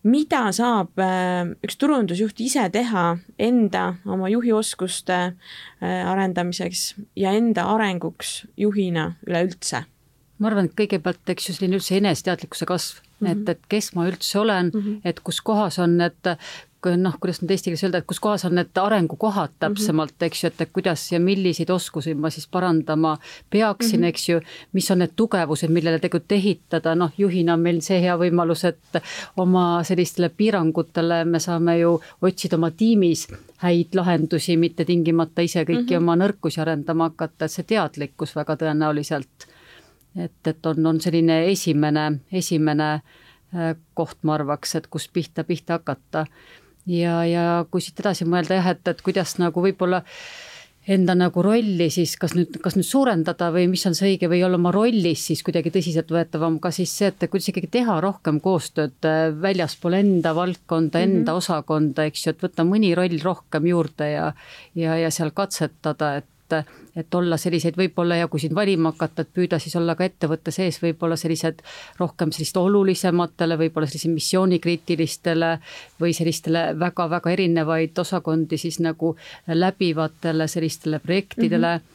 mida 0.05 0.45
saab 0.53 1.01
äh, 1.01 1.55
üks 1.65 1.79
turundusjuht 1.81 2.41
ise 2.45 2.67
teha 2.73 3.07
enda 3.41 3.87
oma 4.05 4.29
juhioskuste 4.33 5.19
äh, 5.25 6.05
arendamiseks 6.11 6.95
ja 7.17 7.33
enda 7.33 7.67
arenguks 7.75 8.45
juhina 8.61 9.15
üleüldse? 9.27 9.85
ma 10.39 10.51
arvan, 10.51 10.67
et 10.67 10.75
kõigepealt, 10.77 11.23
eks 11.31 11.49
ju, 11.49 11.55
selline 11.57 11.79
üldse 11.79 11.95
eneseteadlikkuse 12.01 12.67
kasv 12.69 13.01
mm, 13.01 13.27
-hmm. 13.27 13.31
et, 13.33 13.49
et 13.55 13.69
kes 13.71 13.93
ma 13.95 14.09
üldse 14.11 14.39
olen 14.41 14.71
mm, 14.75 14.81
-hmm. 14.81 15.01
et 15.05 15.21
kus 15.21 15.41
kohas 15.41 15.79
on 15.79 15.97
need 15.97 16.35
noh, 16.97 17.17
kuidas 17.21 17.41
nüüd 17.43 17.55
eesti 17.55 17.71
keeles 17.71 17.85
öelda, 17.87 18.01
et 18.03 18.09
kus 18.09 18.21
kohas 18.23 18.45
on 18.49 18.55
need 18.59 18.81
arengukohad 18.81 19.55
mhm. 19.55 19.61
täpsemalt 19.61 20.27
eks 20.27 20.45
ju, 20.45 20.51
et 20.51 20.73
kuidas 20.73 21.05
ja 21.13 21.21
milliseid 21.21 21.71
oskusi 21.71 22.15
ma 22.15 22.31
siis 22.31 22.47
parandama 22.51 23.17
peaksin 23.51 24.01
mm, 24.01 24.05
-hmm. 24.05 24.09
eks 24.09 24.29
ju, 24.29 24.41
mis 24.73 24.91
on 24.91 24.99
need 24.99 25.13
tugevused, 25.17 25.71
millele 25.71 25.99
tegelikult 25.99 26.33
ehitada, 26.33 26.95
noh, 26.95 27.13
juhina 27.19 27.55
on 27.55 27.61
meil 27.61 27.81
see 27.81 28.01
hea 28.01 28.17
võimalus, 28.19 28.65
et 28.69 29.03
oma 29.37 29.83
sellistele 29.85 30.29
piirangutele 30.29 31.25
me 31.25 31.41
saame 31.41 31.79
ju 31.79 32.01
otsida 32.23 32.57
oma 32.57 32.71
tiimis 32.71 33.29
häid 33.65 33.95
lahendusi, 33.95 34.57
mitte 34.57 34.85
tingimata 34.85 35.43
ise 35.43 35.65
kõiki 35.65 35.83
mm 35.83 35.89
-hmm. 35.89 36.03
oma 36.03 36.17
nõrkusi 36.17 36.61
arendama 36.61 37.05
hakata, 37.05 37.45
et 37.45 37.53
see 37.53 37.65
teadlikkus 37.65 38.37
väga 38.37 38.57
tõenäoliselt, 38.57 39.49
et, 40.17 40.47
et 40.47 40.67
on, 40.67 40.87
on 40.87 41.01
selline 41.01 41.45
esimene, 41.51 42.21
esimene 42.33 42.93
äh, 42.93 43.77
koht, 43.95 44.19
ma 44.23 44.35
arvaks, 44.35 44.75
et 44.75 44.87
kust 44.87 45.13
pihta, 45.13 45.45
pihta 45.45 45.73
hakata 45.73 46.27
ja, 46.87 47.21
ja 47.29 47.45
kui 47.71 47.85
siit 47.85 48.01
edasi 48.01 48.27
mõelda 48.29 48.61
jah, 48.61 48.75
et, 48.75 48.89
et 48.89 49.05
kuidas 49.05 49.39
nagu 49.41 49.63
võib-olla 49.65 50.03
enda 50.85 51.15
nagu 51.17 51.43
rolli 51.43 51.87
siis 51.93 52.13
kas 52.21 52.35
nüüd, 52.37 52.59
kas 52.61 52.77
nüüd 52.77 52.87
suurendada 52.87 53.49
või 53.55 53.71
mis 53.73 53.87
on 53.89 53.97
see 53.97 54.13
õige 54.13 54.29
või 54.29 54.43
olla 54.45 54.59
oma 54.61 54.73
rollis 54.75 55.23
siis 55.31 55.41
kuidagi 55.47 55.73
tõsiseltvõetavam, 55.73 56.59
ka 56.61 56.73
siis 56.77 56.93
see, 56.93 57.09
et 57.09 57.25
kuidas 57.31 57.49
ikkagi 57.49 57.71
teha 57.79 57.97
rohkem 58.05 58.41
koostööd 58.45 59.09
äh, 59.09 59.31
väljaspool 59.33 59.97
enda 59.97 60.35
valdkonda, 60.37 61.01
enda 61.01 61.23
mm 61.23 61.25
-hmm. 61.33 61.41
osakonda, 61.41 62.05
eks 62.11 62.27
ju, 62.27 62.35
et 62.35 62.45
võtta 62.45 62.69
mõni 62.69 62.93
roll 62.95 63.19
rohkem 63.25 63.67
juurde 63.73 64.11
ja 64.11 64.33
ja, 64.75 64.99
ja 65.01 65.11
seal 65.11 65.33
katsetada, 65.33 66.17
et 66.21 66.29
et, 66.59 66.83
et 66.97 67.15
olla 67.15 67.37
selliseid 67.41 67.77
võib-olla 67.79 68.17
ja 68.17 68.29
kui 68.29 68.41
siin 68.43 68.55
valima 68.55 68.93
hakata, 68.93 69.23
et 69.23 69.33
püüda 69.35 69.59
siis 69.63 69.77
olla 69.77 69.97
ka 69.99 70.05
ettevõtte 70.05 70.55
sees 70.55 70.81
võib-olla 70.83 71.17
sellised 71.21 71.63
rohkem 71.99 72.33
sellist 72.33 72.57
olulisematele, 72.57 73.59
võib-olla 73.59 73.89
sellise 73.91 74.13
missioonikriitilistele 74.13 75.51
või 76.01 76.15
sellistele 76.17 76.67
väga-väga 76.79 77.35
erinevaid 77.35 77.99
osakondi 77.99 78.59
siis 78.59 78.81
nagu 78.85 79.17
läbivatele 79.49 80.49
sellistele 80.49 80.99
projektidele 80.99 81.75
mm. 81.77 81.83
-hmm 81.83 81.93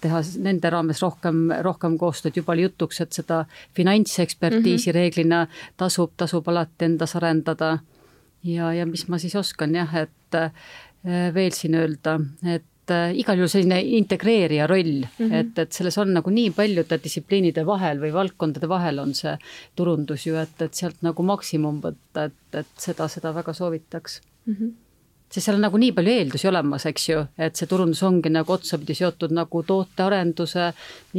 teha 0.00 0.20
nende 0.44 0.70
raames 0.70 1.00
rohkem, 1.00 1.46
rohkem 1.64 1.96
koostööd, 1.98 2.36
juba 2.36 2.52
oli 2.52 2.66
jutuks, 2.66 3.00
et 3.00 3.16
seda 3.16 3.44
finantsekspertiisi 3.76 4.90
mm 4.90 4.92
-hmm. 4.92 4.94
reeglina 4.94 5.46
tasub, 5.76 6.12
tasub 6.16 6.48
alati 6.48 6.84
endas 6.84 7.16
arendada. 7.16 7.78
ja, 8.44 8.72
ja 8.72 8.86
mis 8.86 9.08
ma 9.08 9.18
siis 9.18 9.34
oskan 9.34 9.74
jah, 9.74 9.94
et 9.94 10.34
eh, 10.34 11.34
veel 11.34 11.52
siin 11.52 11.74
öelda, 11.74 12.20
et 12.44 12.64
et 12.86 12.94
äh, 12.94 13.18
igal 13.18 13.40
juhul 13.40 13.50
selline 13.50 13.80
integreerija 13.98 14.66
roll 14.70 15.02
mm, 15.02 15.18
-hmm. 15.18 15.34
et, 15.34 15.58
et 15.58 15.72
selles 15.72 15.98
on 15.98 16.12
nagu 16.14 16.30
nii 16.30 16.50
paljude 16.50 16.98
distsipliinide 17.02 17.66
vahel 17.66 17.98
või 17.98 18.12
valdkondade 18.12 18.68
vahel 18.68 18.98
on 18.98 19.14
see 19.14 19.36
turundus 19.74 20.26
ju, 20.26 20.36
et, 20.36 20.62
et 20.62 20.74
sealt 20.74 21.02
nagu 21.02 21.22
maksimum 21.22 21.80
võtta, 21.82 22.30
et, 22.30 22.54
et 22.54 22.66
seda, 22.78 23.08
seda 23.08 23.34
väga 23.34 23.52
soovitaks 23.52 24.20
mm. 24.46 24.54
-hmm 24.54 24.74
sest 25.36 25.50
seal 25.50 25.58
on 25.58 25.66
nagu 25.66 25.76
nii 25.76 25.92
palju 25.92 26.12
eeldusi 26.16 26.48
olemas, 26.48 26.86
eks 26.88 27.02
ju, 27.10 27.22
et 27.44 27.58
see 27.58 27.68
turundus 27.68 28.00
ongi 28.06 28.30
nagu 28.32 28.52
otsapidi 28.54 28.94
seotud 28.96 29.34
nagu 29.36 29.60
tootearenduse, 29.68 30.70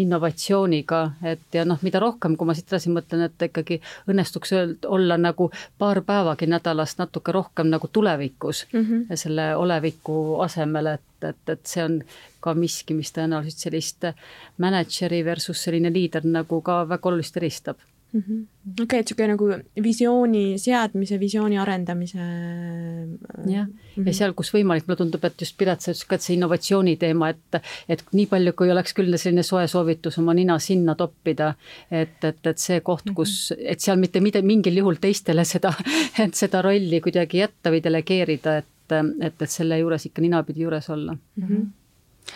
innovatsiooniga, 0.02 1.02
et 1.34 1.58
ja 1.58 1.66
noh, 1.70 1.78
mida 1.86 2.02
rohkem, 2.02 2.34
kui 2.38 2.50
ma 2.50 2.56
siit 2.58 2.72
edasi 2.72 2.90
mõtlen, 2.94 3.28
et 3.28 3.46
ikkagi 3.50 3.78
õnnestuks 4.10 4.54
öelda, 4.58 4.90
olla 4.98 5.20
nagu 5.22 5.52
paar 5.78 6.02
päevagi 6.08 6.50
nädalas 6.50 6.98
natuke 6.98 7.36
rohkem 7.36 7.70
nagu 7.70 7.90
tulevikus 7.94 8.66
mm 8.72 8.82
-hmm. 8.82 9.16
selle 9.16 9.56
oleviku 9.56 10.40
asemel, 10.42 10.96
et, 10.96 11.30
et, 11.30 11.50
et 11.50 11.66
see 11.66 11.84
on 11.84 12.02
ka 12.40 12.54
miski, 12.54 12.94
mis 12.94 13.14
tõenäoliselt 13.14 13.68
sellist 13.68 14.10
mänedžeri 14.58 15.26
versus 15.26 15.64
selline 15.64 15.94
liider 15.94 16.26
nagu 16.26 16.62
ka 16.62 16.90
väga 16.90 17.10
oluliselt 17.10 17.38
eristab. 17.38 17.78
Okei 18.18 18.84
okay,, 18.84 19.00
et 19.00 19.08
niisugune 19.08 19.28
nagu 19.32 19.48
visiooni 19.84 20.44
seadmise, 20.60 21.20
visiooni 21.20 21.58
arendamise. 21.58 22.20
Äh, 22.20 23.48
jah 23.48 23.66
mm, 23.66 23.74
-hmm. 23.96 24.08
ja 24.08 24.14
seal, 24.14 24.34
kus 24.34 24.52
võimalik, 24.54 24.88
mulle 24.88 24.98
tundub, 24.98 25.24
et 25.26 25.42
just 25.42 25.58
Piret, 25.58 25.82
sa 25.82 25.92
ütlesid 25.92 26.10
ka, 26.10 26.16
et 26.16 26.26
see 26.26 26.36
innovatsiooni 26.36 26.98
teema, 26.98 27.30
et, 27.30 27.62
et 27.90 28.04
nii 28.12 28.28
palju, 28.28 28.54
kui 28.54 28.72
oleks 28.72 28.94
küll 28.94 29.18
selline 29.18 29.44
soe 29.44 29.68
soovitus 29.68 30.18
oma 30.18 30.34
nina 30.34 30.60
sinna 30.60 30.96
toppida, 30.96 31.54
et, 31.92 32.24
et, 32.24 32.46
et 32.46 32.58
see 32.58 32.82
koht, 32.82 33.10
kus, 33.16 33.54
mhm. 33.56 33.74
et 33.74 33.80
seal 33.80 33.98
mitte 33.98 34.20
mida, 34.20 34.42
mingil 34.42 34.78
juhul 34.78 35.02
teistele 35.02 35.46
seda, 35.46 35.74
et 36.24 36.34
seda 36.34 36.62
rolli 36.62 37.02
kuidagi 37.02 37.44
jätta 37.44 37.72
või 37.72 37.84
delegeerida, 37.84 38.58
et, 38.58 38.96
et, 39.00 39.42
et 39.42 39.50
selle 39.50 39.80
juures 39.80 40.06
ikka 40.06 40.22
ninapidi 40.22 40.64
juures 40.68 40.90
olla 40.90 41.14
mm. 41.14 41.44
-hmm 41.44 41.68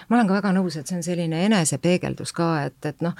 ma 0.09 0.17
olen 0.17 0.29
ka 0.29 0.37
väga 0.39 0.53
nõus, 0.55 0.77
et 0.79 0.87
see 0.87 0.97
on 0.99 1.05
selline 1.05 1.45
enesepeegeldus 1.47 2.33
ka, 2.37 2.49
et, 2.67 2.77
et 2.85 3.01
noh, 3.05 3.15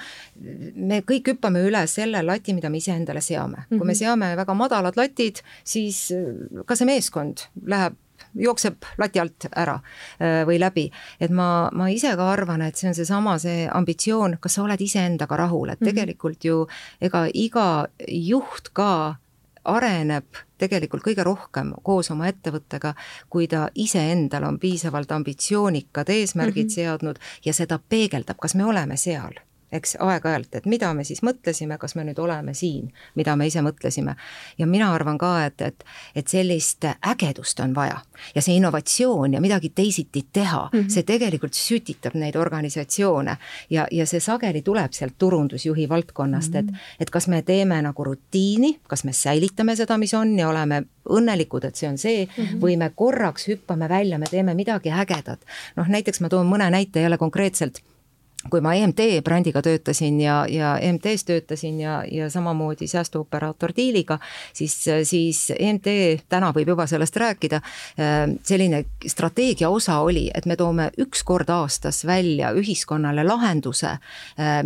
me 0.76 1.02
kõik 1.08 1.34
hüppame 1.34 1.64
üle 1.66 1.84
selle 1.90 2.22
lati, 2.24 2.54
mida 2.56 2.70
me 2.70 2.80
iseendale 2.82 3.20
seame. 3.20 3.66
kui 3.68 3.76
mm 3.76 3.80
-hmm. 3.80 3.86
me 3.86 3.92
mhm. 3.92 3.98
seame 3.98 4.36
väga 4.36 4.54
madalad 4.54 4.96
latid, 4.96 5.42
siis 5.64 6.10
äh, 6.12 6.64
ka 6.66 6.76
see 6.76 6.86
meeskond 6.86 7.48
läheb 7.66 7.96
jookseb 8.34 8.84
lati 8.98 9.20
alt 9.20 9.46
ära 9.56 9.74
äh, 10.20 10.42
või 10.46 10.58
läbi. 10.60 10.90
et 11.20 11.30
ma, 11.30 11.70
ma 11.72 11.88
ise 11.90 12.16
ka 12.16 12.30
arvan, 12.32 12.62
et 12.62 12.76
see 12.76 12.88
on 12.88 12.94
seesama, 12.94 13.38
see 13.38 13.68
ambitsioon, 13.68 14.38
kas 14.40 14.54
sa 14.54 14.62
oled 14.62 14.80
iseendaga 14.80 15.36
rahul, 15.36 15.68
et 15.68 15.80
mhm. 15.80 15.90
tegelikult 15.90 16.44
ju 16.44 16.66
ega 17.00 17.26
iga 17.34 17.86
juht 18.08 18.72
ka 18.72 19.16
areneb 19.64 20.40
tegelikult 20.58 21.02
kõige 21.02 21.24
rohkem 21.26 21.72
koos 21.82 22.10
oma 22.10 22.28
ettevõttega, 22.30 22.94
kui 23.30 23.48
ta 23.48 23.68
iseendal 23.74 24.44
on 24.48 24.58
piisavalt 24.58 25.12
ambitsioonikad 25.12 26.08
eesmärgid 26.08 26.64
mm 26.64 26.68
-hmm. 26.68 26.74
seadnud 26.74 27.18
ja 27.44 27.52
seda 27.52 27.78
peegeldab, 27.78 28.36
kas 28.38 28.54
me 28.54 28.64
oleme 28.64 28.96
seal 28.96 29.32
eks 29.72 29.96
aeg-ajalt, 30.00 30.54
et 30.54 30.66
mida 30.66 30.92
me 30.94 31.04
siis 31.04 31.22
mõtlesime, 31.24 31.78
kas 31.80 31.94
me 31.96 32.04
nüüd 32.04 32.18
oleme 32.20 32.54
siin, 32.54 32.92
mida 33.14 33.36
me 33.36 33.46
ise 33.46 33.62
mõtlesime. 33.64 34.14
ja 34.58 34.66
mina 34.66 34.92
arvan 34.94 35.18
ka, 35.18 35.32
et, 35.46 35.60
et, 35.60 35.84
et 36.14 36.28
sellist 36.28 36.84
ägedust 36.84 37.60
on 37.60 37.74
vaja 37.74 38.00
ja 38.34 38.42
see 38.42 38.56
innovatsioon 38.56 39.34
ja 39.34 39.40
midagi 39.40 39.72
teisiti 39.74 40.26
teha 40.32 40.68
mm, 40.72 40.78
-hmm. 40.78 40.88
see 40.88 41.02
tegelikult 41.02 41.54
sütitab 41.54 42.14
neid 42.14 42.36
organisatsioone 42.36 43.36
ja, 43.70 43.86
ja 43.90 44.06
see 44.06 44.20
sageli 44.20 44.62
tuleb 44.62 44.92
sealt 44.92 45.14
turundusjuhi 45.18 45.88
valdkonnast 45.88 46.52
mm, 46.52 46.58
-hmm. 46.68 46.76
et, 46.76 47.00
et 47.00 47.10
kas 47.10 47.28
me 47.28 47.42
teeme 47.42 47.82
nagu 47.82 48.04
rutiini, 48.04 48.78
kas 48.88 49.04
me 49.04 49.12
säilitame 49.12 49.76
seda, 49.76 49.98
mis 49.98 50.14
on 50.14 50.38
ja 50.38 50.48
oleme 50.48 50.82
õnnelikud, 51.10 51.64
et 51.66 51.76
see 51.76 51.88
on 51.88 51.98
see 51.98 52.26
mm, 52.26 52.44
-hmm. 52.44 52.60
või 52.60 52.76
me 52.76 52.90
korraks 52.94 53.48
hüppame 53.48 53.88
välja, 53.88 54.18
me 54.18 54.26
teeme 54.30 54.54
midagi 54.54 54.90
ägedat. 54.90 55.40
noh, 55.76 55.88
näiteks 55.88 56.20
ma 56.20 56.28
toon 56.28 56.46
mõne 56.46 56.70
näite 56.70 57.00
jälle 57.00 57.18
konkreetselt 57.18 57.82
kui 58.50 58.60
ma 58.60 58.74
EMT 58.74 59.22
brändiga 59.24 59.62
töötasin 59.62 60.20
ja, 60.20 60.42
ja 60.50 60.74
EMT-s 60.78 61.24
töötasin 61.24 61.80
ja, 61.80 62.02
ja 62.10 62.30
samamoodi 62.30 62.86
säästuoperaator 62.86 63.72
diiliga, 63.76 64.18
siis, 64.52 64.74
siis 65.04 65.52
EMT, 65.58 65.86
täna 66.28 66.50
võib 66.54 66.72
juba 66.72 66.86
sellest 66.90 67.16
rääkida, 67.16 67.60
selline 68.42 68.84
strateegia 69.06 69.70
osa 69.70 70.00
oli, 70.02 70.28
et 70.34 70.46
me 70.50 70.56
toome 70.58 70.90
üks 71.02 71.22
kord 71.26 71.50
aastas 71.54 72.02
välja 72.06 72.50
ühiskonnale 72.58 73.24
lahenduse, 73.26 73.94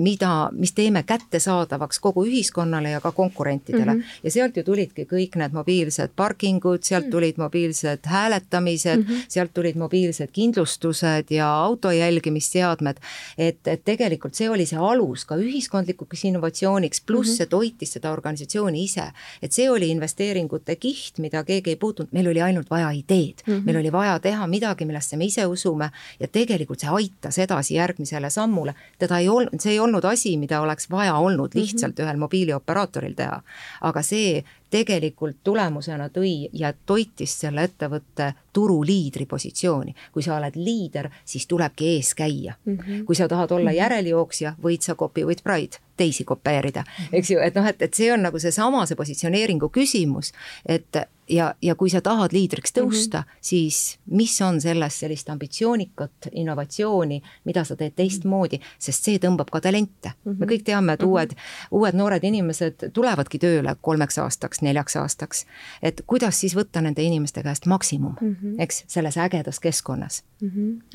mida, 0.00 0.32
mis 0.56 0.72
teeme 0.76 1.02
kättesaadavaks 1.06 2.00
kogu 2.00 2.24
ühiskonnale 2.26 2.94
ja 2.96 3.00
ka 3.04 3.12
konkurentidele 3.12 3.94
mm. 3.94 4.00
-hmm. 4.00 4.20
ja 4.24 4.30
sealt 4.30 4.56
ju 4.56 4.64
tulidki 4.64 5.04
kõik 5.04 5.36
need 5.36 5.52
mobiilsed 5.52 6.16
parkingud, 6.16 6.82
sealt 6.82 7.10
tulid 7.10 7.36
mobiilsed 7.36 8.06
hääletamised 8.06 8.96
mm, 8.96 9.04
-hmm. 9.04 9.28
sealt 9.28 9.54
tulid 9.54 9.76
mobiilsed 9.76 10.32
kindlustused 10.32 11.30
ja 11.30 11.52
auto 11.54 11.90
jälgimisseadmed, 11.90 12.96
et 13.38 13.65
et, 13.72 13.84
tegelikult 13.84 14.34
see 14.34 14.48
oli 14.50 14.66
see 14.66 14.78
alus 14.78 15.24
ka 15.24 15.36
ühiskondlikuks 15.40 16.24
innovatsiooniks, 16.30 17.00
pluss 17.00 17.28
mm 17.28 17.32
-hmm. 17.32 17.36
see 17.36 17.46
toitis 17.46 17.92
seda 17.92 18.12
organisatsiooni 18.12 18.84
ise. 18.84 19.10
et 19.42 19.52
see 19.52 19.70
oli 19.70 19.88
investeeringute 19.90 20.76
kiht, 20.76 21.18
mida 21.18 21.44
keegi 21.44 21.70
ei 21.70 21.76
puutunud, 21.76 22.12
meil 22.12 22.28
oli 22.28 22.42
ainult 22.42 22.70
vaja 22.70 22.90
ideed 22.90 23.42
mm, 23.46 23.54
-hmm. 23.54 23.64
meil 23.64 23.76
oli 23.76 23.92
vaja 23.92 24.18
teha 24.18 24.46
midagi, 24.46 24.84
millesse 24.84 25.16
me 25.16 25.24
ise 25.24 25.46
usume 25.46 25.90
ja 26.20 26.28
tegelikult 26.28 26.80
see 26.80 26.90
aitas 26.90 27.38
edasi 27.38 27.74
järgmisele 27.74 28.30
sammule. 28.30 28.74
teda 28.98 29.18
ei 29.18 29.28
olnud, 29.28 29.60
see 29.60 29.72
ei 29.72 29.80
olnud 29.80 30.04
asi, 30.04 30.36
mida 30.36 30.60
oleks 30.60 30.90
vaja 30.90 31.14
olnud 31.14 31.50
lihtsalt 31.54 31.98
mm 31.98 32.02
-hmm. 32.02 32.08
ühel 32.08 32.16
mobiilioperaatoril 32.16 33.14
teha, 33.14 33.42
aga 33.80 34.02
see 34.02 34.44
tegelikult 34.70 35.36
tulemusena 35.44 36.08
tõi 36.08 36.48
ja 36.52 36.72
toitis 36.86 37.40
selle 37.40 37.64
ettevõtte 37.64 38.32
turuliidri 38.52 39.26
positsiooni. 39.26 39.94
kui 40.12 40.22
sa 40.22 40.36
oled 40.36 40.56
liider, 40.56 41.10
siis 41.24 41.46
tulebki 41.46 41.88
ees 41.96 42.14
käia 42.14 42.54
mm. 42.64 42.76
-hmm. 42.76 43.04
kui 43.04 43.16
sa 43.16 43.28
tahad 43.28 43.50
olla 43.50 43.70
mhm. 43.70 43.76
järeljooksja, 43.76 44.54
võid 44.62 44.80
sa 44.80 44.94
copy 44.94 45.24
with 45.24 45.42
pride 45.42 45.85
teisi 45.96 46.24
kopeerida, 46.24 46.84
eks 47.12 47.30
ju, 47.30 47.42
et 47.42 47.54
noh, 47.54 47.66
et, 47.66 47.82
et 47.82 47.94
see 47.94 48.12
on 48.12 48.26
nagu 48.28 48.38
seesama, 48.42 48.86
see 48.86 48.98
positsioneeringu 48.98 49.70
küsimus, 49.74 50.32
et 50.66 51.06
ja, 51.28 51.54
ja 51.62 51.74
kui 51.74 51.90
sa 51.90 52.00
tahad 52.00 52.32
liidriks 52.32 52.72
mhm. 52.74 52.80
tõusta 52.80 53.18
mm, 53.18 53.22
-hmm. 53.22 53.38
siis 53.40 53.98
mis 54.06 54.40
on 54.42 54.60
selles 54.60 55.00
sellist 55.00 55.30
ambitsioonikat 55.30 56.28
innovatsiooni, 56.32 57.22
mida 57.44 57.64
sa 57.64 57.76
teed 57.76 57.92
teistmoodi, 57.96 58.60
sest 58.78 59.04
see 59.04 59.18
tõmbab 59.18 59.50
ka 59.52 59.60
talente 59.60 60.08
mm. 60.08 60.32
-hmm. 60.32 60.38
me 60.38 60.46
kõik 60.46 60.62
teame, 60.64 60.92
et 60.92 61.00
mhm. 61.00 61.08
uued 61.08 61.30
mm, 61.30 61.36
-hmm. 61.36 61.68
uued 61.70 61.94
noored 61.94 62.24
inimesed 62.24 62.90
tulevadki 62.92 63.38
tööle 63.38 63.76
kolmeks 63.80 64.18
aastaks, 64.18 64.62
neljaks 64.62 64.96
aastaks. 64.96 65.46
et 65.82 66.02
kuidas 66.06 66.40
siis 66.40 66.56
võtta 66.56 66.80
nende 66.80 67.02
inimeste 67.02 67.42
käest 67.42 67.66
maksimum 67.66 68.14
mm, 68.20 68.36
-hmm. 68.42 68.54
eks, 68.58 68.84
selles 68.86 69.16
ägedas 69.16 69.60
keskkonnas 69.60 70.24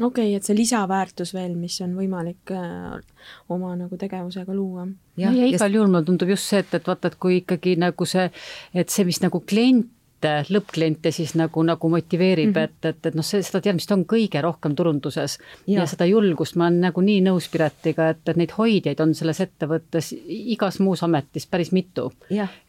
okei 0.02 0.36
et 0.36 0.44
see 0.44 0.56
lisaväärtus 0.56 1.34
veel, 1.34 1.56
mis 1.56 1.82
on 1.82 1.96
võimalik 1.96 2.52
äh, 2.52 3.02
oma 3.50 3.76
nagu 3.76 3.98
tegevusega 3.98 4.54
luua 4.54 4.88
jah, 5.20 5.34
ja 5.36 5.50
igal 5.50 5.80
juhul 5.80 5.90
mulle 5.92 6.06
tundub 6.08 6.30
just 6.34 6.50
see, 6.50 6.62
et, 6.64 6.74
et 6.78 6.88
vaata, 6.88 7.12
et 7.12 7.18
kui 7.22 7.42
ikkagi 7.42 7.78
nagu 7.82 8.08
see, 8.10 8.30
et 8.74 8.94
see, 8.94 9.08
mis 9.08 9.22
nagu 9.24 9.44
klient 9.48 9.90
lõppkliente 10.22 11.10
siis 11.10 11.32
nagu, 11.34 11.64
nagu 11.66 11.90
motiveerib 11.90 12.52
mm, 12.52 12.54
-hmm. 12.54 12.64
et, 12.64 12.86
et, 12.86 13.06
et 13.06 13.16
noh, 13.18 13.26
see, 13.26 13.42
seda 13.42 13.62
teadmist 13.62 13.92
on 13.92 14.04
kõige 14.06 14.42
rohkem 14.42 14.76
turunduses 14.76 15.40
ja, 15.66 15.80
ja 15.80 15.86
seda 15.90 16.06
julgust, 16.06 16.56
ma 16.56 16.68
olen 16.68 16.82
nagu 16.86 17.02
nii 17.02 17.24
nõus 17.26 17.50
Piretiga, 17.50 18.12
et, 18.14 18.22
et 18.30 18.38
neid 18.38 18.54
hoidjaid 18.58 19.02
on 19.02 19.16
selles 19.18 19.42
ettevõttes 19.42 20.14
igas 20.28 20.80
muus 20.80 21.04
ametis 21.04 21.48
päris 21.48 21.72
mitu. 21.72 22.12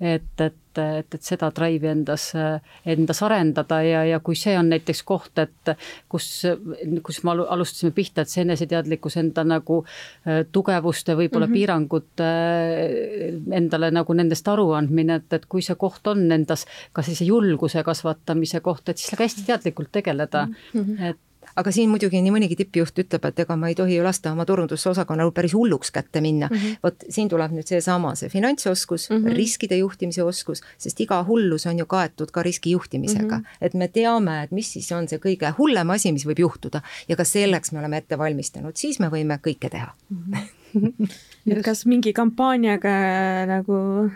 et, 0.01 0.41
et 0.41 0.57
et, 0.79 1.05
et, 1.05 1.15
et 1.15 1.23
seda 1.23 1.51
drive'i 1.55 1.91
endas, 1.93 2.29
endas 2.85 3.23
arendada 3.23 3.81
ja, 3.85 4.05
ja 4.09 4.21
kui 4.25 4.37
see 4.39 4.55
on 4.59 4.71
näiteks 4.73 5.03
koht, 5.09 5.39
et 5.43 5.73
kus, 6.09 6.29
kus 7.03 7.23
me 7.25 7.35
alustasime 7.35 7.93
pihta, 7.97 8.23
et 8.23 8.33
see 8.33 8.45
eneseteadlikkus 8.47 9.19
enda 9.23 9.45
nagu 9.47 9.83
äh, 9.85 10.45
tugevuste, 10.53 11.17
võib-olla 11.19 11.47
mm 11.47 11.53
-hmm. 11.53 11.59
piirangute 11.59 12.31
äh, 12.31 13.57
endale 13.59 13.91
nagu 13.91 14.15
nendest 14.15 14.49
aruandmine, 14.49 15.21
et, 15.23 15.33
et 15.33 15.47
kui 15.47 15.63
see 15.63 15.77
koht 15.77 16.07
on 16.07 16.25
endas 16.33 16.67
ka 16.93 17.03
sellise 17.03 17.25
julguse 17.25 17.83
kasvatamise 17.83 18.61
koht, 18.61 18.89
et 18.89 18.99
siis 18.99 19.11
sellega 19.11 19.29
hästi 19.29 19.47
teadlikult 19.47 19.93
tegeleda 19.93 20.47
mm, 20.47 20.81
-hmm. 20.81 21.11
et 21.11 21.19
aga 21.57 21.73
siin 21.75 21.91
muidugi 21.93 22.21
nii 22.23 22.33
mõnigi 22.35 22.57
tippjuht 22.61 23.03
ütleb, 23.05 23.27
et 23.29 23.43
ega 23.45 23.57
ma 23.59 23.71
ei 23.71 23.77
tohi 23.79 23.99
ju 23.99 24.05
lasta 24.05 24.33
oma 24.33 24.47
turundusosakonnal 24.49 25.33
päris 25.37 25.55
hulluks 25.57 25.93
kätte 25.95 26.23
minna 26.25 26.49
mm. 26.51 26.57
-hmm. 26.57 26.81
vot 26.83 27.05
siin 27.09 27.29
tuleb 27.29 27.53
nüüd 27.57 27.69
seesama, 27.69 28.15
see 28.19 28.29
finantsoskus 28.33 29.11
mm, 29.11 29.17
-hmm. 29.17 29.37
riskide 29.37 29.77
juhtimise 29.77 30.23
oskus, 30.23 30.63
sest 30.79 31.01
iga 31.01 31.23
hullus 31.29 31.67
on 31.67 31.79
ju 31.79 31.87
kaetud 31.87 32.31
ka 32.31 32.43
riskijuhtimisega 32.43 33.39
mm. 33.39 33.43
-hmm. 33.43 33.59
et 33.61 33.75
me 33.75 33.89
teame, 33.89 34.43
et 34.43 34.51
mis 34.51 34.73
siis 34.73 34.93
on 34.93 35.09
see 35.09 35.19
kõige 35.19 35.53
hullem 35.59 35.91
asi, 35.91 36.13
mis 36.13 36.27
võib 36.27 36.41
juhtuda 36.47 36.83
ja 37.09 37.17
ka 37.17 37.25
selleks 37.25 37.73
me 37.73 37.79
oleme 37.79 37.97
ette 37.97 38.19
valmistanud, 38.19 38.77
siis 38.77 39.01
me 39.01 39.09
võime 39.09 39.39
kõike 39.39 39.71
teha 39.71 39.93
mm. 40.11 40.25
-hmm. 40.33 40.63
et 41.53 41.65
kas 41.65 41.85
mingi 41.87 42.13
kampaaniaga 42.17 42.93
nagu 43.47 44.11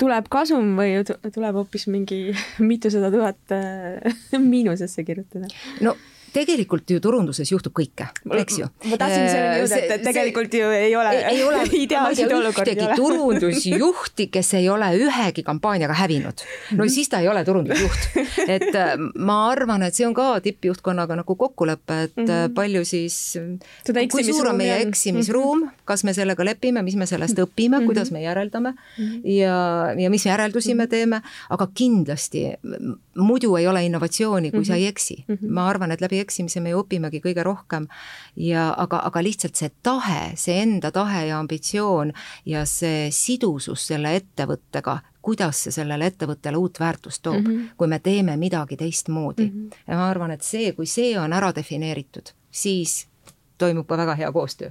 tuleb 0.00 0.28
kasum 0.32 0.76
või 0.78 1.02
tuleb 1.04 1.54
hoopis 1.54 1.86
mingi 1.86 2.36
mitusada 2.58 3.10
tuhat 3.10 3.58
miinusesse 4.52 5.04
kirjutada? 5.04 5.46
no 5.80 5.96
tegelikult 6.32 6.90
ju 6.90 7.00
turunduses 7.02 7.50
juhtub 7.52 7.74
kõike, 7.76 8.06
eks 8.38 8.58
ju. 8.60 8.68
ma 8.90 8.98
tahtsin 9.00 9.26
selleni 9.26 9.62
jõuda, 9.62 9.80
et, 9.80 10.04
tegelikult 10.06 10.54
ju 10.54 10.70
ei 10.74 10.94
ole, 10.96 11.14
ei 11.30 11.42
ole 11.44 11.64
ideaalseid 11.84 12.32
olukordi. 12.36 12.74
ühtegi 12.74 12.96
turundusjuhti, 13.00 14.28
kes 14.32 14.54
ei 14.60 14.68
ole 14.72 14.90
ühegi 14.98 15.44
kampaaniaga 15.46 15.96
hävinud. 16.02 16.44
no 16.78 16.88
siis 16.88 17.10
ta 17.12 17.22
ei 17.24 17.28
ole 17.28 17.44
turundusjuht. 17.44 18.08
et 18.46 18.70
äh, 18.74 18.94
ma 19.14 19.40
arvan, 19.50 19.84
et 19.86 19.96
see 19.96 20.06
on 20.08 20.14
ka 20.16 20.28
tippjuhtkonnaga 20.44 21.20
nagu 21.22 21.36
kokkulepe, 21.36 22.00
et 22.08 22.16
mm 22.16 22.26
-hmm. 22.26 22.54
palju 22.54 22.84
siis, 22.84 23.38
kui 24.12 24.24
suur 24.24 24.52
on 24.52 24.56
meie 24.56 24.80
eksimisruum 24.86 25.58
mm, 25.58 25.68
-hmm. 25.68 25.84
kas 25.84 26.04
me 26.04 26.14
sellega 26.14 26.44
lepime, 26.44 26.82
mis 26.82 26.96
me 26.96 27.06
sellest 27.06 27.38
õpime 27.38 27.68
mm, 27.68 27.82
-hmm. 27.82 27.86
kuidas 27.86 28.10
me 28.10 28.22
järeldame 28.22 28.70
mm 28.70 29.04
-hmm. 29.04 29.20
ja, 29.24 29.94
ja 29.98 30.10
mis 30.10 30.26
järeldusi 30.26 30.74
me 30.74 30.84
mhm. 30.84 30.90
teeme, 30.90 31.22
aga 31.50 31.68
kindlasti 31.74 32.46
muidu 33.16 33.56
ei 33.56 33.66
ole 33.66 33.84
innovatsiooni, 33.84 34.50
kui 34.50 34.58
mm 34.58 34.62
-hmm. 34.62 34.66
sa 34.66 34.74
ei 34.74 34.86
eksi 34.86 35.24
mm. 35.28 35.34
-hmm. 35.34 35.48
ma 35.48 35.68
arvan, 35.68 35.92
et 35.92 36.00
läbi 36.00 36.19
eksimise 36.20 36.60
me 36.60 36.74
ju 36.74 36.82
õpimegi 36.84 37.20
kõige 37.24 37.44
rohkem 37.46 37.86
ja 38.36 38.70
aga, 38.76 39.02
aga 39.08 39.22
lihtsalt 39.24 39.56
see 39.56 39.70
tahe, 39.82 40.32
see 40.36 40.60
enda 40.62 40.90
tahe 40.94 41.26
ja 41.28 41.38
ambitsioon 41.38 42.12
ja 42.46 42.64
see 42.68 43.10
sidusus 43.14 43.86
selle 43.92 44.14
ettevõttega, 44.20 45.00
kuidas 45.22 45.64
see 45.64 45.74
sellele 45.74 46.10
ettevõttele 46.10 46.56
uut 46.60 46.80
väärtust 46.80 47.22
toob 47.22 47.42
mm, 47.42 47.52
-hmm. 47.52 47.76
kui 47.76 47.88
me 47.88 47.98
teeme 47.98 48.36
midagi 48.36 48.76
teistmoodi 48.76 49.46
mm. 49.46 49.68
-hmm. 49.68 49.84
ja 49.86 49.96
ma 49.96 50.08
arvan, 50.08 50.30
et 50.30 50.42
see, 50.42 50.72
kui 50.72 50.86
see 50.86 51.18
on 51.18 51.32
ära 51.32 51.52
defineeritud, 51.54 52.32
siis 52.50 53.09
toimub 53.60 53.86
ka 53.88 53.98
väga 54.00 54.16
hea 54.18 54.30
koostöö. 54.32 54.70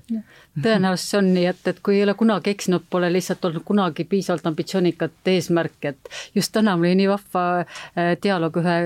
tõenäoliselt 0.63 1.05
see 1.11 1.19
on 1.19 1.31
nii, 1.35 1.45
et, 1.51 1.61
et 1.71 1.79
kui 1.85 1.97
ei 1.97 2.03
ole 2.05 2.15
kunagi 2.19 2.53
eksinud, 2.53 2.85
pole 2.89 3.11
lihtsalt 3.13 3.45
olnud 3.49 3.65
kunagi 3.67 4.05
piisavalt 4.09 4.47
ambitsioonikat 4.49 5.31
eesmärki, 5.33 5.93
et 5.93 6.11
just 6.35 6.53
täna 6.55 6.75
mul 6.77 6.89
oli 6.89 6.99
nii 7.01 7.09
vahva 7.11 7.45
äh, 7.61 8.11
dialoog 8.23 8.59
ühe, 8.63 8.77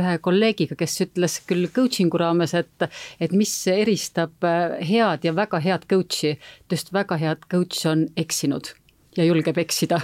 ühe 0.00 0.16
kolleegiga, 0.24 0.78
kes 0.80 0.98
ütles 1.06 1.40
küll 1.48 1.70
coaching'u 1.76 2.20
raames, 2.20 2.54
et, 2.58 2.90
et 3.20 3.32
mis 3.36 3.54
eristab 3.70 4.48
äh, 4.48 4.78
head 4.90 5.26
ja 5.28 5.36
väga 5.36 5.62
head 5.64 5.88
coach'i, 5.90 6.36
just 6.70 6.92
väga 6.96 7.20
head 7.20 7.48
coach 7.50 7.86
on 7.90 8.08
eksinud 8.16 8.74
ja 9.16 9.26
julgeb 9.26 9.58
eksida 9.58 10.00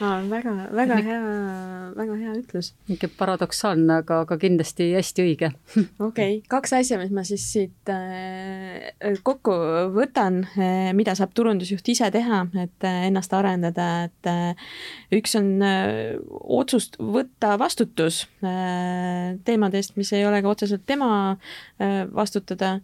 aa, 0.00 0.18
väga, 0.30 0.52
väga 0.74 0.98
hea, 1.04 1.20
väga 1.96 2.16
hea 2.20 2.34
ütlus. 2.38 2.70
niisugune 2.88 3.18
paradoksaalne, 3.18 3.98
aga, 4.02 4.20
aga 4.24 4.38
kindlasti 4.40 4.90
hästi 4.94 5.24
õige. 5.24 5.50
okei 6.08 6.38
kaks 6.50 6.74
asja, 6.78 7.00
mis 7.00 7.12
ma 7.14 7.24
siis 7.26 7.44
siit 7.52 7.92
äh, 7.92 9.18
kokku 9.26 9.54
võtan 9.96 10.42
äh,, 10.54 10.92
mida 10.98 11.16
saab 11.18 11.34
turundusjuht 11.36 11.92
ise 11.94 12.10
teha, 12.14 12.44
et 12.62 12.88
äh, 12.88 13.02
ennast 13.10 13.34
arendada, 13.36 13.88
et 14.08 14.30
äh, 14.30 14.70
üks 15.18 15.36
on 15.38 15.52
äh, 15.64 16.16
otsust 16.28 16.98
võtta 17.02 17.56
vastutus 17.60 18.24
äh, 18.42 19.36
teemade 19.44 19.80
eest, 19.80 19.96
mis 19.98 20.12
ei 20.16 20.26
ole 20.28 20.42
ka 20.44 20.54
otseselt 20.54 20.86
tema 20.88 21.10
äh, 21.32 22.04
vastutada 22.14 22.78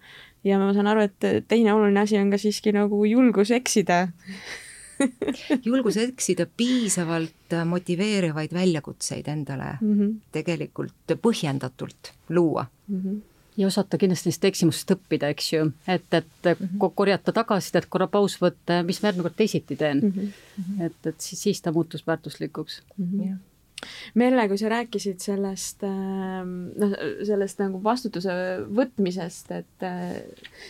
ja 0.44 0.58
ma 0.60 0.72
saan 0.76 0.90
aru, 0.90 1.06
et 1.08 1.48
teine 1.48 1.72
oluline 1.72 2.02
asi 2.04 2.18
on 2.20 2.30
ka 2.32 2.40
siiski 2.40 2.74
nagu 2.76 3.04
julgus 3.08 3.52
eksida 3.54 4.06
julgus 5.68 5.96
eksida 5.96 6.46
piisavalt 6.56 7.56
motiveerivaid 7.66 8.52
väljakutseid 8.54 9.28
endale 9.28 9.76
mm 9.80 9.94
-hmm. 9.94 10.16
tegelikult 10.32 11.16
põhjendatult 11.22 12.12
luua 12.28 12.66
mm. 12.88 13.00
-hmm 13.00 13.22
ja 13.56 13.66
osata 13.66 13.98
kindlasti 13.98 14.30
neist 14.30 14.44
eksimustest 14.44 14.94
õppida, 14.96 15.30
eks 15.30 15.52
ju, 15.52 15.70
et, 15.86 16.06
et 16.14 16.26
mm 16.44 16.66
-hmm. 16.66 16.90
korjata 16.94 17.32
tagasisidet, 17.32 17.86
korra 17.86 18.06
paus 18.06 18.36
võtta, 18.42 18.82
mis 18.82 19.02
ma 19.02 19.08
järgmine 19.08 19.28
kord 19.28 19.36
teisiti 19.36 19.76
teen 19.76 20.00
mm. 20.00 20.12
-hmm. 20.12 20.86
et, 20.86 21.06
et 21.06 21.20
siis, 21.20 21.42
siis 21.42 21.62
ta 21.62 21.72
muutus 21.72 22.06
väärtuslikuks 22.06 22.82
mm. 22.96 23.04
-hmm. 23.04 23.26
Yeah. 23.26 23.38
Merle, 24.14 24.48
kui 24.48 24.58
sa 24.58 24.68
rääkisid 24.68 25.20
sellest, 25.20 25.82
ähm, 25.84 26.52
noh, 26.80 26.94
sellest 27.26 27.58
nagu 27.58 27.82
vastutuse 27.84 28.30
võtmisest, 28.76 29.50
et 29.50 29.82
äh, 29.82 30.22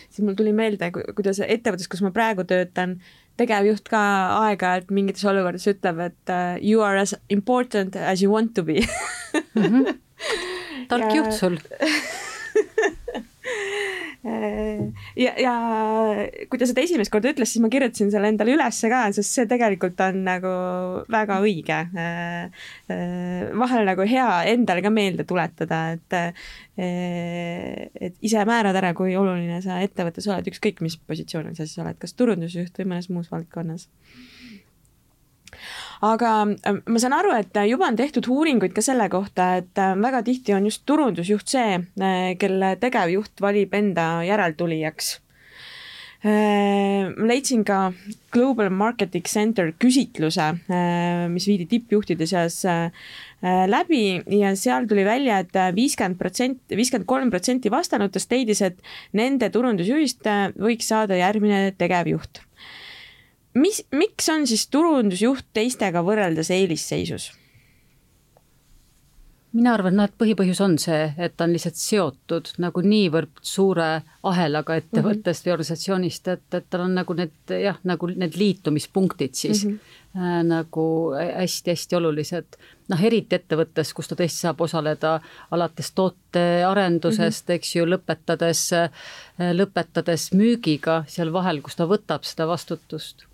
siis 0.09 0.25
mul 0.25 0.35
tuli 0.35 0.53
meelde, 0.53 0.91
kuidas 1.15 1.39
ettevõttes, 1.39 1.87
kus 1.87 2.01
ma 2.01 2.11
praegu 2.11 2.43
töötan, 2.43 2.99
tegevjuht 3.39 3.89
ka 3.91 4.01
aeg-ajalt 4.45 4.91
mingites 4.95 5.25
olukordades 5.27 5.67
ütleb, 5.71 5.99
et 6.07 6.33
uh, 6.33 6.55
you 6.61 6.83
are 6.85 6.99
as 7.01 7.15
important 7.29 7.95
as 7.95 8.23
you 8.23 8.31
want 8.31 8.55
to 8.55 8.63
be 8.63 8.79
mm. 8.81 9.63
-hmm. 9.63 9.95
tark 10.89 11.09
ja... 11.09 11.15
juht 11.15 11.33
sul 11.33 11.59
ja, 14.25 15.31
ja 15.37 15.53
kui 16.49 16.59
ta 16.59 16.67
seda 16.67 16.81
esimest 16.81 17.13
korda 17.13 17.29
ütles, 17.33 17.51
siis 17.51 17.61
ma 17.63 17.69
kirjutasin 17.73 18.09
selle 18.13 18.31
endale 18.31 18.55
ülesse 18.55 18.89
ka, 18.89 19.03
sest 19.15 19.37
see 19.37 19.49
tegelikult 19.49 20.01
on 20.05 20.23
nagu 20.25 20.53
väga 21.13 21.39
õige. 21.45 21.79
Vahel 23.61 23.89
nagu 23.91 24.07
hea 24.09 24.29
endale 24.53 24.85
ka 24.85 24.93
meelde 24.93 25.27
tuletada, 25.29 25.81
et 25.95 26.17
et 26.75 28.15
ise 28.25 28.41
määrad 28.47 28.75
ära, 28.75 28.91
kui 28.97 29.13
oluline 29.15 29.61
sa 29.63 29.77
ettevõttes 29.85 30.27
oled, 30.27 30.49
ükskõik 30.51 30.81
mis 30.83 30.97
positsioonil 30.97 31.55
sa 31.55 31.67
siis 31.67 31.79
oled, 31.83 31.99
kas 32.01 32.17
turundusjuht 32.17 32.81
või 32.81 32.95
mõnes 32.95 33.11
muus 33.13 33.31
valdkonnas 33.31 33.87
aga 36.13 36.31
ma 36.45 37.01
saan 37.01 37.15
aru, 37.17 37.33
et 37.39 37.57
juba 37.69 37.89
on 37.89 37.97
tehtud 37.99 38.27
uuringuid 38.31 38.73
ka 38.75 38.83
selle 38.85 39.07
kohta, 39.11 39.55
et 39.61 39.83
väga 40.01 40.23
tihti 40.27 40.55
on 40.55 40.69
just 40.69 40.85
turundusjuht 40.89 41.51
see, 41.55 41.77
kelle 42.41 42.75
tegevjuht 42.81 43.43
valib 43.43 43.73
enda 43.77 44.09
järeltulijaks. 44.27 45.19
Ma 46.25 47.27
leidsin 47.29 47.61
ka 47.67 47.91
Global 48.33 48.71
Marketing 48.73 49.27
Center 49.29 49.69
küsitluse, 49.77 50.47
mis 51.29 51.45
viidi 51.45 51.67
tippjuhtide 51.69 52.25
seas 52.25 52.63
läbi 53.69 54.01
ja 54.39 54.55
seal 54.57 54.89
tuli 54.89 55.05
välja 55.05 55.37
et, 55.43 55.53
et 55.53 55.77
viiskümmend 55.77 56.17
protsenti, 56.17 56.79
viiskümmend 56.79 57.05
kolm 57.05 57.29
protsenti 57.29 57.69
vastanutest 57.69 58.33
leidis, 58.33 58.63
et 58.65 58.81
nende 59.13 59.51
turundusjuhist 59.53 60.25
võiks 60.57 60.89
saada 60.89 61.19
järgmine 61.21 61.75
tegevjuht 61.77 62.44
mis, 63.55 63.81
miks 63.91 64.29
on 64.29 64.47
siis 64.47 64.67
turundusjuht 64.71 65.47
teistega 65.53 66.03
võrreldes 66.05 66.51
eelisseisus? 66.53 67.31
mina 69.55 69.71
arvan, 69.71 69.95
noh, 69.95 70.07
et 70.09 70.15
põhipõhjus 70.19 70.59
on 70.65 70.73
see, 70.81 71.03
et 71.15 71.35
ta 71.37 71.45
on 71.45 71.53
lihtsalt 71.55 71.77
seotud 71.79 72.49
nagu 72.59 72.81
niivõrd 72.83 73.37
suure 73.45 73.87
ahelaga 74.27 74.75
ettevõttest 74.81 75.23
mm 75.23 75.31
-hmm. 75.31 75.45
või 75.45 75.53
organisatsioonist, 75.53 76.27
et, 76.33 76.47
et 76.59 76.65
tal 76.69 76.81
on 76.83 76.95
nagu 76.97 77.15
need 77.15 77.53
jah, 77.61 77.77
nagu 77.87 78.09
need 78.11 78.35
liitumispunktid 78.35 79.37
siis 79.39 79.63
mm 79.65 79.71
-hmm. 79.71 80.17
äh, 80.19 80.41
nagu 80.43 80.87
hästi-hästi 81.13 81.95
olulised. 81.95 82.57
noh, 82.89 83.03
eriti 83.03 83.35
ettevõttes, 83.35 83.93
kus 83.93 84.07
ta 84.07 84.15
tõesti 84.15 84.43
saab 84.43 84.61
osaleda 84.61 85.21
alates 85.51 85.91
tootearendusest 85.91 87.47
mm, 87.47 87.53
-hmm. 87.53 87.55
eks 87.55 87.75
ju, 87.75 87.85
lõpetades, 87.85 88.61
lõpetades 89.39 90.33
müügiga 90.33 91.03
seal 91.07 91.33
vahel, 91.33 91.61
kus 91.61 91.75
ta 91.75 91.87
võtab 91.87 92.23
seda 92.23 92.47
vastutust 92.47 93.25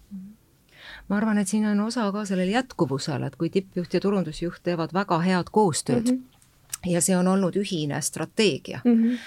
ma 1.10 1.18
arvan, 1.18 1.38
et 1.38 1.48
siin 1.48 1.66
on 1.66 1.80
osa 1.88 2.12
ka 2.12 2.26
sellel 2.26 2.50
jätkuvusel, 2.50 3.24
et 3.24 3.36
kui 3.36 3.50
tippjuht 3.50 3.94
ja 3.94 4.00
turundusjuht 4.00 4.64
teevad 4.64 4.94
väga 4.94 5.20
head 5.20 5.50
koostööd 5.52 6.06
mm, 6.12 6.18
-hmm 6.18 6.31
ja 6.86 7.02
see 7.02 7.16
on 7.18 7.28
olnud 7.28 7.56
ühine 7.56 8.02
strateegia 8.02 8.80
mm, 8.84 9.04
-hmm. 9.04 9.18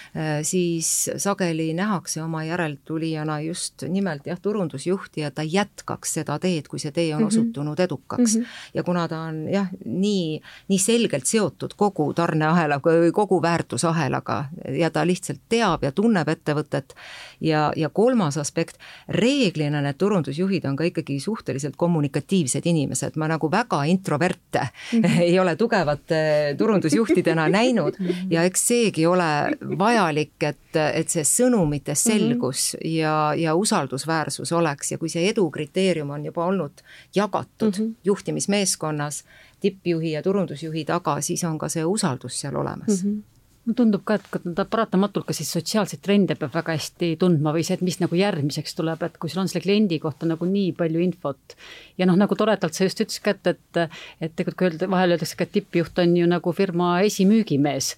siis 0.42 1.10
sageli 1.16 1.74
nähakse 1.74 2.22
oma 2.22 2.44
järeltulijana 2.44 3.40
just 3.40 3.82
nimelt 3.88 4.26
jah, 4.26 4.40
turundusjuhti 4.40 5.20
ja 5.20 5.30
ta 5.30 5.42
jätkaks 5.42 6.14
seda 6.14 6.38
teed, 6.38 6.68
kui 6.68 6.78
see 6.78 6.90
tee 6.90 7.14
on 7.14 7.22
mm 7.22 7.24
-hmm. 7.24 7.26
osutunud 7.26 7.80
edukaks 7.80 8.36
mm. 8.36 8.42
-hmm. 8.42 8.46
ja 8.74 8.82
kuna 8.82 9.08
ta 9.08 9.20
on 9.20 9.48
jah, 9.48 9.68
nii, 9.84 10.40
nii 10.68 10.78
selgelt 10.78 11.26
seotud 11.26 11.74
kogu 11.76 12.14
tarneahelaga 12.14 12.90
või 12.90 13.12
kogu 13.12 13.42
väärtusahelaga 13.42 14.44
ja 14.68 14.90
ta 14.90 15.06
lihtsalt 15.06 15.40
teab 15.48 15.82
ja 15.82 15.92
tunneb 15.92 16.28
ettevõtet 16.28 16.94
ja, 17.40 17.72
ja 17.76 17.88
kolmas 17.88 18.38
aspekt, 18.38 18.76
reeglina 19.08 19.80
need 19.80 19.98
turundusjuhid 19.98 20.64
on 20.64 20.76
ka 20.76 20.84
ikkagi 20.84 21.20
suhteliselt 21.20 21.76
kommunikatiivsed 21.76 22.66
inimesed, 22.66 23.16
ma 23.16 23.28
nagu 23.28 23.50
väga 23.50 23.84
introverte 23.84 24.68
mm 24.92 25.00
-hmm. 25.00 25.20
ei 25.28 25.38
ole 25.38 25.56
tugevate 25.56 26.54
turundusjuhtidena 26.58 27.43
täna 27.44 27.58
näinud 27.58 27.98
ja 28.30 28.44
eks 28.48 28.66
seegi 28.68 29.06
ole 29.06 29.56
vajalik, 29.78 30.36
et, 30.42 30.76
et 30.76 31.08
see 31.08 31.24
sõnumite 31.24 31.94
selgus 31.94 32.74
mm 32.74 32.78
-hmm. 32.78 32.94
ja, 32.98 33.34
ja 33.36 33.54
usaldusväärsus 33.54 34.52
oleks 34.52 34.92
ja 34.92 34.98
kui 34.98 35.08
see 35.08 35.28
edu 35.28 35.50
kriteerium 35.50 36.10
on 36.10 36.24
juba 36.24 36.44
olnud 36.44 36.82
jagatud 37.14 37.78
mm 37.78 37.84
-hmm. 37.84 37.94
juhtimismeeskonnas, 38.04 39.24
tippjuhi 39.60 40.12
ja 40.12 40.22
turundusjuhi 40.22 40.84
taga, 40.84 41.20
siis 41.20 41.44
on 41.44 41.58
ka 41.58 41.68
see 41.68 41.84
usaldus 41.84 42.40
seal 42.40 42.56
olemas 42.56 43.04
mm. 43.04 43.10
-hmm 43.10 43.33
tundub 43.72 44.02
ka, 44.04 44.18
et 44.18 44.46
ta 44.56 44.66
paratamatult 44.68 45.24
ka 45.28 45.34
siis 45.36 45.48
sotsiaalseid 45.54 46.02
trende 46.04 46.36
peab 46.36 46.52
väga 46.52 46.74
hästi 46.76 47.14
tundma 47.20 47.54
või 47.54 47.64
see, 47.64 47.78
et 47.78 47.84
mis 47.86 47.96
nagu 48.00 48.16
järgmiseks 48.18 48.76
tuleb, 48.76 49.02
et 49.06 49.16
kui 49.20 49.32
sul 49.32 49.40
on 49.40 49.48
selle 49.48 49.64
kliendi 49.64 49.98
kohta 50.02 50.28
nagu 50.28 50.44
nii 50.48 50.74
palju 50.76 51.00
infot. 51.00 51.56
ja 51.98 52.08
noh, 52.08 52.18
nagu 52.20 52.36
toredalt 52.36 52.76
sa 52.76 52.84
just 52.84 53.00
ütlesid 53.00 53.24
ka, 53.24 53.36
et, 53.36 53.54
et, 53.54 54.00
et 54.20 54.34
tegelikult 54.36 54.58
kui 54.58 54.68
öelda, 54.68 54.88
vahel 54.92 55.16
öeldakse 55.16 55.38
ka, 55.38 55.48
et 55.48 55.54
tippjuht 55.56 56.02
on 56.04 56.16
ju 56.18 56.28
nagu 56.28 56.52
firma 56.52 56.90
esimüügimees. 57.08 57.94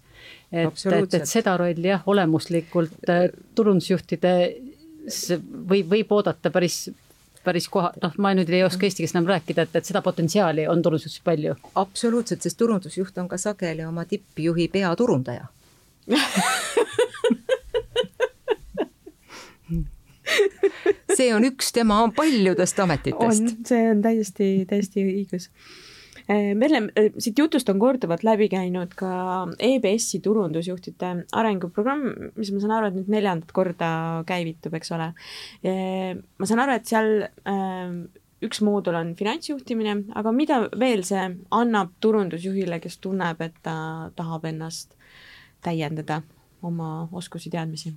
et, 0.53 0.87
et, 0.87 1.19
et 1.19 1.27
seda 1.27 1.57
rolli 1.59 1.91
jah, 1.91 2.07
olemuslikult 2.07 3.11
äh, 3.11 3.27
turundusjuhtide 3.59 4.37
võib, 5.67 5.91
võib 5.91 6.15
oodata 6.15 6.55
päris 6.55 6.87
päris 7.47 7.69
koha, 7.71 7.93
noh, 8.03 8.15
ma 8.19 8.33
nüüd 8.35 8.51
ei 8.51 8.65
oska 8.67 8.89
eesti 8.89 9.05
keeles 9.05 9.13
enam 9.15 9.29
rääkida, 9.31 9.67
et, 9.67 9.77
et 9.79 9.87
seda 9.87 10.01
potentsiaali 10.03 10.65
on 10.67 10.81
turundusjuhis 10.83 11.23
palju. 11.27 11.55
absoluutselt, 11.79 12.43
sest 12.43 12.59
turundusjuht 12.59 13.19
on 13.23 13.29
ka 13.31 13.39
sageli 13.39 13.87
oma 13.87 14.07
tippjuhi 14.07 14.67
peaturundaja 14.75 15.47
see 21.17 21.33
on 21.35 21.45
üks 21.49 21.73
tema 21.75 21.97
paljudest 22.17 22.79
ametitest. 22.85 23.45
see 23.67 23.91
on 23.91 23.99
täiesti, 24.05 24.47
täiesti 24.71 24.99
õigus 25.07 25.45
Eh, 26.27 26.57
Merle, 26.59 26.89
eh, 26.99 27.13
siit 27.23 27.39
jutust 27.39 27.69
on 27.71 27.79
korduvalt 27.79 28.25
läbi 28.27 28.49
käinud 28.51 28.97
ka 28.99 29.11
EBS-i 29.63 30.19
turundusjuhtide 30.25 31.11
arenguprogramm, 31.39 32.33
mis 32.35 32.51
ma 32.51 32.63
saan 32.63 32.75
aru, 32.75 32.89
et 32.89 32.97
nüüd 32.99 33.13
neljandat 33.15 33.53
korda 33.55 33.91
käivitub, 34.27 34.75
eks 34.75 34.91
ole. 34.97 35.13
Eh, 35.63 36.19
ma 36.19 36.49
saan 36.51 36.65
aru, 36.65 36.81
et 36.81 36.91
seal 36.91 37.13
üks 38.43 38.59
moodul 38.67 38.99
on 38.99 39.15
finantsjuhtimine, 39.17 39.95
aga 40.19 40.33
mida 40.35 40.59
veel 40.75 41.07
see 41.07 41.23
annab 41.55 41.95
turundusjuhile, 42.03 42.81
kes 42.83 42.99
tunneb, 42.99 43.47
et 43.47 43.63
ta 43.63 43.77
tahab 44.19 44.51
ennast 44.51 44.99
täiendada, 45.67 46.23
oma 46.63 47.09
oskusi, 47.13 47.51
teadmisi? 47.51 47.95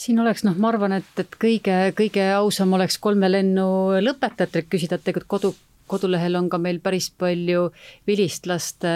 siin 0.00 0.20
oleks 0.22 0.44
noh, 0.46 0.54
ma 0.56 0.70
arvan, 0.70 0.94
et, 0.96 1.08
et 1.20 1.34
kõige, 1.40 1.74
kõige 1.96 2.22
ausam 2.32 2.72
oleks 2.76 2.96
kolme 3.02 3.28
lennu 3.28 3.66
lõpetajatel 4.00 4.64
küsida, 4.70 4.96
et 4.96 5.04
tegelikult 5.04 5.34
kodu, 5.34 5.50
kodulehel 5.90 6.38
on 6.38 6.48
ka 6.52 6.60
meil 6.62 6.78
päris 6.80 7.10
palju 7.10 7.66
vilistlaste 8.08 8.92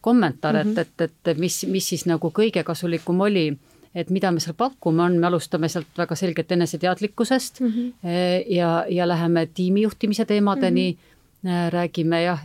kommentaare 0.00 0.62
mm, 0.64 0.70
-hmm. 0.70 0.86
et, 0.86 1.08
et, 1.08 1.32
et 1.32 1.42
mis, 1.42 1.58
mis 1.68 1.88
siis 1.92 2.06
nagu 2.08 2.30
kõige 2.32 2.64
kasulikum 2.64 3.26
oli 3.26 3.50
et 3.94 4.10
mida 4.14 4.30
me 4.30 4.40
seal 4.40 4.56
pakume, 4.58 5.02
on, 5.02 5.18
me 5.18 5.26
alustame 5.28 5.68
sealt 5.72 5.90
väga 5.98 6.16
selgelt 6.18 6.52
eneseteadlikkusest 6.52 7.60
mm 7.60 7.68
-hmm. 7.68 7.92
ja, 8.54 8.84
ja 8.88 9.08
läheme 9.08 9.46
tiimijuhtimise 9.46 10.24
teemadeni 10.24 10.92
mm, 10.92 11.50
-hmm. 11.50 11.70
räägime 11.70 12.22
jah, 12.22 12.44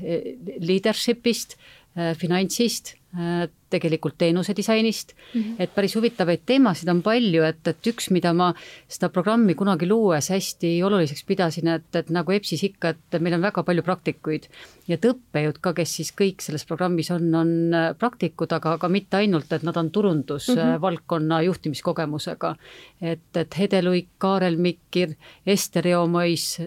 leadership'ist, 0.60 1.56
äh, 1.98 2.18
finantsist, 2.18 2.96
tegelikult 3.74 4.18
teenuse 4.18 4.56
disainist 4.56 5.14
mm, 5.16 5.42
-hmm. 5.42 5.56
et 5.60 5.76
päris 5.76 5.96
huvitavaid 5.96 6.46
teemasid 6.46 6.90
on 6.90 7.02
palju, 7.02 7.44
et, 7.44 7.68
et 7.68 7.92
üks, 7.94 8.10
mida 8.12 8.34
ma 8.34 8.54
seda 8.88 9.10
programmi 9.10 9.56
kunagi 9.56 9.88
luues 9.90 10.30
hästi 10.30 10.76
oluliseks 10.84 11.24
pidasin, 11.28 11.68
et, 11.68 11.90
et 11.96 12.10
nagu 12.10 12.32
EBS-is 12.32 12.64
ikka, 12.70 12.94
et 12.94 13.20
meil 13.20 13.38
on 13.38 13.42
väga 13.42 13.64
palju 13.64 13.84
praktikuid 13.84 14.48
ja 14.88 14.98
et 14.98 15.06
õppejõud 15.08 15.60
ka, 15.64 15.74
kes 15.78 15.96
siis 16.00 16.12
kõik 16.16 16.44
selles 16.44 16.66
programmis 16.68 17.10
on, 17.14 17.30
on 17.40 17.52
praktikud, 18.00 18.52
aga, 18.56 18.76
aga 18.78 18.90
mitte 18.92 19.20
ainult, 19.20 19.52
et 19.56 19.64
nad 19.64 19.78
on 19.80 19.90
turundusvaldkonna 19.92 21.36
mm 21.36 21.40
-hmm. 21.40 21.46
juhtimiskogemusega. 21.46 22.56
et, 23.02 23.38
et 23.38 23.58
Hede 23.60 23.82
Luik, 23.82 24.08
Kaarel 24.18 24.58
Mikkir, 24.58 25.16
Ester 25.46 25.88
Joomois, 25.88 26.62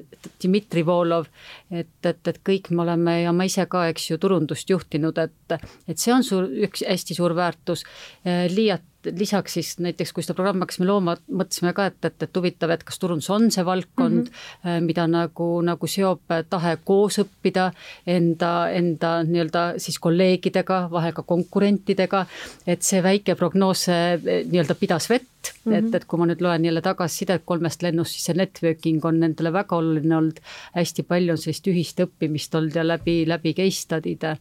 Dmitri 0.45 0.87
Volov, 0.87 1.27
et, 1.71 1.89
et, 2.05 2.29
et 2.29 2.41
kõik 2.49 2.71
me 2.71 2.83
oleme 2.83 3.23
ja 3.23 3.33
ma 3.33 3.45
ise 3.45 3.67
ka, 3.67 3.89
eks 3.89 4.11
ju, 4.11 4.19
turundust 4.19 4.71
juhtinud, 4.71 5.19
et, 5.19 5.61
et 5.89 5.99
see 5.99 6.15
on 6.15 6.25
suur, 6.25 6.49
üks 6.69 6.83
hästi 6.97 7.17
suur 7.19 7.37
väärtus. 7.37 7.85
Liiat 8.25 8.85
lisaks 9.15 9.55
siis 9.55 9.79
näiteks, 9.79 10.13
kui 10.13 10.25
seda 10.25 10.35
programmi 10.37 10.65
hakkasime 10.65 10.87
looma, 10.89 11.17
mõtlesime 11.31 11.73
ka, 11.77 11.89
et, 11.91 11.99
et, 12.09 12.17
et 12.27 12.39
huvitav, 12.39 12.73
et 12.75 12.83
kas 12.87 12.99
turundus 13.03 13.29
on 13.31 13.49
see 13.55 13.65
valdkond 13.67 14.29
mm, 14.29 14.49
-hmm. 14.65 14.87
mida 14.87 15.07
nagu, 15.11 15.49
nagu 15.67 15.87
seob 15.91 16.35
tahe 16.51 16.77
koos 16.85 17.19
õppida 17.23 17.71
enda, 18.07 18.71
enda 18.71 19.13
nii-öelda 19.27 19.65
siis 19.83 19.99
kolleegidega, 20.03 20.87
vahel 20.91 21.13
ka 21.13 21.23
konkurentidega, 21.23 22.27
et 22.67 22.83
see 22.83 23.03
väike 23.03 23.35
prognoos 23.35 23.87
nii-öelda 23.89 24.75
pidas 24.75 25.11
vett 25.11 25.53
mm, 25.65 25.73
-hmm. 25.73 25.79
et, 25.79 25.95
et 25.95 26.05
kui 26.05 26.19
ma 26.19 26.27
nüüd 26.27 26.43
loen 26.43 26.65
jälle 26.65 26.83
tagasisidet 26.83 27.43
kolmest 27.45 27.83
lennust, 27.83 28.13
siis 28.13 28.25
see 28.31 28.35
networking 28.35 29.05
on 29.05 29.21
nendele 29.21 29.53
väga 29.53 29.77
oluline 29.77 30.17
olnud, 30.17 30.41
hästi 30.75 31.03
palju 31.03 31.33
on 31.33 31.39
sellist 31.39 31.67
ühist 31.67 32.01
õppimist 32.01 32.55
olnud 32.55 32.75
ja 32.75 32.87
läbi, 32.87 33.25
läbi 33.29 33.55
case 33.55 33.87
study'de 33.87 34.37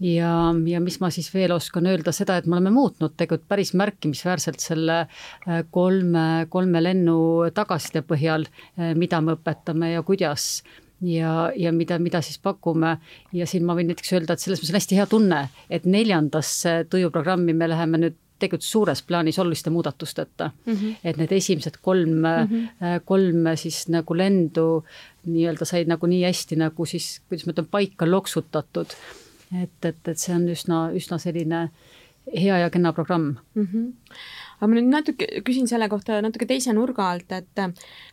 ja, 0.00 0.32
ja 0.66 0.80
mis 0.80 0.98
ma 1.00 1.10
siis 1.14 1.28
veel 1.34 1.52
oskan 1.54 1.86
öelda, 1.86 2.12
seda, 2.12 2.36
et 2.38 2.46
me 2.46 2.56
oleme 2.56 2.72
muutnud 2.74 3.16
tegelikult 3.16 3.48
päris 3.48 3.74
märkimisväärselt 3.78 4.62
selle 4.62 5.02
äh, 5.02 5.62
kolme, 5.70 6.46
kolme 6.52 6.82
lennu 6.82 7.18
tagasiside 7.54 8.04
põhjal, 8.06 8.46
äh, 8.78 8.94
mida 8.98 9.20
me 9.20 9.36
õpetame 9.36 9.92
ja 9.92 10.02
kuidas 10.06 10.62
ja, 11.02 11.50
ja 11.56 11.72
mida, 11.72 11.98
mida 11.98 12.22
siis 12.22 12.38
pakume 12.42 12.96
ja 13.34 13.46
siin 13.46 13.66
ma 13.66 13.76
võin 13.78 13.90
näiteks 13.90 14.12
öelda, 14.16 14.34
et 14.34 14.44
selles 14.44 14.62
mõttes 14.62 14.74
on 14.74 14.80
hästi 14.80 14.98
hea 15.00 15.06
tunne, 15.10 15.46
et 15.70 15.86
neljandasse 15.88 16.82
tujuprogrammi 16.90 17.56
me 17.56 17.70
läheme 17.72 18.04
nüüd 18.04 18.18
tegelikult 18.42 18.66
suures 18.66 19.02
plaanis 19.06 19.38
oluliste 19.38 19.70
muudatusteta 19.70 20.50
mm. 20.50 20.72
-hmm. 20.72 20.94
et 21.04 21.18
need 21.20 21.32
esimesed 21.32 21.78
kolm 21.82 22.08
mm, 22.08 22.48
-hmm. 22.48 23.04
kolm 23.04 23.50
siis 23.56 23.88
nagu 23.88 24.16
lendu 24.16 24.84
nii-öelda 25.26 25.64
said 25.68 25.90
nagu 25.90 26.06
nii 26.06 26.24
hästi 26.24 26.58
nagu 26.58 26.86
siis, 26.86 27.20
kuidas 27.28 27.46
ma 27.46 27.54
ütlen, 27.54 27.68
paika 27.70 28.10
loksutatud. 28.10 28.96
Et, 29.52 29.84
et, 29.84 30.08
et 30.08 30.18
see 30.18 30.34
on 30.34 30.46
üsna, 30.48 30.84
üsna 30.96 31.18
selline 31.22 31.66
hea 32.32 32.58
ja 32.62 32.70
kena 32.70 32.92
programm 32.96 33.36
mm. 33.54 33.66
-hmm 33.66 33.92
aga 34.62 34.70
ma 34.70 34.78
nüüd 34.78 34.92
natuke 34.92 35.26
küsin 35.42 35.66
selle 35.66 35.88
kohta 35.90 36.20
natuke 36.22 36.46
teise 36.46 36.70
nurga 36.70 37.08
alt, 37.10 37.32
et 37.34 37.50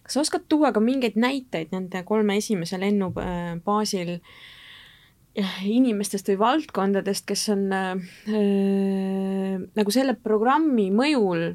kas 0.01 0.15
sa 0.15 0.21
oskad 0.23 0.47
tuua 0.49 0.71
ka 0.73 0.81
mingeid 0.81 1.13
näiteid 1.13 1.69
nende 1.75 2.01
kolme 2.07 2.39
esimese 2.41 2.79
lennu 2.81 3.11
äh, 3.21 3.61
baasil 3.61 4.15
äh, 4.17 5.67
inimestest 5.69 6.31
või 6.31 6.39
valdkondadest, 6.41 7.27
kes 7.29 7.49
on 7.53 7.67
äh, 7.69 7.91
äh, 8.33 9.61
nagu 9.77 9.93
selle 9.93 10.15
programmi 10.17 10.89
mõjul 10.89 11.51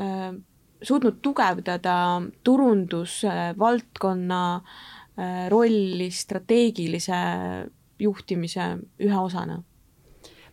äh, 0.00 0.32
suutnud 0.80 1.20
tugevdada 1.20 1.96
turundusvaldkonna 2.46 4.42
äh, 4.56 5.44
rolli 5.52 6.08
strateegilise 6.08 7.20
juhtimise 8.00 8.66
ühe 8.98 9.18
osana 9.18 9.62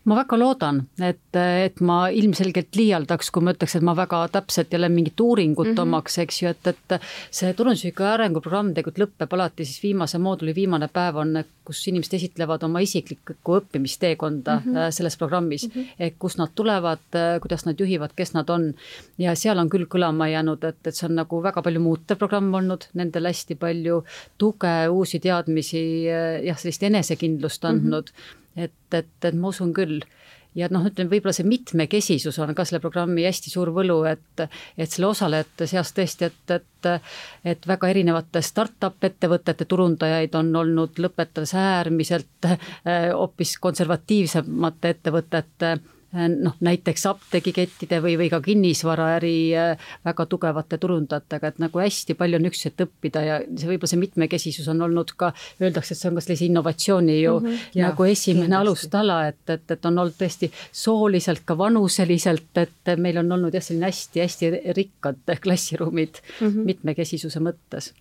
ma 0.08 0.16
väga 0.16 0.38
loodan, 0.40 0.80
et, 1.04 1.36
et 1.36 1.80
ma 1.84 1.98
ilmselgelt 2.14 2.76
liialdaks, 2.78 3.30
kui 3.34 3.44
ma 3.44 3.52
ütleks, 3.54 3.76
et 3.76 3.84
ma 3.84 3.94
väga 3.98 4.22
täpselt 4.32 4.72
jälle 4.72 4.88
mingit 4.92 5.20
uuringut 5.20 5.66
mm 5.66 5.74
-hmm. 5.74 5.82
omaks, 5.82 6.18
eks 6.24 6.42
ju, 6.42 6.48
et, 6.48 6.66
et 6.66 7.00
see 7.30 7.52
turundusühiku 7.52 8.06
arenguprogramm 8.08 8.72
tegelikult 8.74 9.02
lõpeb 9.04 9.36
alati 9.36 9.64
siis 9.68 9.82
viimase 9.82 10.18
mooduli 10.18 10.54
viimane 10.54 10.88
päev 10.88 11.20
on, 11.24 11.42
kus 11.64 11.82
inimesed 11.90 12.14
esitlevad 12.16 12.62
oma 12.64 12.80
isiklikku 12.80 13.58
õppimisteekonda 13.58 14.56
mm 14.56 14.72
-hmm. 14.72 14.90
selles 14.90 15.16
programmis 15.16 15.68
mm. 15.68 15.72
-hmm. 15.74 15.86
et 15.98 16.14
kust 16.18 16.38
nad 16.38 16.54
tulevad, 16.54 17.04
kuidas 17.40 17.66
nad 17.66 17.80
juhivad, 17.80 18.16
kes 18.16 18.34
nad 18.34 18.48
on. 18.48 18.74
ja 19.18 19.34
seal 19.34 19.58
on 19.58 19.70
küll 19.70 19.86
kõlama 19.86 20.30
jäänud, 20.32 20.64
et, 20.64 20.86
et 20.86 20.94
see 20.94 21.08
on 21.08 21.14
nagu 21.14 21.42
väga 21.42 21.62
palju 21.62 21.80
muutev 21.80 22.18
programm 22.18 22.54
olnud, 22.54 22.88
nendele 22.94 23.28
hästi 23.28 23.54
palju 23.54 24.04
tuge, 24.38 24.88
uusi 24.88 25.20
teadmisi, 25.20 26.04
jah, 26.44 26.58
sellist 26.58 26.82
enesekindlust 26.82 27.64
andnud 27.64 28.12
mm. 28.14 28.20
-hmm 28.20 28.47
et, 28.66 28.78
et, 28.92 29.14
et 29.24 29.34
ma 29.34 29.52
usun 29.52 29.72
küll. 29.76 30.00
Ja 30.56 30.66
noh, 30.72 30.82
ütleme 30.88 31.12
võib-olla 31.12 31.34
see 31.36 31.46
mitmekesisus 31.46 32.38
on 32.42 32.54
ka 32.56 32.64
selle 32.66 32.80
programmi 32.82 33.26
hästi 33.26 33.52
suur 33.52 33.70
võlu, 33.76 34.00
et, 34.10 34.46
et 34.80 34.90
selle 34.90 35.10
osalejate 35.12 35.68
seas 35.70 35.92
tõesti, 35.94 36.30
et, 36.32 36.54
et, 36.56 36.88
et 37.52 37.68
väga 37.68 37.90
erinevate 37.92 38.42
startup 38.42 39.04
ettevõtete 39.06 39.68
turundajaid 39.68 40.34
on 40.40 40.50
olnud, 40.62 40.98
lõpetades 41.04 41.52
äärmiselt 41.54 42.48
eh, 42.48 43.12
hoopis 43.12 43.54
konservatiivsemate 43.62 44.96
ettevõtete 44.96 45.76
Äh, 45.76 45.97
noh, 46.12 46.54
näiteks 46.64 47.04
apteegikettide 47.10 47.98
või, 48.00 48.14
või 48.16 48.30
ka 48.32 48.40
kinnisvaraäri 48.40 49.32
äh, 49.60 49.90
väga 50.06 50.24
tugevate 50.26 50.78
turundajatega, 50.80 51.50
et 51.52 51.58
nagu 51.60 51.82
hästi 51.82 52.16
palju 52.16 52.38
on 52.40 52.48
üksteiselt 52.48 52.80
õppida 52.86 53.24
ja 53.26 53.36
see 53.44 53.68
võib-olla 53.68 53.92
see 53.92 54.00
mitmekesisus 54.00 54.70
on 54.72 54.80
olnud 54.86 55.12
ka, 55.20 55.34
öeldakse, 55.60 55.92
et 55.92 56.00
see 56.00 56.08
on 56.08 56.16
ka 56.16 56.24
sellise 56.24 56.48
innovatsiooni 56.48 57.18
ju 57.20 57.34
mm 57.40 57.46
-hmm. 57.46 57.82
nagu 57.82 58.08
esimene 58.08 58.46
kindlasti. 58.46 58.60
alustala, 58.60 59.18
et, 59.28 59.42
et, 59.50 59.70
et 59.70 59.90
on 59.90 59.98
olnud 59.98 60.16
tõesti 60.16 60.50
sooliselt, 60.72 61.44
ka 61.44 61.58
vanuseliselt, 61.58 62.56
et 62.56 62.94
meil 62.96 63.18
on 63.18 63.32
olnud 63.32 63.54
jah, 63.54 63.62
selline 63.62 63.92
hästi-hästi 63.92 64.52
rikkad 64.80 65.36
klassiruumid 65.40 66.22
mm 66.40 66.48
-hmm. 66.48 66.64
mitmekesisuse 66.72 67.40
mõttes. 67.40 67.92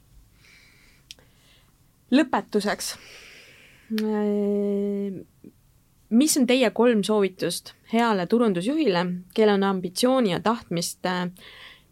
lõpetuseks 2.11 2.95
äh, 3.99 5.23
mis 6.09 6.37
on 6.37 6.47
teie 6.47 6.69
kolm 6.71 7.03
soovitust 7.03 7.73
heale 7.93 8.27
turundusjuhile, 8.27 9.05
kellel 9.33 9.55
on 9.55 9.63
ambitsiooni 9.63 10.31
ja 10.31 10.39
tahtmist 10.39 11.05
äh, 11.05 11.29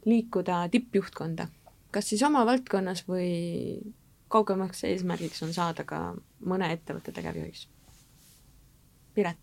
liikuda 0.06 0.70
tippjuhtkonda, 0.72 1.48
kas 1.92 2.10
siis 2.10 2.24
oma 2.24 2.46
valdkonnas 2.46 3.06
või 3.08 3.82
kaugemaks 4.28 4.84
eesmärgiks 4.84 5.44
on 5.44 5.54
saada 5.54 5.84
ka 5.84 6.14
mõne 6.46 6.72
ettevõtte 6.74 7.12
tegevjuhiks? 7.12 7.68
Piret? 9.16 9.38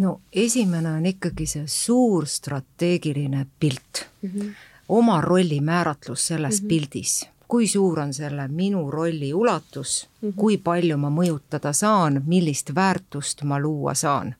no 0.00 0.20
esimene 0.32 0.94
on 0.96 1.06
ikkagi 1.06 1.46
see 1.46 1.66
suur 1.68 2.26
strateegiline 2.26 3.46
pilt 3.60 4.06
mm, 4.22 4.30
-hmm. 4.30 4.54
oma 4.88 5.20
rolli 5.20 5.60
määratlus 5.60 6.26
selles 6.26 6.60
mm 6.60 6.64
-hmm. 6.64 6.68
pildis 6.68 7.28
kui 7.50 7.66
suur 7.66 7.98
on 8.00 8.12
selle 8.14 8.48
minu 8.48 8.90
rolli 8.90 9.32
ulatus 9.34 10.08
mm, 10.22 10.28
-hmm. 10.28 10.34
kui 10.36 10.58
palju 10.58 10.96
ma 10.96 11.10
mõjutada 11.10 11.72
saan, 11.72 12.22
millist 12.26 12.74
väärtust 12.74 13.42
ma 13.42 13.58
luua 13.60 13.94
saan. 13.94 14.34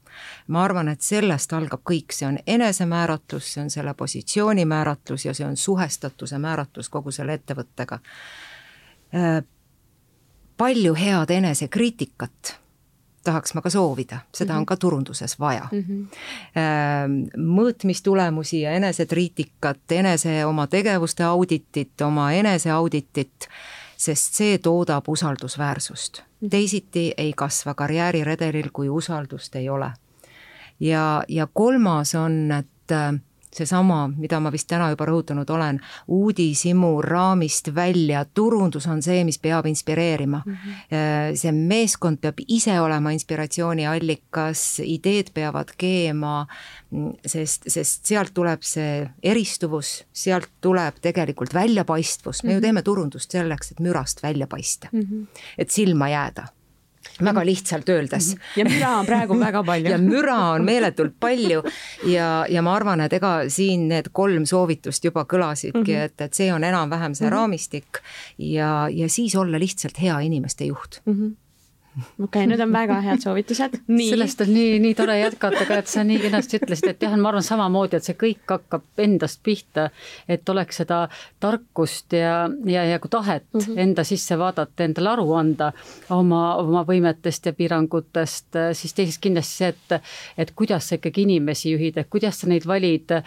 ma 0.46 0.64
arvan, 0.64 0.88
et 0.88 1.00
sellest 1.00 1.52
algab 1.52 1.80
kõik, 1.90 2.12
see 2.12 2.28
on 2.28 2.38
enesemääratlus, 2.46 3.52
see 3.52 3.62
on 3.62 3.70
selle 3.70 3.94
positsiooni 3.94 4.64
määratlus 4.64 5.24
ja 5.24 5.34
see 5.34 5.46
on 5.46 5.56
suhestatuse 5.56 6.38
määratlus 6.38 6.88
kogu 6.88 7.10
selle 7.10 7.34
ettevõttega. 7.34 7.98
Äh, 9.14 9.44
palju 10.56 10.94
head 10.94 11.30
enesekriitikat 11.30 12.59
tahaks 13.24 13.54
ma 13.54 13.60
ka 13.60 13.70
soovida, 13.70 14.18
seda 14.34 14.52
mm 14.52 14.54
-hmm. 14.54 14.56
on 14.56 14.62
mhm. 14.62 14.66
ka 14.66 14.76
turunduses 14.76 15.38
vaja 15.38 15.68
mm. 15.72 15.84
-hmm. 15.88 16.06
mõõtmistulemusi 17.36 18.60
ja 18.60 18.72
enesekriitikat, 18.72 19.92
enese 19.92 20.44
oma 20.44 20.66
tegevuste 20.66 21.24
auditit, 21.24 22.00
oma 22.00 22.32
eneseauditit, 22.32 23.48
sest 23.96 24.34
see 24.34 24.58
toodab 24.58 25.08
usaldusväärsust. 25.08 26.22
-hmm. 26.40 26.48
teisiti 26.48 27.14
ei 27.16 27.32
kasva 27.36 27.74
karjääriredelil, 27.74 28.70
kui 28.72 28.88
usaldust 28.88 29.56
ei 29.56 29.68
ole. 29.68 29.92
ja, 30.80 31.24
ja 31.28 31.48
kolmas 31.52 32.14
on, 32.14 32.52
et 32.52 32.92
äh, 32.92 33.20
seesama, 33.54 34.04
mida 34.16 34.40
ma 34.40 34.52
vist 34.52 34.68
täna 34.70 34.90
juba 34.92 35.06
rõhutanud 35.08 35.50
olen, 35.50 35.80
uudishimu 36.08 36.92
raamist 37.02 37.72
välja, 37.74 38.24
turundus 38.24 38.86
on 38.90 39.02
see, 39.02 39.24
mis 39.26 39.40
peab 39.42 39.66
inspireerima 39.66 40.42
mm. 40.44 40.54
-hmm. 40.54 41.36
see 41.36 41.52
meeskond 41.52 42.20
peab 42.20 42.38
ise 42.46 42.80
olema 42.80 43.10
inspiratsiooniallikas, 43.16 44.82
ideed 44.84 45.32
peavad 45.34 45.74
keema, 45.78 46.46
sest, 47.26 47.66
sest 47.66 48.06
sealt 48.06 48.34
tuleb 48.34 48.62
see 48.62 49.08
eristuvus, 49.22 50.04
sealt 50.12 50.50
tuleb 50.60 51.02
tegelikult 51.02 51.54
väljapaistvus, 51.54 52.42
me 52.42 52.48
mm 52.48 52.50
-hmm. 52.50 52.54
ju 52.54 52.58
mhm. 52.58 52.62
teeme 52.62 52.82
turundust 52.82 53.30
selleks, 53.30 53.72
et 53.72 53.80
mürast 53.80 54.22
välja 54.22 54.46
paista 54.46 54.88
mm, 54.92 55.00
-hmm. 55.00 55.26
et 55.58 55.70
silma 55.70 56.08
jääda 56.08 56.46
väga 57.24 57.44
lihtsalt 57.46 57.88
öeldes. 57.88 58.34
Mhm. 58.34 58.40
ja 58.56 58.64
müra 58.64 58.92
on 59.00 59.06
praegu 59.06 59.38
väga 59.40 59.62
palju 59.64 59.90
ja 59.90 59.98
müra 59.98 60.38
on 60.54 60.64
meeletult 60.64 61.16
palju 61.20 61.62
ja, 62.06 62.30
ja 62.48 62.62
ma 62.62 62.74
arvan, 62.76 63.00
et 63.00 63.12
ega 63.12 63.34
siin 63.48 63.88
need 63.88 64.10
kolm 64.12 64.46
soovitust 64.46 65.04
juba 65.04 65.24
kõlasidki 65.24 65.78
mm, 65.78 65.84
-hmm. 65.84 66.04
et, 66.04 66.20
et 66.20 66.34
see 66.34 66.52
on 66.52 66.64
enam-vähem 66.64 67.14
see 67.14 67.26
mm 67.26 67.30
-hmm. 67.30 67.36
raamistik 67.36 68.02
ja, 68.38 68.88
ja 68.88 69.08
siis 69.08 69.36
olla 69.36 69.58
lihtsalt 69.58 70.00
hea 70.02 70.18
inimeste 70.20 70.64
juht 70.64 71.02
mm. 71.06 71.14
-hmm 71.14 71.36
okei 71.98 72.24
okay,, 72.24 72.46
need 72.46 72.60
on 72.60 72.72
väga 72.72 73.00
head 73.02 73.22
soovitused. 73.22 73.80
sellest 73.88 74.40
on 74.44 74.52
nii, 74.54 74.78
nii 74.82 74.94
tore 74.94 75.16
jätkata 75.18 75.64
ka, 75.66 75.80
et 75.82 75.90
sa 75.90 76.04
nii 76.06 76.20
kenasti 76.22 76.60
ütlesid, 76.60 76.92
et 76.92 77.02
jah, 77.02 77.16
ma 77.18 77.32
arvan 77.32 77.44
samamoodi, 77.44 77.98
et 77.98 78.06
see 78.06 78.18
kõik 78.20 78.54
hakkab 78.54 79.02
endast 79.02 79.40
pihta, 79.46 79.88
et 80.30 80.48
oleks 80.48 80.80
seda 80.82 81.00
tarkust 81.42 82.14
ja, 82.14 82.44
ja, 82.70 82.84
ja 82.86 83.00
ka 83.02 83.10
tahet 83.16 83.46
mm 83.52 83.60
-hmm. 83.60 83.80
enda 83.86 84.04
sisse 84.04 84.38
vaadata, 84.38 84.84
endale 84.84 85.10
aru 85.10 85.34
anda 85.34 85.72
oma, 86.10 86.42
oma 86.62 86.84
võimetest 86.86 87.50
ja 87.50 87.52
piirangutest, 87.52 88.60
siis 88.72 88.94
teiseks 88.94 89.18
kindlasti 89.18 89.56
see, 89.56 89.68
et, 89.74 90.02
et 90.38 90.54
kuidas 90.54 90.88
sa 90.88 90.94
ikkagi 91.00 91.26
inimesi 91.26 91.74
juhid, 91.74 91.98
et 91.98 92.10
kuidas 92.10 92.40
sa 92.40 92.46
neid 92.46 92.66
valid, 92.66 93.18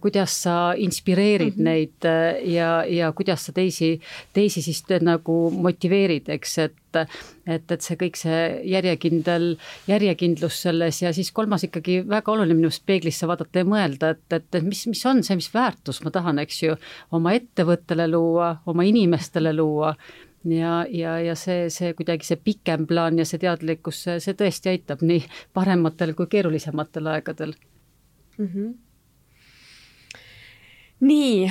kuidas 0.00 0.42
sa 0.42 0.72
inspireerid 0.76 1.56
mm 1.56 1.60
-hmm. 1.60 1.64
neid 1.64 2.50
ja, 2.54 2.84
ja 2.88 3.12
kuidas 3.12 3.46
sa 3.46 3.52
teisi, 3.52 4.00
teisi 4.32 4.62
siis 4.62 4.84
nagu 5.00 5.50
motiveerid, 5.50 6.28
eks, 6.28 6.58
et 6.58 6.85
et, 6.96 7.72
et 7.72 7.82
see 7.82 7.96
kõik 8.00 8.18
see 8.20 8.42
järjekindel, 8.70 9.56
järjekindlus 9.90 10.60
selles 10.66 11.02
ja 11.02 11.12
siis 11.16 11.32
kolmas 11.34 11.66
ikkagi 11.66 12.02
väga 12.08 12.32
oluline 12.32 12.54
minu 12.58 12.70
arust 12.70 12.86
peeglisse 12.86 13.26
vaadata 13.26 13.62
ja 13.62 13.68
mõelda, 13.68 14.12
et, 14.14 14.24
et, 14.30 14.48
et 14.54 14.66
mis, 14.66 14.86
mis 14.86 15.02
on 15.10 15.24
see, 15.26 15.38
mis 15.38 15.50
väärtus 15.54 16.02
ma 16.04 16.12
tahan, 16.14 16.38
eks 16.44 16.62
ju, 16.62 16.78
oma 17.16 17.34
ettevõttele 17.36 18.08
luua, 18.12 18.56
oma 18.66 18.86
inimestele 18.86 19.52
luua 19.56 19.94
ja, 20.44 20.86
ja, 20.90 21.18
ja 21.20 21.34
see, 21.38 21.70
see 21.72 21.92
kuidagi 21.98 22.26
see 22.26 22.40
pikem 22.42 22.86
plaan 22.86 23.18
ja 23.18 23.26
see 23.28 23.40
teadlikkus, 23.42 24.02
see, 24.06 24.18
see 24.22 24.36
tõesti 24.38 24.72
aitab 24.74 25.02
nii 25.06 25.24
parematel 25.56 26.14
kui 26.18 26.30
keerulisematel 26.30 27.10
aegadel 27.14 27.54
mm. 28.38 28.46
-hmm. 28.46 28.74
nii 31.00 31.50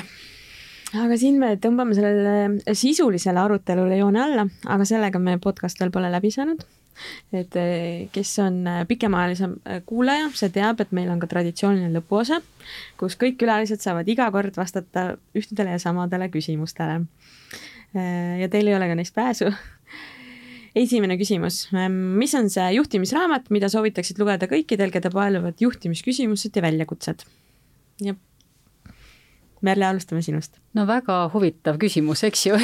aga 1.02 1.18
siin 1.20 1.38
me 1.42 1.56
tõmbame 1.62 1.96
sellele 1.98 2.76
sisulisele 2.78 3.42
arutelule 3.42 4.00
joone 4.00 4.22
alla, 4.22 4.48
aga 4.72 4.88
sellega 4.88 5.22
me 5.22 5.38
podcast 5.42 5.80
veel 5.82 5.94
pole 5.94 6.12
läbi 6.14 6.32
saanud. 6.34 6.64
et 7.36 7.56
eh, 7.60 8.08
kes 8.16 8.30
on 8.40 8.62
pikemaajalisem 8.88 9.58
eh, 9.68 9.82
kuulaja, 9.86 10.30
see 10.40 10.52
teab, 10.56 10.80
et 10.80 10.94
meil 10.96 11.10
on 11.12 11.20
ka 11.20 11.28
traditsiooniline 11.28 11.92
lõpuosa, 11.98 12.40
kus 12.96 13.18
kõik 13.20 13.36
külalised 13.42 13.84
saavad 13.84 14.08
iga 14.08 14.30
kord 14.32 14.56
vastata 14.56 15.18
ühtedele 15.36 15.74
ja 15.76 15.82
samadele 15.84 16.30
küsimustele. 16.32 17.02
Eh, 17.96 18.38
ja 18.40 18.48
teil 18.52 18.72
ei 18.72 18.78
ole 18.78 18.88
ka 18.88 18.96
neist 18.96 19.16
pääsu. 19.16 19.52
esimene 20.76 21.18
küsimus, 21.20 21.66
mis 21.92 22.34
on 22.36 22.50
see 22.52 22.70
juhtimisraamat, 22.78 23.52
mida 23.52 23.68
soovitaksid 23.72 24.20
lugeda 24.20 24.48
kõikidel, 24.52 24.92
keda 24.92 25.12
paeluvad 25.12 25.60
juhtimisküsimused 25.60 26.56
ja 26.56 26.64
väljakutsed? 26.64 27.28
jah. 28.04 28.16
Merle, 29.66 29.90
alustame 29.90 30.22
sinust. 30.26 30.60
no 30.78 30.86
väga 30.88 31.26
huvitav 31.34 31.80
küsimus, 31.82 32.24
eks 32.28 32.46
ju 32.48 32.60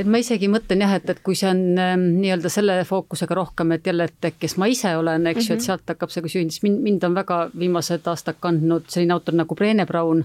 et 0.00 0.08
ma 0.08 0.20
isegi 0.22 0.48
mõtlen 0.50 0.84
jah, 0.84 0.94
et, 0.96 1.08
et 1.12 1.20
kui 1.24 1.36
see 1.38 1.48
on 1.50 1.62
ähm, 1.80 2.04
nii-öelda 2.22 2.50
selle 2.52 2.78
fookusega 2.88 3.36
rohkem, 3.36 3.74
et 3.76 3.86
jälle, 3.86 4.06
et 4.08 4.38
kes 4.40 4.56
ma 4.60 4.68
ise 4.70 4.94
olen, 4.96 5.26
eks 5.30 5.36
ju 5.36 5.42
mm 5.42 5.48
-hmm., 5.48 5.52
et 5.52 5.58
mhm. 5.58 5.66
sealt 5.66 5.92
hakkab 5.92 6.14
see 6.14 6.24
küsimus, 6.24 6.62
mind, 6.62 6.82
mind 6.86 7.04
on 7.08 7.14
väga 7.14 7.40
viimased 7.58 8.06
aastad 8.06 8.40
kandnud 8.40 8.88
selline 8.88 9.16
autor 9.16 9.34
nagu 9.34 9.54
Breene 9.54 9.86
Brown 9.86 10.24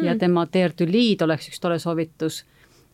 -hmm. 0.00 0.04
ja 0.04 0.18
tema 0.18 0.46
Dare 0.52 0.72
to 0.76 0.84
lead 0.84 1.22
oleks 1.22 1.48
üks 1.48 1.60
tore 1.60 1.78
soovitus. 1.78 2.44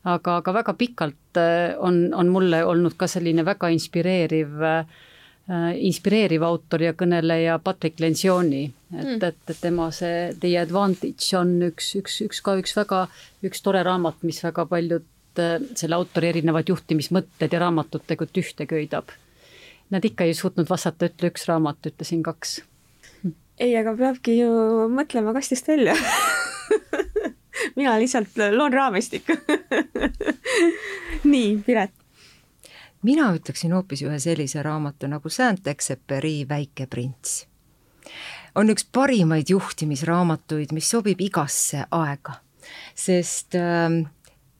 aga, 0.05 0.37
aga 0.37 0.55
väga 0.55 0.75
pikalt 0.75 1.37
äh, 1.37 1.77
on, 1.79 2.15
on 2.15 2.29
mulle 2.29 2.65
olnud 2.65 2.95
ka 2.97 3.07
selline 3.07 3.45
väga 3.45 3.69
inspireeriv 3.69 4.63
äh, 4.63 4.87
inspireeriv 5.51 6.45
autor 6.47 6.85
ja 6.85 6.93
kõneleja 6.95 7.57
Patrick 7.59 7.99
Lencioni, 7.99 8.69
et 8.95 9.01
mm., 9.05 9.23
et, 9.27 9.41
et 9.51 9.63
tema 9.63 9.89
see 9.95 10.29
The 10.39 10.53
Advantage 10.61 11.33
on 11.39 11.57
üks, 11.71 11.95
üks, 11.99 12.21
üks 12.27 12.43
ka 12.47 12.55
üks 12.61 12.77
väga, 12.79 13.07
üks 13.47 13.65
tore 13.65 13.83
raamat, 13.87 14.21
mis 14.23 14.39
väga 14.45 14.69
paljud 14.71 15.09
Äh, 15.39 15.61
selle 15.79 15.95
autori 15.95 16.31
erinevad 16.33 16.69
juhtimismõtted 16.69 17.53
ja 17.55 17.61
raamatud 17.63 18.03
tegelikult 18.03 18.41
ühte 18.43 18.67
köidab. 18.67 19.13
Nad 19.95 20.07
ikka 20.07 20.27
ei 20.27 20.35
suutnud 20.35 20.67
vastata, 20.67 21.07
ütle 21.07 21.31
üks 21.31 21.47
raamat, 21.47 21.87
ütlesin 21.87 22.25
kaks. 22.27 22.61
ei, 23.61 23.75
aga 23.77 23.93
peabki 23.95 24.39
ju 24.41 24.51
mõtlema 24.91 25.35
kastist 25.37 25.67
välja 25.69 25.93
mina 27.79 27.99
lihtsalt 28.01 28.39
loon 28.55 28.73
raamistikku 28.73 29.37
nii, 31.33 31.59
Piret. 31.67 31.93
Mina 33.03 33.31
ütleksin 33.35 33.73
hoopis 33.73 34.03
ühe 34.03 34.19
sellise 34.19 34.63
raamatu 34.63 35.09
nagu 35.09 35.29
Saint-Exupéry 35.29 36.49
Väike 36.49 36.87
prints. 36.87 37.47
on 38.55 38.71
üks 38.71 38.85
parimaid 38.93 39.51
juhtimisraamatuid, 39.51 40.73
mis 40.73 40.91
sobib 40.91 41.21
igasse 41.21 41.85
aega, 41.91 42.41
sest 42.95 43.55
äh, 43.55 44.01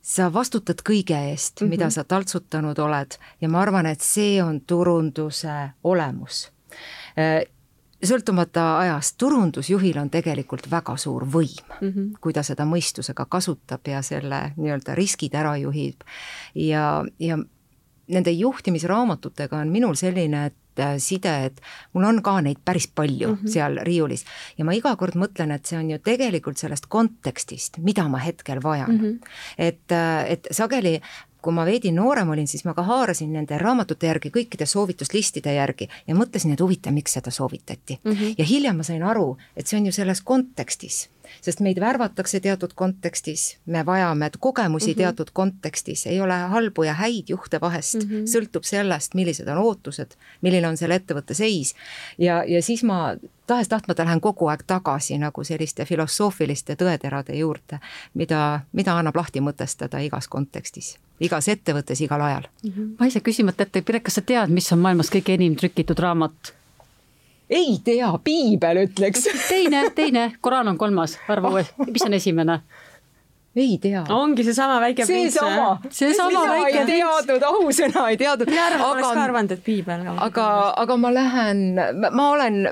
sa 0.03 0.33
vastutad 0.33 0.83
kõige 0.87 1.19
eest 1.31 1.61
mm, 1.61 1.67
-hmm. 1.67 1.71
mida 1.71 1.91
sa 1.91 2.05
taltsutanud 2.05 2.79
oled 2.79 3.17
ja 3.41 3.49
ma 3.49 3.61
arvan, 3.61 3.87
et 3.87 4.01
see 4.01 4.43
on 4.43 4.61
turunduse 4.61 5.71
olemus. 5.85 6.51
Äh, 7.19 7.43
sõltumata 8.05 8.79
ajast, 8.79 9.17
turundusjuhil 9.19 9.99
on 9.99 10.11
tegelikult 10.11 10.71
väga 10.71 10.97
suur 10.97 11.25
võim 11.27 11.65
mm, 11.81 11.89
-hmm. 11.89 12.11
kui 12.21 12.33
ta 12.33 12.43
seda 12.43 12.65
mõistusega 12.65 13.27
kasutab 13.29 13.87
ja 13.87 14.03
selle 14.03 14.53
nii-öelda 14.57 14.95
riskid 14.95 15.35
ära 15.35 15.57
juhib. 15.57 16.01
ja, 16.55 17.05
ja 17.19 17.39
nende 18.11 18.31
juhtimisraamatutega 18.31 19.57
on 19.57 19.73
minul 19.73 19.95
selline, 19.95 20.47
et 20.47 20.59
Äh, 20.81 20.99
side, 20.99 21.33
et 21.47 21.61
mul 21.93 22.07
on 22.07 22.21
ka 22.23 22.37
neid 22.45 22.61
päris 22.65 22.87
palju 22.87 23.29
mm 23.29 23.39
-hmm. 23.41 23.53
seal 23.53 23.79
riiulis 23.83 24.25
ja 24.59 24.65
ma 24.65 24.73
iga 24.73 24.95
kord 24.97 25.17
mõtlen, 25.19 25.53
et 25.55 25.67
see 25.67 25.79
on 25.79 25.91
ju 25.91 25.99
tegelikult 25.99 26.59
sellest 26.59 26.87
kontekstist, 26.87 27.79
mida 27.79 28.09
ma 28.09 28.19
hetkel 28.19 28.63
vajan 28.63 28.91
mm. 28.91 29.01
-hmm. 29.01 29.19
et, 29.59 29.93
äh, 29.93 30.31
et 30.31 30.47
sageli 30.51 31.01
kui 31.43 31.53
ma 31.53 31.65
veidi 31.65 31.93
noorem 31.93 32.29
olin, 32.29 32.49
siis 32.49 32.65
ma 32.65 32.75
ka 32.75 32.83
haarasin 32.83 33.33
nende 33.33 33.59
raamatute 33.59 34.07
järgi, 34.07 34.31
kõikide 34.31 34.67
soovituslistide 34.67 35.55
järgi 35.55 35.89
ja 36.07 36.15
mõtlesin, 36.15 36.53
et 36.53 36.61
huvitav, 36.61 36.93
miks 36.93 37.13
seda 37.13 37.31
soovitati 37.31 37.99
mm. 38.05 38.13
-hmm. 38.13 38.35
ja 38.39 38.45
hiljem 38.45 38.77
ma 38.77 38.83
sain 38.83 39.03
aru, 39.03 39.37
et 39.57 39.67
see 39.67 39.81
on 39.81 39.87
ju 39.87 39.93
selles 39.93 40.21
kontekstis 40.21 41.09
sest 41.41 41.61
meid 41.61 41.81
värvatakse 41.81 42.41
teatud 42.41 42.73
kontekstis, 42.75 43.59
me 43.67 43.87
vajame 43.87 44.31
kogemusi 44.39 44.87
mm 44.87 44.93
-hmm. 44.93 44.97
teatud 44.97 45.31
kontekstis, 45.33 46.07
ei 46.07 46.21
ole 46.21 46.35
halbu 46.35 46.83
ja 46.83 46.95
häid 46.95 47.29
juhte 47.29 47.61
vahest 47.61 47.95
mm, 47.95 48.11
-hmm. 48.11 48.25
sõltub 48.27 48.65
sellest, 48.65 49.15
millised 49.15 49.49
on 49.49 49.59
ootused, 49.59 50.17
milline 50.41 50.69
on 50.69 50.77
selle 50.77 50.95
ettevõtte 50.95 51.35
seis. 51.35 51.75
ja, 52.19 52.45
ja 52.47 52.63
siis 52.63 52.83
ma 52.85 53.17
tahes-tahtmata 53.47 54.05
lähen 54.05 54.21
kogu 54.21 54.47
aeg 54.47 54.63
tagasi 54.67 55.19
nagu 55.19 55.45
selliste 55.45 55.85
filosoofiliste 55.85 56.77
tõeterade 56.79 57.35
juurde, 57.35 57.81
mida, 58.15 58.61
mida 58.73 58.95
annab 58.99 59.17
lahti 59.17 59.41
mõtestada 59.41 59.99
igas 60.07 60.29
kontekstis, 60.29 60.99
igas 61.21 61.49
ettevõttes, 61.49 62.01
igal 62.01 62.21
ajal 62.21 62.47
mm. 62.47 62.71
-hmm. 62.71 62.95
ma 62.99 63.07
ise 63.07 63.21
küsimata 63.21 63.63
ette, 63.63 63.83
Piret, 63.83 64.03
kas 64.03 64.15
sa 64.15 64.23
tead, 64.23 64.51
mis 64.51 64.73
on 64.73 64.79
maailmas 64.79 65.11
kõige 65.11 65.35
enim 65.35 65.57
trükitud 65.57 65.99
raamat? 65.99 66.55
Ei 67.51 67.81
tea, 67.85 68.13
piibel 68.25 68.85
ütleks. 68.87 69.27
teine, 69.49 69.91
teine, 69.95 70.31
Koraan 70.41 70.69
on 70.69 70.79
kolmas, 70.79 71.19
arva 71.29 71.51
uuesti, 71.51 71.91
mis 71.91 72.07
on 72.07 72.15
esimene? 72.15 72.61
ei 73.57 73.79
tea. 73.83 74.05
ongi 74.15 74.45
seesama 74.47 74.79
väike 74.81 75.07
prints. 75.07 75.35
seesama, 75.35 75.81
seesama 75.91 76.45
väike 76.49 76.85
prints. 76.85 76.93
teadnud, 77.27 77.47
ausõna 77.49 78.07
ei 78.11 78.21
teadnud. 78.21 78.51
mina 78.51 78.67
arvan, 78.69 78.87
oleks 78.93 79.09
ka 79.09 79.25
arvanud, 79.25 79.57
et 79.57 79.65
piibel. 79.67 80.07
aga, 80.17 80.47
aga 80.85 80.97
ma 80.97 81.15
lähen, 81.15 81.65
ma 82.13 82.31
olen 82.37 82.63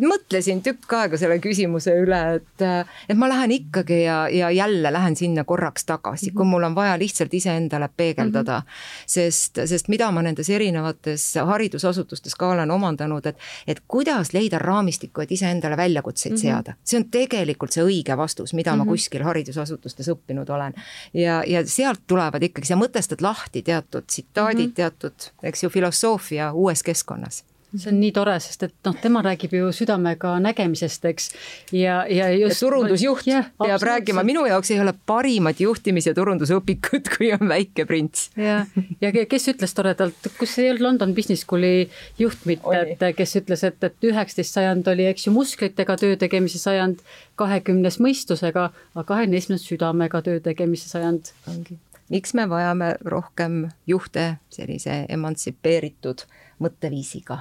mõtlesin 0.00 0.62
tükk 0.64 0.94
aega 0.96 1.18
selle 1.20 1.36
küsimuse 1.42 1.92
üle, 2.00 2.18
et, 2.38 2.64
et 3.12 3.18
ma 3.18 3.28
lähen 3.28 3.52
ikkagi 3.52 4.02
ja, 4.06 4.24
ja 4.32 4.50
jälle 4.50 4.92
lähen 4.92 5.16
sinna 5.16 5.44
korraks 5.44 5.84
tagasi 5.84 6.26
mm, 6.26 6.30
-hmm. 6.30 6.36
kui 6.36 6.46
mul 6.46 6.62
on 6.62 6.74
vaja 6.74 6.98
lihtsalt 6.98 7.34
iseendale 7.34 7.88
peegeldada 7.96 8.58
mm. 8.60 8.66
-hmm. 8.66 9.04
sest, 9.06 9.58
sest 9.64 9.88
mida 9.88 10.10
ma 10.10 10.22
nendes 10.22 10.50
erinevates 10.50 11.34
haridusasutustes 11.46 12.34
ka 12.34 12.48
olen 12.48 12.70
omandanud, 12.70 13.26
et, 13.26 13.36
et 13.66 13.82
kuidas 13.88 14.32
leida 14.32 14.58
raamistikku, 14.58 15.20
et 15.20 15.32
iseendale 15.32 15.76
väljakutseid 15.76 16.32
mm 16.32 16.36
-hmm. 16.36 16.40
seada. 16.40 16.74
see 16.84 17.00
on 17.00 17.10
tegelikult 17.10 17.72
see 17.72 17.84
õige 17.84 18.16
vastus, 18.16 18.54
mida 18.54 18.70
mm 18.70 18.74
-hmm. 18.74 18.78
ma 18.78 18.84
mhm. 18.84 18.90
kuskil 18.90 19.22
haridusasutustes 19.22 20.08
õppinud 20.08 20.50
olen. 20.50 20.74
ja, 21.14 21.44
ja 21.46 21.66
sealt 21.66 22.00
tulevad 22.06 22.42
ikkagi, 22.42 22.66
sa 22.66 22.74
mõtestad 22.76 23.20
lahti 23.20 23.62
teatud 23.62 24.04
tsitaadid 24.06 24.58
mm, 24.58 24.70
-hmm. 24.70 24.74
teatud, 24.74 25.14
eks 25.42 25.62
ju, 25.62 25.70
filosoofia 25.70 26.52
uues 26.52 26.82
keskkonnas 26.82 27.44
see 27.76 27.90
on 27.92 27.98
nii 28.00 28.12
tore, 28.12 28.34
sest 28.42 28.66
et 28.66 28.74
noh, 28.86 28.96
tema 29.00 29.22
räägib 29.24 29.54
ju 29.56 29.70
südamega 29.74 30.34
nägemisest, 30.44 31.04
eks. 31.08 31.28
ja, 31.72 32.02
ja 32.10 32.28
just. 32.34 32.60
turundusjuht 32.60 33.28
ja, 33.28 33.42
peab 33.62 33.84
rääkima, 33.88 34.24
minu 34.26 34.44
jaoks 34.48 34.72
ei 34.74 34.80
ole 34.82 34.94
parimat 35.06 35.60
juhtimis- 35.60 36.08
ja 36.10 36.14
turundusõpikut, 36.16 37.12
kui 37.16 37.32
on 37.32 37.46
Väike 37.48 37.86
prints. 37.88 38.30
ja, 38.36 38.62
ja 39.00 39.12
kes 39.12 39.48
ütles 39.54 39.74
toredalt, 39.76 40.30
kus 40.38 40.56
ei 40.60 40.70
olnud 40.70 40.86
London 40.88 41.14
Business 41.16 41.46
School'i 41.46 41.88
juht 42.18 42.44
mitte, 42.48 42.82
et 42.82 43.06
kes 43.16 43.36
ütles, 43.40 43.64
et, 43.68 43.78
et 43.84 44.08
üheksateist 44.10 44.58
sajand 44.58 44.88
oli, 44.92 45.06
eks 45.10 45.26
ju, 45.28 45.34
musklitega 45.34 45.96
töö 46.00 46.18
tegemise 46.20 46.60
sajand, 46.60 47.00
kahekümnes 47.40 47.98
mõistusega, 48.02 48.68
aga 48.94 49.06
kahekümne 49.08 49.40
esimene 49.40 49.62
südamega 49.62 50.22
töö 50.22 50.42
tegemise 50.44 50.92
sajand. 50.92 51.32
ongi 51.48 51.78
miks 52.12 52.34
me 52.34 52.44
vajame 52.48 52.90
rohkem 53.08 53.70
juhte 53.88 54.24
sellise 54.52 54.98
emantsipeeritud 55.08 56.26
mõtteviisiga 56.60 57.38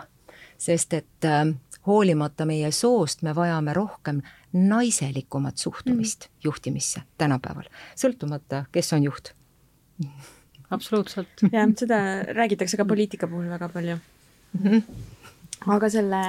sest 0.62 0.94
et 0.94 1.26
äh, 1.28 1.46
hoolimata 1.88 2.46
meie 2.46 2.72
soost, 2.76 3.24
me 3.26 3.34
vajame 3.36 3.74
rohkem 3.74 4.22
naiselikumat 4.54 5.58
suhtumist 5.58 6.28
mm. 6.28 6.44
juhtimisse 6.44 7.02
tänapäeval, 7.18 7.70
sõltumata, 7.98 8.66
kes 8.72 8.94
on 8.94 9.08
juht 9.10 9.34
absoluutselt. 10.72 11.46
jah, 11.52 11.70
seda 11.78 12.00
räägitakse 12.38 12.80
ka 12.80 12.86
poliitika 12.88 13.28
puhul 13.28 13.50
väga 13.50 13.70
palju 13.70 13.98
mm. 13.98 14.68
-hmm. 14.68 14.82
aga 15.76 15.90
selle 15.90 16.22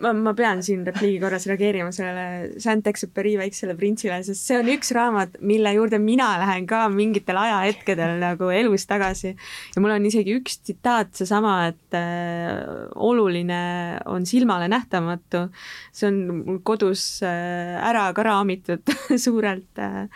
ma, 0.00 0.12
ma 0.16 0.32
pean 0.36 0.62
siin 0.64 0.84
repliigi 0.86 1.18
korras 1.22 1.44
reageerima 1.50 1.92
sellele 1.94 2.60
Saint-Exupéry 2.62 3.34
väiksele 3.40 3.74
printsile, 3.78 4.18
sest 4.26 4.48
see 4.48 4.58
on 4.60 4.70
üks 4.72 4.92
raamat, 4.96 5.36
mille 5.44 5.72
juurde 5.76 6.00
mina 6.02 6.30
lähen 6.40 6.66
ka 6.70 6.84
mingitel 6.92 7.38
ajahetkedel 7.42 8.16
nagu 8.22 8.50
elus 8.54 8.86
tagasi. 8.90 9.34
ja 9.74 9.82
mul 9.84 9.94
on 9.96 10.08
isegi 10.08 10.36
üks 10.38 10.58
tsitaat, 10.62 11.12
seesama, 11.18 11.54
et 11.72 11.98
äh, 11.98 12.62
oluline 12.94 13.62
on 14.10 14.26
silmale 14.28 14.68
nähtamatu. 14.72 15.46
see 15.92 16.08
on 16.08 16.20
mul 16.42 16.60
kodus 16.64 17.04
äh, 17.26 17.76
ära 17.82 18.08
ka 18.16 18.26
raamitud 18.26 18.94
suurelt 19.24 19.78
äh,. 19.78 20.08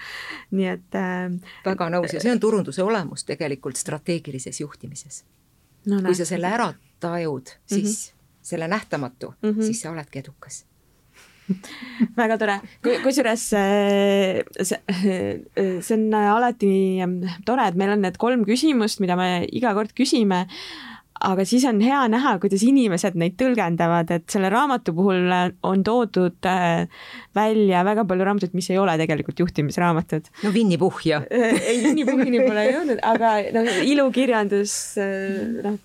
nii 0.57 0.73
et 0.73 0.99
äh,. 0.99 1.31
väga 1.67 1.91
nõus 1.93 2.17
ja 2.17 2.23
see 2.23 2.33
on 2.33 2.43
turunduse 2.43 2.85
olemus 2.85 3.27
tegelikult 3.29 3.79
strateegilises 3.81 4.61
juhtimises 4.65 5.25
no,. 5.87 6.03
kui 6.03 6.17
sa 6.17 6.29
selle 6.29 6.51
ära 6.51 6.73
tajud, 7.01 7.57
siis 7.67 7.83
mm 7.85 7.91
-hmm 7.91 8.16
selle 8.47 8.69
nähtamatu 8.71 9.35
mm, 9.35 9.51
-hmm. 9.51 9.69
siis 9.69 9.83
sa 9.83 9.93
oledki 9.93 10.23
edukas 10.25 10.65
väga 12.21 12.39
tore, 12.39 12.57
kusjuures 13.05 13.43
see, 13.51 14.43
see 14.67 15.95
on 15.95 16.15
alati 16.19 16.71
tore, 17.47 17.69
et 17.69 17.79
meil 17.79 17.95
on 17.95 18.03
need 18.03 18.19
kolm 18.19 18.43
küsimust, 18.49 18.99
mida 19.01 19.15
me 19.19 19.47
iga 19.47 19.75
kord 19.79 19.95
küsime 19.95 20.47
aga 21.25 21.47
siis 21.49 21.65
on 21.69 21.81
hea 21.85 22.03
näha, 22.13 22.37
kuidas 22.43 22.63
inimesed 22.67 23.17
neid 23.19 23.37
tõlgendavad, 23.41 24.11
et 24.15 24.27
selle 24.33 24.51
raamatu 24.53 24.95
puhul 24.97 25.33
on 25.67 25.85
toodud 25.87 26.49
äh, 26.51 26.87
välja 27.37 27.83
väga 27.87 28.07
palju 28.09 28.29
raamatuid, 28.29 28.55
mis 28.57 28.71
ei 28.73 28.81
ole 28.83 28.97
tegelikult 29.01 29.41
juhtimisraamatud. 29.45 30.31
no 30.45 30.53
Winny 30.55 30.79
Puhh 30.81 31.03
ja 31.09 31.23
ei, 31.31 31.81
Winny 31.85 32.07
Puhhini 32.09 32.43
pole 32.45 32.69
jõudnud, 32.71 33.03
aga 33.07 33.37
noh, 33.57 33.75
ilukirjandus, 33.95 34.79
äh, 35.03 35.45
noh, 35.65 35.81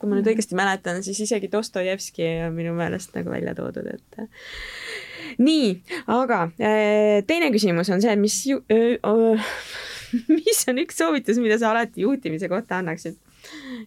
kui 0.00 0.08
ma 0.08 0.16
nüüd 0.16 0.30
õigesti 0.32 0.56
mäletan, 0.58 1.02
siis 1.04 1.20
isegi 1.26 1.50
Dostojevski 1.52 2.26
on 2.46 2.56
minu 2.56 2.72
meelest 2.78 3.12
nagu 3.16 3.32
välja 3.32 3.54
toodud, 3.58 3.86
et 3.92 5.38
nii, 5.42 5.74
aga 6.10 6.46
äh, 6.56 7.20
teine 7.28 7.52
küsimus 7.54 7.92
on 7.92 8.02
see, 8.02 8.16
mis 8.20 8.40
ju, 8.48 8.62
öö, 8.72 8.96
öö, 9.04 9.36
mis 10.38 10.64
on 10.70 10.80
üks 10.82 10.98
soovitus, 11.00 11.38
mida 11.42 11.60
sa 11.60 11.74
alati 11.74 12.06
juhtimise 12.06 12.48
kohta 12.50 12.80
annaksid? 12.80 13.20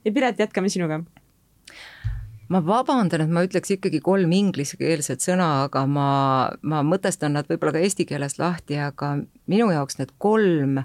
ja 0.05 0.13
Piret, 0.13 0.39
jätkame 0.39 0.69
sinuga 0.69 1.01
ma 2.53 2.61
vabandan, 2.61 3.23
et 3.23 3.31
ma 3.33 3.43
ütleks 3.45 3.73
ikkagi 3.75 4.01
kolm 4.03 4.33
inglisekeelset 4.35 5.23
sõna, 5.23 5.65
aga 5.67 5.85
ma, 5.89 6.09
ma 6.61 6.83
mõtestan 6.85 7.33
nad 7.37 7.49
võib-olla 7.49 7.73
ka 7.77 7.83
eesti 7.85 8.05
keeles 8.09 8.37
lahti, 8.41 8.77
aga 8.77 9.15
minu 9.49 9.71
jaoks 9.73 9.97
need 10.01 10.13
kolm 10.21 10.83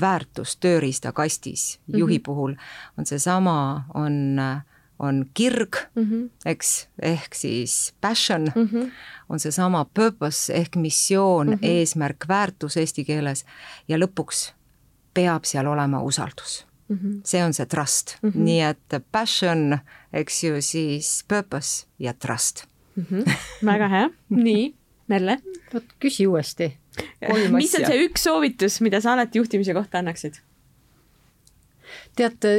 väärtust 0.00 0.60
tööriistakastis 0.60 1.78
mm 1.78 1.94
-hmm. 1.94 1.98
juhi 1.98 2.18
puhul 2.18 2.54
on 2.98 3.06
seesama, 3.06 3.84
on, 3.94 4.40
on 4.98 5.26
kirg 5.34 5.76
mm, 5.94 6.04
-hmm. 6.04 6.30
eks, 6.44 6.88
ehk 7.02 7.34
siis 7.34 7.94
passion 8.00 8.52
mm, 8.54 8.68
-hmm. 8.72 8.90
on 9.28 9.40
seesama 9.40 9.86
purpose 9.94 10.52
ehk 10.54 10.76
missioon 10.76 11.46
mm, 11.46 11.52
-hmm. 11.52 11.66
eesmärk, 11.66 12.28
väärtus 12.28 12.76
eesti 12.76 13.04
keeles 13.04 13.44
ja 13.88 13.98
lõpuks 13.98 14.52
peab 15.14 15.44
seal 15.44 15.66
olema 15.66 16.02
usaldus 16.02 16.66
mm. 16.88 16.96
-hmm. 16.96 17.20
see 17.24 17.44
on 17.44 17.54
see 17.54 17.66
trust 17.66 18.16
mm, 18.22 18.30
-hmm. 18.30 18.38
nii 18.38 18.60
et 18.60 19.02
passion, 19.12 19.78
eks 20.12 20.44
ju, 20.44 20.62
siis 20.62 21.24
purpose 21.28 21.86
ja 21.98 22.12
trust 22.12 22.64
mm. 22.96 23.06
-hmm. 23.10 23.32
väga 23.64 23.88
hea, 23.88 24.10
nii, 24.28 24.74
Merle. 25.08 25.38
vot 25.74 25.84
küsi 26.00 26.26
uuesti 26.26 26.78
mis 27.54 27.74
on 27.78 27.86
see 27.86 28.04
üks 28.06 28.26
soovitus, 28.28 28.80
mida 28.84 29.00
sa 29.04 29.14
alati 29.16 29.42
juhtimise 29.42 29.74
kohta 29.76 30.02
annaksid? 30.02 30.42
teate, 32.16 32.52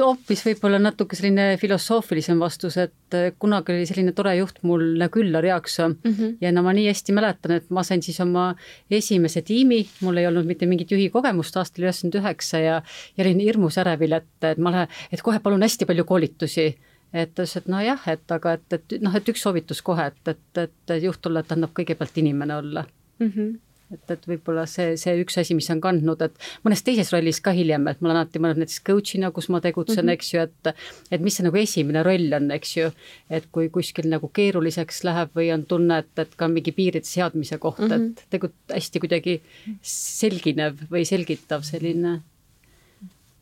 hoopis 0.00 0.42
võib-olla 0.46 0.78
natuke 0.80 1.16
selline 1.16 1.56
filosoofilisem 1.60 2.40
vastus, 2.40 2.78
et 2.80 3.16
eh, 3.16 3.30
kunagi 3.38 3.74
oli 3.74 3.86
selline 3.88 4.14
tore 4.16 4.32
juht 4.38 4.62
mul 4.66 5.04
Küllar 5.12 5.44
Jaaksoo 5.46 5.88
mm 5.88 6.12
-hmm. 6.12 6.36
ja 6.40 6.52
no 6.52 6.62
ma 6.66 6.72
nii 6.72 6.88
hästi 6.88 7.12
mäletan, 7.12 7.56
et 7.58 7.70
ma 7.70 7.82
sain 7.82 8.02
siis 8.02 8.20
oma 8.20 8.54
esimese 8.90 9.42
tiimi, 9.42 9.86
mul 10.00 10.16
ei 10.16 10.26
olnud 10.26 10.46
mitte 10.46 10.66
mingit 10.66 10.90
juhi 10.90 11.10
kogemust 11.10 11.56
aastal 11.56 11.84
üheksakümmend 11.84 12.20
üheksa 12.22 12.58
ja, 12.58 12.82
ja 13.16 13.24
olin 13.24 13.40
hirmus 13.40 13.78
ärevil, 13.78 14.12
et, 14.12 14.32
et 14.42 14.58
ma 14.58 14.72
lähen, 14.72 14.88
et 15.12 15.22
kohe 15.22 15.38
palun 15.38 15.62
hästi 15.62 15.86
palju 15.86 16.04
koolitusi 16.04 16.74
et 17.12 17.34
ta 17.34 17.42
ütles, 17.42 17.56
et 17.56 17.68
nojah, 17.68 18.08
et 18.08 18.32
aga 18.32 18.52
et, 18.52 18.72
et 18.72 18.94
noh, 19.00 19.14
et 19.16 19.28
üks 19.28 19.42
soovitus 19.42 19.82
kohe, 19.82 20.06
et, 20.06 20.28
et, 20.28 20.58
et 20.58 21.02
juht 21.02 21.26
olla 21.26 21.42
tähendab 21.42 21.74
kõigepealt 21.76 22.16
inimene 22.16 22.56
olla 22.56 22.86
mm. 23.18 23.28
-hmm 23.28 23.58
et, 23.92 24.12
et 24.14 24.26
võib-olla 24.28 24.64
see, 24.70 24.96
see 25.00 25.14
üks 25.22 25.38
asi, 25.40 25.56
mis 25.58 25.68
on 25.72 25.80
kandnud, 25.84 26.22
et 26.24 26.48
mõnes 26.66 26.82
teises 26.84 27.12
rollis 27.14 27.40
ka 27.44 27.54
hiljem, 27.56 27.86
et 27.90 28.00
ma 28.00 28.10
olen 28.10 28.20
alati 28.22 28.42
mõelnud 28.42 28.62
näiteks 28.62 28.82
coach'ina, 28.86 29.32
kus 29.34 29.48
ma 29.52 29.60
tegutsen 29.64 30.02
mm, 30.04 30.08
-hmm. 30.08 30.14
eks 30.18 30.32
ju, 30.34 30.44
et 30.46 30.72
et 31.18 31.24
mis 31.24 31.36
see 31.36 31.46
nagu 31.46 31.58
esimene 31.60 32.04
roll 32.06 32.38
on, 32.38 32.50
eks 32.56 32.76
ju, 32.76 32.90
et 33.30 33.48
kui 33.52 33.68
kuskil 33.74 34.08
nagu 34.12 34.28
keeruliseks 34.28 35.02
läheb 35.08 35.34
või 35.38 35.50
on 35.54 35.66
tunne, 35.68 36.02
et, 36.04 36.12
et 36.18 36.36
ka 36.36 36.48
mingi 36.48 36.74
piiride 36.76 37.08
seadmise 37.08 37.58
koht 37.58 37.80
mm, 37.80 37.90
-hmm. 37.90 38.06
et 38.12 38.24
tegelikult 38.30 38.76
hästi 38.76 39.02
kuidagi 39.02 39.40
selginev 39.82 40.86
või 40.90 41.04
selgitav 41.08 41.66
selline, 41.68 42.20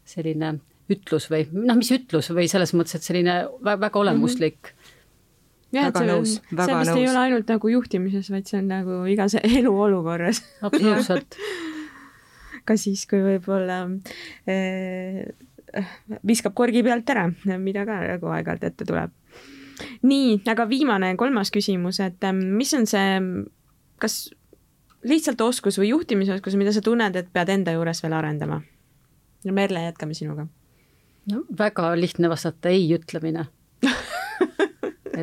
selline 0.05 0.59
ütlus 0.91 1.29
või 1.31 1.47
noh, 1.53 1.77
mis 1.79 1.93
ütlus 1.95 2.33
või 2.35 2.49
selles 2.51 2.75
mõttes, 2.75 2.99
et 2.99 3.07
selline 3.07 3.45
väga, 3.63 3.81
väga 3.87 3.99
olemuslik 4.05 4.59
mm. 4.59 4.69
-hmm 4.69 4.80
jah, 5.75 5.91
et 5.91 5.99
see 5.99 6.15
on, 6.15 6.27
see 6.27 6.79
vist 6.81 6.97
ei 6.97 7.09
ole 7.09 7.25
ainult 7.27 7.51
nagu 7.51 7.75
juhtimises, 7.75 8.31
vaid 8.33 8.49
see 8.51 8.61
on 8.63 8.71
nagu 8.71 9.03
igas 9.11 9.37
eluolukorras. 9.61 10.43
absoluutselt 10.67 11.39
ka 12.67 12.77
siis, 12.79 13.05
kui 13.11 13.23
võib-olla 13.25 13.83
eh, 14.51 15.23
viskab 16.27 16.57
korgi 16.59 16.83
pealt 16.87 17.09
ära, 17.13 17.29
mida 17.59 17.87
ka 17.89 18.01
nagu 18.05 18.35
aeg-ajalt 18.35 18.67
ette 18.71 18.87
tuleb. 18.89 19.15
nii, 20.05 20.43
aga 20.51 20.67
viimane, 20.69 21.15
kolmas 21.21 21.53
küsimus, 21.55 22.03
et 22.05 22.23
eh, 22.27 22.37
mis 22.37 22.73
on 22.77 22.87
see, 22.91 23.17
kas 24.03 24.23
lihtsalt 25.07 25.41
oskus 25.41 25.79
või 25.81 25.95
juhtimisoskus, 25.95 26.59
mida 26.61 26.75
sa 26.77 26.83
tunned, 26.85 27.17
et 27.17 27.31
pead 27.33 27.53
enda 27.53 27.73
juures 27.77 28.03
veel 28.05 28.17
arendama? 28.19 28.61
Merle, 29.49 29.87
jätkame 29.87 30.15
sinuga. 30.15 30.45
no 31.31 31.47
väga 31.57 31.95
lihtne 31.97 32.29
vastata 32.29 32.69
ei 32.73 32.91
ütlemine 32.93 33.47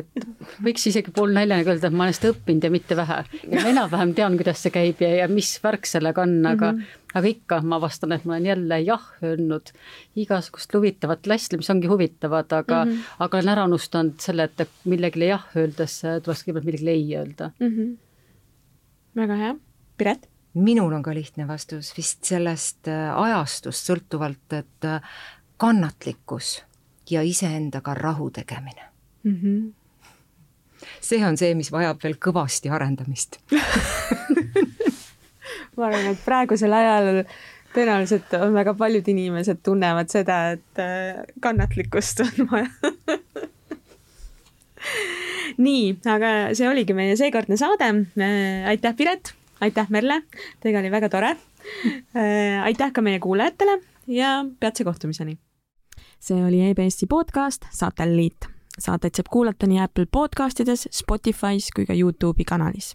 et 0.02 0.26
võiks 0.64 0.86
isegi 0.90 1.12
poolnaljaga 1.14 1.74
öelda, 1.74 1.90
et 1.90 1.96
ma 1.96 2.06
olen 2.06 2.16
seda 2.16 2.32
õppinud 2.34 2.66
ja 2.66 2.70
mitte 2.72 2.96
vähe. 2.98 3.18
ja 3.42 3.62
ma 3.62 3.72
enam-vähem 3.72 4.14
tean, 4.18 4.38
kuidas 4.40 4.62
see 4.64 4.74
käib 4.74 5.02
ja, 5.04 5.10
ja 5.22 5.28
mis 5.32 5.52
värk 5.62 5.88
sellega 5.90 6.24
on, 6.24 6.38
aga 6.46 6.72
mm, 6.72 6.78
-hmm. 6.78 7.12
aga 7.20 7.32
ikka 7.34 7.60
ma 7.62 7.80
vastan, 7.80 8.12
et 8.16 8.24
ma 8.24 8.36
olen 8.36 8.46
jälle 8.46 8.80
jah 8.80 9.06
öelnud 9.22 9.72
igasugust 10.16 10.74
huvitavat 10.74 11.26
läsli, 11.26 11.60
mis 11.60 11.70
ongi 11.70 11.90
huvitavad, 11.90 12.52
aga 12.52 12.84
mm, 12.84 12.90
-hmm. 12.90 13.14
aga 13.18 13.38
olen 13.38 13.54
ära 13.54 13.64
unustanud 13.64 14.18
selle, 14.20 14.48
et 14.48 14.68
millegile 14.84 15.32
jah 15.34 15.46
öeldes 15.56 16.00
tuleks 16.24 16.44
kõigepealt 16.44 16.64
millegile 16.64 16.90
ei 16.90 17.16
öelda 17.16 17.50
mm. 17.58 17.68
-hmm. 17.68 17.96
väga 19.16 19.36
hea, 19.44 19.54
Piret? 19.96 20.28
minul 20.54 20.92
on 20.92 21.02
ka 21.02 21.14
lihtne 21.14 21.46
vastus 21.48 21.92
vist 21.96 22.24
sellest 22.24 22.88
äh, 22.88 23.10
ajastust 23.22 23.90
sõltuvalt, 23.90 24.46
et 24.56 24.86
äh, 24.86 25.02
kannatlikkus 25.56 26.62
ja 27.10 27.22
iseendaga 27.22 27.94
rahu 27.94 28.30
tegemine 28.30 28.88
mm. 29.22 29.36
-hmm 29.42 29.77
see 31.00 31.24
on 31.26 31.36
see, 31.40 31.54
mis 31.58 31.72
vajab 31.74 32.02
veel 32.04 32.18
kõvasti 32.22 32.72
arendamist 32.72 33.40
ma 35.76 35.88
arvan, 35.88 36.12
et 36.12 36.20
praegusel 36.24 36.72
ajal 36.74 37.22
tõenäoliselt 37.74 38.32
on 38.40 38.54
väga 38.56 38.74
paljud 38.78 39.08
inimesed 39.12 39.58
tunnevad 39.64 40.08
seda, 40.12 40.36
et 40.56 40.82
äh, 40.82 41.22
kannatlikkust 41.44 42.24
on 42.26 42.48
vaja 42.50 42.68
nii, 45.64 45.82
aga 46.06 46.32
see 46.56 46.68
oligi 46.70 46.94
meie 46.96 47.16
seekordne 47.18 47.56
saade. 47.60 47.90
Äh, 48.20 48.68
aitäh, 48.72 48.94
Piret, 48.96 49.24
aitäh, 49.64 49.86
Merle, 49.94 50.16
teiega 50.62 50.82
oli 50.82 50.90
väga 50.94 51.08
tore. 51.12 51.30
Äh, 52.16 52.64
aitäh 52.64 52.90
ka 52.94 53.00
meie 53.04 53.20
kuulajatele 53.22 53.74
ja 54.08 54.28
peatse 54.60 54.82
kohtumiseni. 54.88 55.34
see 56.18 56.44
oli 56.44 56.70
EBS-i 56.70 57.06
podcast 57.06 57.66
Satelliit 57.70 58.57
saateid 58.78 59.18
saab 59.18 59.32
kuulata 59.32 59.66
nii 59.66 59.82
Apple 59.84 60.06
podcastides, 60.06 60.88
Spotify's 60.92 61.70
kui 61.74 61.86
ka 61.86 61.94
Youtube'i 61.94 62.44
kanalis 62.44 62.94